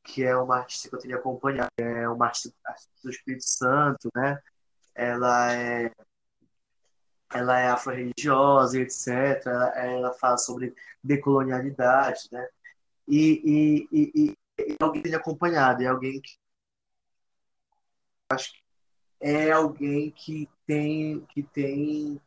que 0.04 0.24
é 0.24 0.36
uma 0.36 0.58
artista 0.58 0.88
que 0.88 0.94
eu 0.96 1.00
tenho 1.00 1.16
acompanhado, 1.18 1.70
é 1.78 2.08
uma 2.08 2.26
artista 2.26 2.52
do 3.02 3.10
Espírito 3.10 3.44
Santo, 3.44 4.08
né? 4.14 4.40
Ela 4.94 5.52
é 5.52 5.92
ela 7.34 7.58
é 7.58 7.68
afro-religiosa, 7.68 8.78
etc. 8.80 9.46
Ela, 9.46 9.68
ela 9.78 10.14
fala 10.14 10.38
sobre 10.38 10.74
decolonialidade, 11.02 12.28
né? 12.32 12.48
E, 13.08 13.86
e, 13.92 13.98
e, 14.24 14.36
e 14.58 14.76
alguém 14.80 15.02
tem 15.02 15.14
acompanhado, 15.14 15.82
é 15.82 15.86
alguém 15.86 16.20
que 16.20 16.36
acho 18.30 18.52
que 18.52 18.60
é 19.20 19.50
alguém 19.50 20.10
que 20.10 20.48
tem 20.66 21.20
que 21.26 21.42
tem 21.42 22.20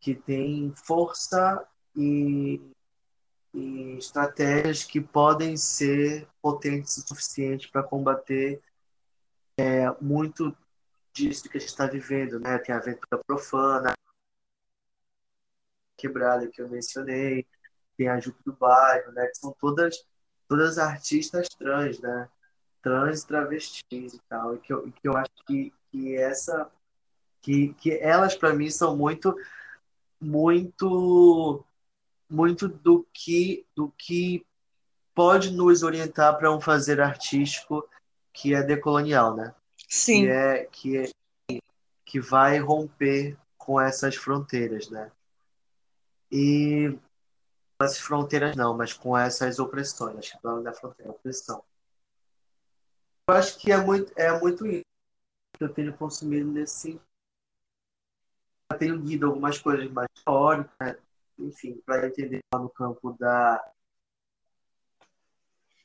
que 0.00 0.14
tem 0.14 0.72
força 0.76 1.66
e, 1.96 2.60
e 3.52 3.96
estratégias 3.98 4.84
que 4.84 5.00
podem 5.00 5.56
ser 5.56 6.28
potentes 6.40 6.96
o 6.98 7.08
suficiente 7.08 7.68
para 7.70 7.82
combater 7.82 8.62
é, 9.56 9.90
muito 10.00 10.56
disso 11.12 11.48
que 11.48 11.56
a 11.56 11.60
gente 11.60 11.70
está 11.70 11.86
vivendo, 11.86 12.38
né? 12.38 12.58
Tem 12.58 12.72
a 12.72 12.78
aventura 12.78 13.22
profana, 13.26 13.92
quebrada 15.96 16.46
que 16.46 16.62
eu 16.62 16.68
mencionei, 16.68 17.44
tem 17.96 18.08
a 18.08 18.20
Jupe 18.20 18.40
do 18.44 18.52
Bairro, 18.52 19.10
né? 19.12 19.26
Que 19.26 19.38
são 19.38 19.52
todas 19.58 20.06
todas 20.48 20.78
artistas 20.78 21.48
trans, 21.48 22.00
né? 22.00 22.28
Trans 22.82 23.24
travestis 23.24 24.14
e 24.14 24.20
tal, 24.28 24.54
e 24.54 24.58
que 24.58 24.72
eu, 24.72 24.90
que 24.90 25.08
eu 25.08 25.16
acho 25.16 25.30
que, 25.46 25.72
que 25.90 26.16
essa 26.16 26.70
que, 27.40 27.74
que 27.74 27.92
elas 27.98 28.34
para 28.34 28.52
mim 28.52 28.70
são 28.70 28.96
muito 28.96 29.34
muito 30.20 31.64
muito 32.28 32.68
do 32.68 33.06
que 33.12 33.64
do 33.74 33.92
que 33.96 34.44
pode 35.14 35.50
nos 35.50 35.82
orientar 35.82 36.36
para 36.38 36.52
um 36.54 36.60
fazer 36.60 37.00
artístico 37.00 37.88
que 38.32 38.54
é 38.54 38.62
decolonial, 38.62 39.34
né? 39.34 39.54
Sim. 39.88 40.22
Que 40.22 40.30
é 40.30 40.64
que 40.70 40.96
é, 40.98 41.58
que 42.04 42.20
vai 42.20 42.58
romper 42.58 43.36
com 43.56 43.80
essas 43.80 44.14
fronteiras, 44.14 44.88
né? 44.90 45.10
E 46.30 46.96
essas 47.80 47.98
fronteiras 47.98 48.56
não, 48.56 48.76
mas 48.76 48.92
com 48.92 49.16
essas 49.16 49.58
opressões, 49.58 50.18
acho 50.18 50.38
que 50.38 50.62
da 50.62 50.72
fronteira, 50.72 51.12
opressão. 51.12 51.62
Eu 53.28 53.34
acho 53.34 53.58
que 53.58 53.70
é 53.70 53.76
muito, 53.76 54.10
é 54.18 54.40
muito 54.40 54.66
isso 54.66 54.86
que 55.58 55.62
eu 55.62 55.74
tenho 55.74 55.94
consumido 55.94 56.50
nesse 56.50 56.74
sentido. 56.74 57.02
Eu 58.72 58.78
tenho 58.78 58.96
lido 58.96 59.26
algumas 59.26 59.58
coisas 59.58 59.90
mais 59.90 60.08
teóricas, 60.24 60.96
enfim, 61.38 61.78
para 61.84 62.06
entender 62.06 62.40
lá 62.52 62.58
no 62.58 62.70
campo 62.70 63.12
da, 63.18 63.72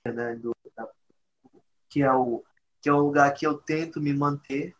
né, 0.05 0.35
do, 0.35 0.55
da, 0.73 0.89
que 1.89 2.01
é 2.01 2.13
o 2.13 2.45
que 2.81 2.89
é 2.89 2.93
um 2.93 2.99
lugar 2.99 3.33
que 3.33 3.45
eu 3.47 3.57
tento 3.57 4.01
me 4.01 4.13
manter, 4.13 4.75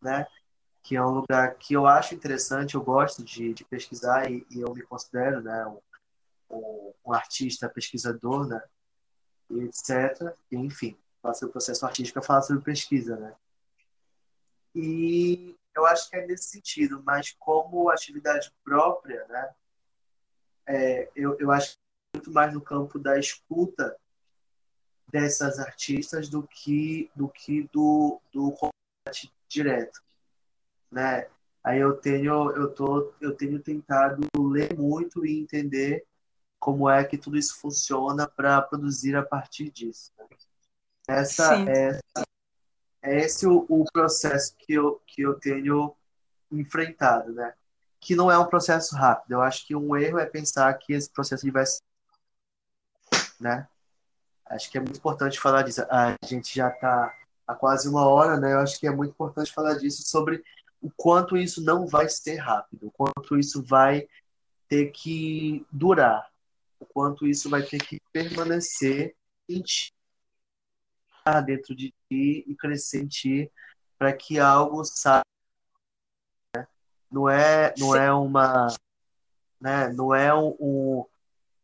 né? 0.00 0.26
Que 0.82 0.96
é 0.96 1.02
um 1.02 1.10
lugar 1.10 1.56
que 1.56 1.74
eu 1.74 1.86
acho 1.86 2.14
interessante, 2.14 2.74
eu 2.74 2.82
gosto 2.82 3.22
de, 3.22 3.52
de 3.54 3.64
pesquisar 3.64 4.30
e, 4.30 4.46
e 4.50 4.60
eu 4.60 4.74
me 4.74 4.82
considero, 4.82 5.42
né? 5.42 5.66
Um, 5.66 5.80
um, 6.50 6.94
um 7.06 7.12
artista 7.12 7.68
pesquisador, 7.68 8.46
né? 8.46 8.62
Etc. 9.50 10.34
Enfim, 10.50 10.96
falar 11.26 11.34
sobre 11.34 11.50
o 11.50 11.52
processo 11.52 11.84
artístico 11.84 12.18
é 12.18 12.22
falar 12.22 12.42
sobre 12.42 12.62
pesquisa, 12.62 13.16
né? 13.16 13.34
E 14.74 15.56
eu 15.74 15.86
acho 15.86 16.08
que 16.08 16.16
é 16.16 16.26
nesse 16.26 16.50
sentido, 16.50 17.02
mas 17.04 17.32
como 17.38 17.90
atividade 17.90 18.52
própria, 18.62 19.26
né? 19.26 19.54
É, 20.66 21.10
eu, 21.16 21.36
eu 21.38 21.50
acho 21.50 21.76
muito 22.14 22.30
mais 22.30 22.52
no 22.52 22.60
campo 22.60 22.98
da 22.98 23.18
escuta 23.18 23.96
dessas 25.08 25.58
artistas 25.58 26.28
do 26.28 26.42
que 26.42 27.10
do 27.14 27.28
que 27.28 27.68
do, 27.72 28.20
do 28.32 28.52
combate 28.52 29.32
direto, 29.48 30.02
né? 30.90 31.28
Aí 31.62 31.80
eu 31.80 31.96
tenho 31.96 32.50
eu 32.52 32.72
tô 32.72 33.12
eu 33.20 33.34
tenho 33.34 33.60
tentado 33.60 34.28
ler 34.36 34.76
muito 34.76 35.24
e 35.24 35.38
entender 35.38 36.04
como 36.58 36.88
é 36.88 37.04
que 37.04 37.18
tudo 37.18 37.36
isso 37.36 37.60
funciona 37.60 38.26
para 38.28 38.60
produzir 38.62 39.16
a 39.16 39.24
partir 39.24 39.70
disso. 39.70 40.12
Né? 40.18 40.26
Essa, 41.08 41.54
essa 41.68 42.26
é 43.02 43.20
esse 43.20 43.46
o, 43.46 43.64
o 43.68 43.84
processo 43.92 44.54
que 44.58 44.72
eu 44.74 45.00
que 45.06 45.22
eu 45.22 45.34
tenho 45.34 45.94
enfrentado, 46.50 47.32
né? 47.32 47.54
Que 48.00 48.16
não 48.16 48.30
é 48.30 48.38
um 48.38 48.46
processo 48.46 48.96
rápido. 48.96 49.32
Eu 49.32 49.42
acho 49.42 49.66
que 49.66 49.74
um 49.74 49.96
erro 49.96 50.18
é 50.18 50.26
pensar 50.26 50.72
que 50.74 50.92
esse 50.92 51.10
processo 51.10 51.50
vai 51.52 51.64
ser, 51.64 51.82
né? 53.40 53.68
Acho 54.46 54.70
que 54.70 54.78
é 54.78 54.80
muito 54.80 54.98
importante 54.98 55.40
falar 55.40 55.62
disso. 55.62 55.82
A 55.90 56.14
gente 56.24 56.54
já 56.54 56.68
está 56.68 57.14
há 57.46 57.54
quase 57.54 57.88
uma 57.88 58.06
hora, 58.06 58.38
né? 58.38 58.52
Eu 58.52 58.60
acho 58.60 58.78
que 58.78 58.86
é 58.86 58.90
muito 58.90 59.12
importante 59.12 59.52
falar 59.52 59.74
disso 59.74 60.02
sobre 60.08 60.42
o 60.80 60.90
quanto 60.96 61.36
isso 61.36 61.62
não 61.62 61.86
vai 61.86 62.08
ser 62.08 62.36
rápido, 62.36 62.88
o 62.88 62.90
quanto 62.90 63.38
isso 63.38 63.62
vai 63.62 64.06
ter 64.68 64.90
que 64.90 65.64
durar, 65.70 66.28
o 66.78 66.86
quanto 66.86 67.26
isso 67.26 67.48
vai 67.48 67.62
ter 67.62 67.78
que 67.78 68.00
permanecer 68.12 69.16
em 69.48 69.62
ti, 69.62 69.92
dentro 71.44 71.74
de 71.74 71.92
ti 72.08 72.44
e 72.46 72.54
crescer 72.56 73.02
em 73.02 73.08
ti 73.08 73.52
para 73.98 74.12
que 74.12 74.38
algo 74.38 74.84
saia. 74.84 75.22
Né? 76.54 76.66
Não 77.10 77.28
é, 77.28 77.74
não 77.78 77.96
é 77.96 78.12
uma, 78.12 78.68
né? 79.60 79.92
Não 79.92 80.14
é 80.14 80.34
um, 80.34 80.56
um 80.60 81.06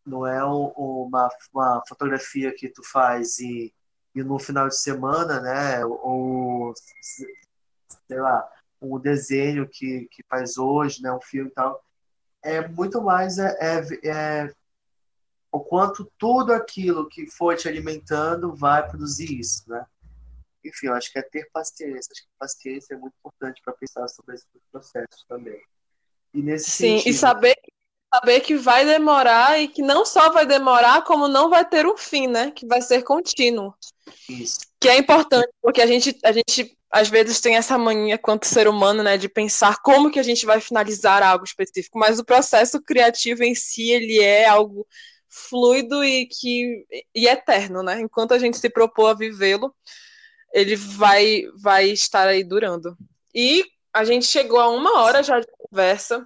não 0.04 0.26
é 0.26 0.44
uma, 0.44 1.28
uma 1.54 1.82
fotografia 1.86 2.52
que 2.52 2.68
tu 2.68 2.82
faz 2.82 3.38
e, 3.38 3.72
e 4.14 4.22
no 4.22 4.38
final 4.38 4.68
de 4.68 4.76
semana, 4.76 5.40
né? 5.40 5.84
Ou 5.84 6.74
sei 8.08 8.20
lá, 8.20 8.48
um 8.80 8.98
desenho 8.98 9.68
que, 9.68 10.08
que 10.10 10.24
faz 10.28 10.58
hoje, 10.58 11.00
né? 11.02 11.12
Um 11.12 11.20
filme 11.20 11.50
e 11.50 11.52
tal. 11.52 11.82
É 12.42 12.66
muito 12.66 13.00
mais 13.00 13.38
é, 13.38 13.56
é, 13.60 14.08
é 14.08 14.54
o 15.52 15.60
quanto 15.60 16.10
tudo 16.18 16.52
aquilo 16.52 17.06
que 17.06 17.26
foi 17.26 17.54
te 17.56 17.68
alimentando 17.68 18.54
vai 18.54 18.88
produzir 18.88 19.38
isso, 19.38 19.62
né? 19.68 19.84
Enfim, 20.64 20.86
eu 20.86 20.94
acho 20.94 21.12
que 21.12 21.18
é 21.18 21.22
ter 21.22 21.48
paciência. 21.52 22.10
Acho 22.10 22.22
que 22.22 22.28
paciência 22.38 22.94
é 22.94 22.96
muito 22.96 23.14
importante 23.18 23.60
para 23.62 23.74
pensar 23.74 24.08
sobre 24.08 24.34
esses 24.34 24.48
processos 24.70 25.24
também. 25.28 25.60
E 26.32 26.40
nesse 26.40 26.70
Sim, 26.70 26.96
sentido, 26.96 27.08
e 27.08 27.14
saber 27.14 27.56
saber 28.14 28.40
que 28.40 28.56
vai 28.56 28.84
demorar 28.84 29.58
e 29.58 29.68
que 29.68 29.80
não 29.80 30.04
só 30.04 30.30
vai 30.30 30.44
demorar, 30.44 31.02
como 31.02 31.28
não 31.28 31.48
vai 31.48 31.66
ter 31.66 31.86
um 31.86 31.96
fim, 31.96 32.26
né? 32.26 32.50
Que 32.50 32.66
vai 32.66 32.82
ser 32.82 33.02
contínuo. 33.02 33.74
Isso. 34.28 34.60
Que 34.78 34.88
é 34.88 34.98
importante, 34.98 35.48
porque 35.62 35.80
a 35.80 35.86
gente, 35.86 36.18
a 36.22 36.30
gente 36.30 36.76
às 36.90 37.08
vezes 37.08 37.40
tem 37.40 37.56
essa 37.56 37.78
mania 37.78 38.18
quanto 38.18 38.46
ser 38.46 38.68
humano, 38.68 39.02
né, 39.02 39.16
de 39.16 39.28
pensar 39.28 39.80
como 39.80 40.10
que 40.10 40.20
a 40.20 40.22
gente 40.22 40.44
vai 40.44 40.60
finalizar 40.60 41.22
algo 41.22 41.44
específico, 41.44 41.98
mas 41.98 42.18
o 42.18 42.24
processo 42.24 42.82
criativo 42.82 43.42
em 43.42 43.54
si, 43.54 43.90
ele 43.90 44.20
é 44.20 44.46
algo 44.46 44.86
fluido 45.32 46.04
e 46.04 46.26
que 46.26 46.84
e 47.14 47.26
eterno, 47.26 47.82
né? 47.82 48.00
Enquanto 48.00 48.34
a 48.34 48.38
gente 48.38 48.58
se 48.58 48.68
propor 48.68 49.08
a 49.08 49.14
vivê-lo, 49.14 49.74
ele 50.52 50.76
vai 50.76 51.44
vai 51.58 51.86
estar 51.86 52.28
aí 52.28 52.44
durando. 52.44 52.96
E 53.34 53.64
a 53.92 54.04
gente 54.04 54.26
chegou 54.26 54.60
a 54.60 54.68
uma 54.68 55.00
hora 55.00 55.22
já 55.22 55.40
de 55.40 55.46
conversa. 55.58 56.24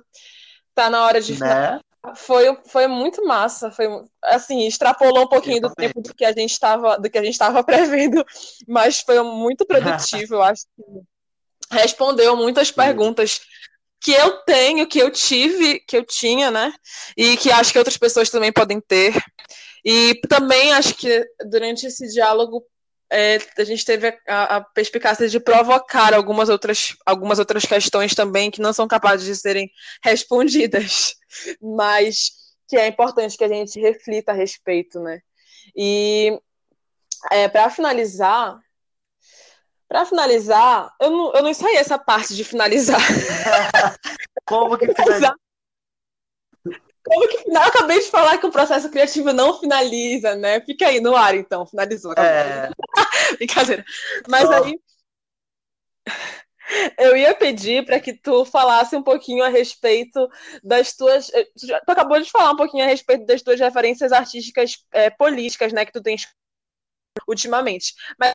Tá 0.75 0.91
na 0.91 1.05
hora 1.05 1.21
de 1.21 1.39
né? 1.39 1.81
Foi, 2.15 2.57
foi 2.67 2.87
muito 2.87 3.25
massa, 3.25 3.69
foi 3.71 3.87
assim, 4.23 4.65
extrapolou 4.67 5.25
um 5.25 5.29
pouquinho 5.29 5.61
do 5.61 5.75
tempo 5.75 6.01
do 6.01 6.15
que 6.15 6.25
a 6.25 6.31
gente 6.31 6.53
estava 6.53 6.97
do 6.99 7.11
que 7.11 7.19
a 7.19 7.23
gente 7.23 7.33
estava 7.33 7.63
prevendo, 7.65 8.25
mas 8.69 9.01
foi 9.01 9.21
muito 9.23 9.67
produtivo, 9.67 10.37
eu 10.37 10.43
acho 10.43 10.67
que 10.77 10.83
respondeu 11.73 12.37
muitas 12.37 12.71
perguntas 12.71 13.41
que 14.01 14.13
eu 14.13 14.39
tenho, 14.45 14.87
que 14.87 14.99
eu 14.99 15.11
tive, 15.11 15.81
que 15.81 15.97
eu 15.97 16.05
tinha, 16.05 16.51
né? 16.51 16.73
E 17.17 17.37
que 17.37 17.51
acho 17.51 17.73
que 17.73 17.79
outras 17.79 17.97
pessoas 17.97 18.31
também 18.31 18.53
podem 18.53 18.81
ter. 18.81 19.15
E 19.85 20.21
também 20.29 20.73
acho 20.73 20.95
que 20.95 21.25
durante 21.49 21.87
esse 21.87 22.09
diálogo 22.13 22.65
é, 23.11 23.39
a 23.57 23.65
gente 23.65 23.85
teve 23.85 24.09
a, 24.27 24.57
a, 24.57 24.61
perspicácia 24.61 25.29
de 25.29 25.39
provocar 25.39 26.13
algumas 26.13 26.49
outras, 26.49 26.97
algumas 27.05 27.39
outras 27.39 27.65
questões 27.65 28.15
também 28.15 28.51
que 28.51 28.61
não 28.61 28.73
são 28.73 28.89
capazes 28.89 29.27
de 29.27 29.37
serem 29.37 29.71
respondidas, 30.03 31.15
mas 31.63 32.33
que 32.69 32.77
é 32.77 32.89
importante 32.89 33.37
que 33.37 33.45
a 33.45 33.49
gente 33.49 33.79
reflita 33.81 34.33
a 34.33 34.35
respeito, 34.35 34.99
né? 35.01 35.21
E 35.77 36.37
é, 37.31 37.49
para 37.49 37.71
finalizar, 37.71 38.59
para 39.89 40.05
finalizar, 40.05 40.95
eu 41.01 41.11
não, 41.11 41.33
eu 41.35 41.43
não 41.43 41.51
ensaiei 41.51 41.77
essa 41.77 41.99
parte 41.99 42.35
de 42.35 42.45
finalizar. 42.45 43.01
Como 44.45 44.77
que 44.77 44.93
finalizar? 44.93 45.35
Como 47.07 47.29
que 47.29 47.39
final? 47.39 47.63
Eu 47.63 47.69
acabei 47.69 48.01
de 48.01 48.11
falar 48.11 48.37
que 48.39 48.47
o 48.47 48.51
processo 48.51 48.91
criativo 48.91 49.33
não 49.33 49.59
finaliza, 49.61 50.35
né? 50.35 50.61
Fica 50.61 50.89
aí 50.89 51.01
no 51.01 51.15
ar, 51.15 51.37
então, 51.37 51.65
finalizou. 51.65 52.13
É... 52.15 52.69
Brincadeira. 53.39 53.85
Mas 54.29 54.51
aí. 54.51 54.79
Eu 56.99 57.17
ia 57.17 57.33
pedir 57.33 57.85
para 57.87 58.01
que 58.01 58.13
tu 58.13 58.45
falasse 58.45 58.97
um 58.97 59.03
pouquinho 59.03 59.45
a 59.45 59.49
respeito 59.49 60.29
das 60.65 60.97
tuas. 60.97 61.33
Eh, 61.33 61.45
tu, 61.85 61.93
acabou 61.93 62.21
de 62.21 62.29
falar 62.29 62.51
um 62.51 62.57
pouquinho 62.57 62.83
a 62.83 62.89
respeito 62.89 63.25
das 63.25 63.41
tuas 63.41 63.61
referências 63.61 64.11
artísticas 64.11 64.85
é, 64.91 65.09
políticas, 65.09 65.73
né, 65.73 65.85
que 65.85 65.93
tu 65.93 66.03
tens 66.03 66.27
ultimamente. 67.29 67.95
Mas 68.19 68.33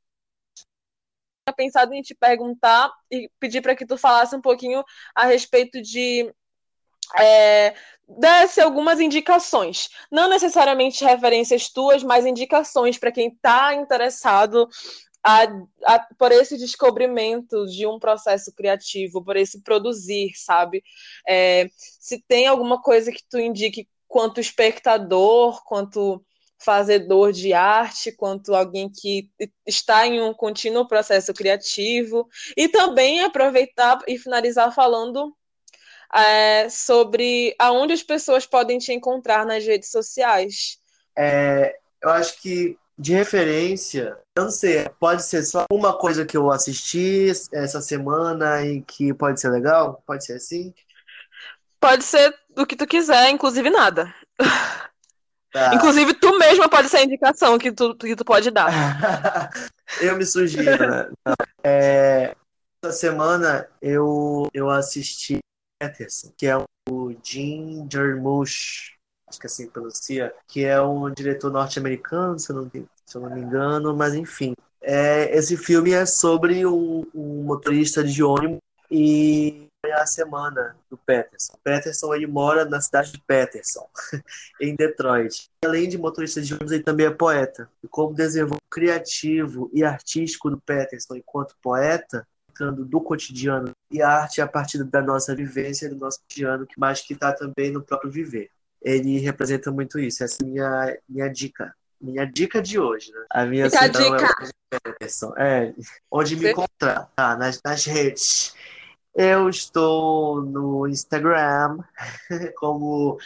eu 1.52 1.56
pensado 1.56 1.94
em 1.94 2.02
te 2.02 2.16
perguntar 2.16 2.92
e 3.10 3.30
pedir 3.40 3.62
para 3.62 3.76
que 3.76 3.86
tu 3.86 3.98
falasse 3.98 4.36
um 4.36 4.42
pouquinho 4.42 4.84
a 5.14 5.26
respeito 5.26 5.82
de 5.82 6.34
é, 7.18 7.74
desse 8.08 8.62
algumas 8.62 9.00
indicações. 9.00 9.90
Não 10.12 10.30
necessariamente 10.30 11.04
referências 11.04 11.70
tuas, 11.70 12.04
mas 12.04 12.26
indicações 12.26 12.98
para 12.98 13.12
quem 13.12 13.30
está 13.30 13.74
interessado 13.74 14.68
a, 15.24 15.44
a, 15.86 16.00
por 16.18 16.32
esse 16.32 16.58
descobrimento 16.58 17.66
de 17.68 17.86
um 17.86 18.00
processo 18.00 18.52
criativo, 18.54 19.24
por 19.24 19.36
esse 19.36 19.62
produzir, 19.62 20.32
sabe? 20.36 20.84
É, 21.28 21.70
se 21.76 22.22
tem 22.28 22.48
alguma 22.48 22.82
coisa 22.82 23.12
que 23.12 23.24
tu 23.30 23.40
indique 23.40 23.88
quanto 24.08 24.42
espectador, 24.42 25.64
quanto 25.64 26.24
fazedor 26.64 27.32
de 27.32 27.54
arte, 27.54 28.12
quanto 28.12 28.54
alguém 28.54 28.90
que 28.90 29.30
está 29.66 30.06
em 30.06 30.22
um 30.22 30.34
contínuo 30.34 30.88
processo 30.88 31.34
criativo, 31.34 32.28
e 32.56 32.68
também 32.68 33.22
aproveitar 33.22 34.00
e 34.08 34.18
finalizar 34.18 34.74
falando 34.74 35.36
é, 36.14 36.70
sobre 36.70 37.56
aonde 37.58 37.94
as 37.94 38.04
pessoas 38.04 38.46
podem 38.46 38.78
te 38.78 38.94
encontrar 38.94 39.46
nas 39.46 39.66
redes 39.66 39.90
sociais. 39.90 40.78
É, 41.18 41.76
eu 42.02 42.10
acho 42.10 42.42
que 42.42 42.78
de 42.98 43.14
referência, 43.14 44.16
eu 44.36 44.44
não 44.44 44.52
sei, 44.52 44.88
pode 45.00 45.24
ser 45.24 45.44
só 45.44 45.66
uma 45.72 45.98
coisa 45.98 46.24
que 46.24 46.38
eu 46.38 46.52
assisti 46.52 47.32
essa 47.52 47.82
semana 47.82 48.64
e 48.64 48.82
que 48.84 49.12
pode 49.14 49.42
ser 49.42 49.50
legal? 49.50 50.04
Pode 50.06 50.24
ser 50.24 50.34
assim? 50.34 50.72
Pode 51.80 52.04
ser 52.04 52.32
o 52.56 52.64
que 52.64 52.76
tu 52.76 52.86
quiser, 52.86 53.32
inclusive 53.32 53.72
nada. 53.72 54.14
Tá. 55.52 55.76
Inclusive, 55.76 56.14
tu 56.14 56.38
mesma 56.38 56.70
pode 56.70 56.88
ser 56.88 56.98
a 56.98 57.04
indicação 57.04 57.58
que 57.58 57.72
tu, 57.72 57.94
que 57.96 58.16
tu 58.16 58.24
pode 58.24 58.50
dar. 58.52 58.70
eu 60.00 60.16
me 60.16 60.26
sugiro, 60.26 60.90
né? 60.90 61.10
É, 61.62 62.36
essa 62.82 62.94
semana 62.94 63.68
eu, 63.82 64.50
eu 64.54 64.70
assisti 64.70 65.40
Peterson, 65.78 66.32
que 66.38 66.48
é 66.48 66.58
o 66.58 67.14
Jim 67.22 67.88
Jarmusch, 67.92 68.94
acho 69.28 69.40
que 69.40 69.48
assim 69.48 69.68
pronuncia, 69.68 70.34
que 70.48 70.64
é 70.64 70.82
um 70.82 71.10
diretor 71.12 71.52
norte-americano, 71.52 72.40
se, 72.40 72.48
se 72.48 73.18
eu 73.18 73.22
não 73.22 73.30
me 73.30 73.42
engano, 73.42 73.96
mas 73.96 74.16
enfim. 74.16 74.54
É, 74.82 75.38
esse 75.38 75.58
filme 75.58 75.92
é 75.92 76.06
sobre 76.06 76.66
um, 76.66 77.06
um 77.14 77.44
motorista 77.44 78.04
de 78.04 78.24
ônibus 78.24 78.60
e 78.90 79.68
é 79.86 79.94
a 79.94 80.06
semana 80.06 80.76
do 80.90 80.98
Peterson. 80.98 81.54
Peterson 81.64 82.14
ele 82.14 82.28
mora 82.28 82.66
na 82.66 82.80
cidade 82.80 83.14
de 83.14 83.20
Peterson, 83.20 83.88
em 84.62 84.76
Detroit. 84.76 85.50
Além 85.66 85.90
de 85.90 85.98
motorista 85.98 86.42
de 86.42 86.54
ônibus, 86.54 86.72
ele 86.72 86.84
também 86.84 87.08
é 87.08 87.12
poeta. 87.12 87.70
E 87.84 87.88
como 87.88 88.14
desenvolvimento 88.14 88.62
criativo 88.70 89.70
e 89.74 89.84
artístico 89.84 90.50
do 90.50 90.62
Peterson 90.62 91.16
enquanto 91.16 91.56
poeta, 91.62 92.28
do 92.88 93.02
cotidiano 93.02 93.72
e 93.90 94.04
a 94.04 94.10
arte 94.10 94.40
a 94.40 94.48
partir 94.48 94.84
da 94.84 95.02
nossa 95.02 95.36
vivência, 95.36 95.90
do 95.90 95.96
nosso 95.96 96.20
cotidiano, 96.20 96.68
mas 96.78 97.02
que 97.02 97.14
está 97.14 97.34
também 97.34 97.72
no 97.72 97.82
próprio 97.82 98.12
viver. 98.12 98.52
ele 98.84 99.18
representa 99.18 99.72
muito 99.72 99.98
isso. 99.98 100.24
Essa 100.24 100.38
é 100.42 100.46
a 100.46 100.48
minha, 100.48 100.98
minha 101.10 101.28
dica. 101.28 101.74
Minha 102.00 102.26
dica 102.26 102.62
de 102.62 102.80
hoje, 102.80 103.12
né? 103.12 103.26
A 103.32 103.46
minha 103.46 103.66
a 103.66 103.88
dica. 103.88 104.52
É, 105.00 105.66
é, 105.68 105.74
onde 106.10 106.36
me 106.36 106.50
encontrar, 106.50 107.10
tá? 107.16 107.36
Nas, 107.36 107.60
nas 107.64 107.86
redes. 107.86 108.56
Eu 109.14 109.50
estou 109.50 110.42
no 110.42 110.88
Instagram 110.88 111.80
como 112.58 113.18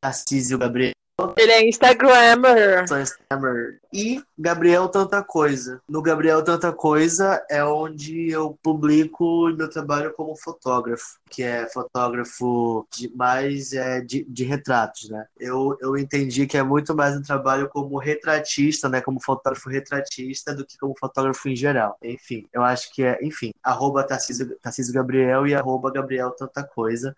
Tarcísio 0.00 0.58
Gabriel. 0.58 1.01
Ele 1.36 1.52
é 1.52 1.68
Instagrammer. 1.68 2.88
Sou 2.88 3.00
Instagrammer. 3.00 3.80
E 3.92 4.22
Gabriel 4.38 4.88
Tanta 4.88 5.22
Coisa. 5.22 5.80
No 5.88 6.00
Gabriel 6.00 6.42
Tanta 6.42 6.72
Coisa 6.72 7.44
é 7.50 7.62
onde 7.62 8.30
eu 8.30 8.58
publico 8.62 9.48
meu 9.50 9.68
trabalho 9.68 10.12
como 10.14 10.34
fotógrafo, 10.34 11.18
que 11.28 11.42
é 11.42 11.66
fotógrafo 11.66 12.86
de, 12.94 13.14
mais 13.14 13.72
é, 13.72 14.00
de, 14.00 14.24
de 14.24 14.44
retratos, 14.44 15.10
né? 15.10 15.26
Eu, 15.38 15.76
eu 15.80 15.96
entendi 15.96 16.46
que 16.46 16.56
é 16.56 16.62
muito 16.62 16.94
mais 16.94 17.16
um 17.16 17.22
trabalho 17.22 17.68
como 17.68 17.98
retratista, 17.98 18.88
né? 18.88 19.00
Como 19.00 19.20
fotógrafo 19.20 19.68
retratista 19.68 20.54
do 20.54 20.64
que 20.64 20.78
como 20.78 20.94
fotógrafo 20.98 21.48
em 21.48 21.56
geral. 21.56 21.98
Enfim, 22.02 22.46
eu 22.52 22.62
acho 22.62 22.92
que 22.94 23.02
é, 23.02 23.18
enfim, 23.22 23.52
arroba 23.62 24.02
Tarcísio, 24.04 24.56
Tarcísio 24.60 24.94
Gabriel 24.94 25.46
e 25.46 25.54
arroba 25.54 25.92
Gabriel 25.92 26.30
Tanta 26.30 26.64
Coisa 26.64 27.14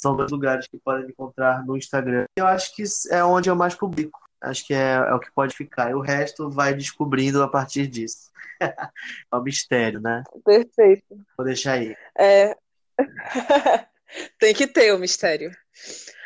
são 0.00 0.16
dois 0.16 0.30
lugares 0.30 0.66
que 0.66 0.78
podem 0.78 1.08
encontrar 1.08 1.64
no 1.66 1.76
Instagram. 1.76 2.26
Eu 2.36 2.46
acho 2.46 2.74
que 2.74 2.84
é 3.10 3.22
onde 3.24 3.50
eu 3.50 3.56
mais 3.56 3.74
publico. 3.74 4.20
Acho 4.40 4.64
que 4.64 4.72
é, 4.72 4.94
é 4.94 5.14
o 5.14 5.18
que 5.18 5.32
pode 5.32 5.54
ficar. 5.56 5.90
E 5.90 5.94
o 5.94 6.00
resto 6.00 6.48
vai 6.48 6.72
descobrindo 6.72 7.42
a 7.42 7.48
partir 7.48 7.86
disso. 7.88 8.30
é 8.60 9.36
um 9.36 9.42
mistério, 9.42 10.00
né? 10.00 10.22
Perfeito. 10.44 11.04
Vou 11.36 11.44
deixar 11.44 11.72
aí. 11.72 11.96
É. 12.16 12.56
Tem 14.38 14.54
que 14.54 14.66
ter 14.66 14.94
o 14.94 14.98
mistério. 14.98 15.50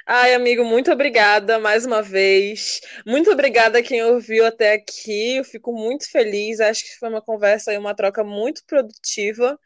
Ai, 0.06 0.34
amigo, 0.34 0.64
muito 0.64 0.90
obrigada 0.92 1.58
mais 1.58 1.84
uma 1.86 2.02
vez. 2.02 2.80
Muito 3.06 3.30
obrigada 3.30 3.78
a 3.78 3.82
quem 3.82 4.02
ouviu 4.02 4.44
até 4.46 4.72
aqui. 4.74 5.36
Eu 5.36 5.44
fico 5.44 5.72
muito 5.72 6.10
feliz. 6.10 6.60
Acho 6.60 6.84
que 6.84 6.98
foi 6.98 7.08
uma 7.08 7.22
conversa 7.22 7.72
e 7.72 7.78
uma 7.78 7.94
troca 7.94 8.24
muito 8.24 8.64
produtiva. 8.66 9.58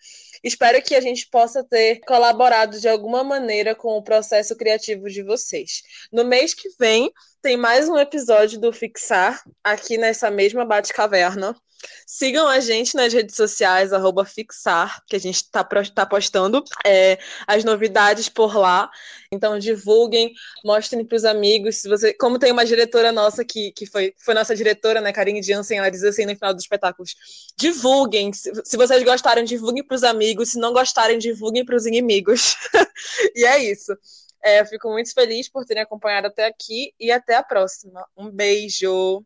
Espero 0.44 0.80
que 0.82 0.94
a 0.94 1.00
gente 1.00 1.28
possa 1.28 1.64
ter 1.64 2.00
colaborado 2.06 2.78
de 2.78 2.88
alguma 2.88 3.24
maneira 3.24 3.74
com 3.74 3.96
o 3.96 4.02
processo 4.02 4.54
criativo 4.56 5.08
de 5.08 5.22
vocês. 5.22 5.82
No 6.12 6.24
mês 6.24 6.54
que 6.54 6.68
vem, 6.78 7.10
tem 7.46 7.56
mais 7.56 7.88
um 7.88 7.96
episódio 7.96 8.58
do 8.58 8.72
Fixar, 8.72 9.40
aqui 9.62 9.96
nessa 9.96 10.28
mesma 10.28 10.64
Bate-Caverna. 10.64 11.54
Sigam 12.04 12.48
a 12.48 12.58
gente 12.58 12.96
nas 12.96 13.12
redes 13.12 13.36
sociais, 13.36 13.90
fixar, 14.26 15.00
que 15.06 15.14
a 15.14 15.20
gente 15.20 15.36
está 15.36 15.62
tá 15.62 16.04
postando 16.04 16.64
é, 16.84 17.16
as 17.46 17.62
novidades 17.62 18.28
por 18.28 18.56
lá. 18.56 18.90
Então 19.30 19.60
divulguem, 19.60 20.32
mostrem 20.64 21.04
para 21.04 21.14
os 21.14 21.24
amigos. 21.24 21.76
Se 21.76 21.88
você, 21.88 22.12
como 22.14 22.36
tem 22.36 22.50
uma 22.50 22.66
diretora 22.66 23.12
nossa 23.12 23.44
que, 23.44 23.70
que 23.70 23.86
foi, 23.86 24.12
foi 24.18 24.34
nossa 24.34 24.56
diretora, 24.56 25.00
né, 25.00 25.12
Karine 25.12 25.40
Jansen, 25.40 25.78
ela 25.78 25.88
diz 25.88 26.02
assim 26.02 26.26
no 26.26 26.34
final 26.34 26.52
dos 26.52 26.64
espetáculos: 26.64 27.14
divulguem. 27.56 28.32
Se, 28.32 28.50
se 28.64 28.76
vocês 28.76 29.04
gostarem, 29.04 29.44
divulguem 29.44 29.86
para 29.86 29.94
os 29.94 30.02
amigos. 30.02 30.50
Se 30.50 30.58
não 30.58 30.72
gostarem, 30.72 31.16
divulguem 31.16 31.64
para 31.64 31.76
os 31.76 31.86
inimigos. 31.86 32.56
e 33.36 33.44
é 33.44 33.62
isso. 33.62 33.92
É, 34.42 34.60
eu 34.60 34.66
fico 34.66 34.90
muito 34.90 35.12
feliz 35.12 35.48
por 35.48 35.64
terem 35.64 35.82
acompanhado 35.82 36.28
até 36.28 36.46
aqui 36.46 36.92
e 37.00 37.10
até 37.10 37.34
a 37.36 37.42
próxima. 37.42 38.06
Um 38.16 38.30
beijo! 38.30 39.24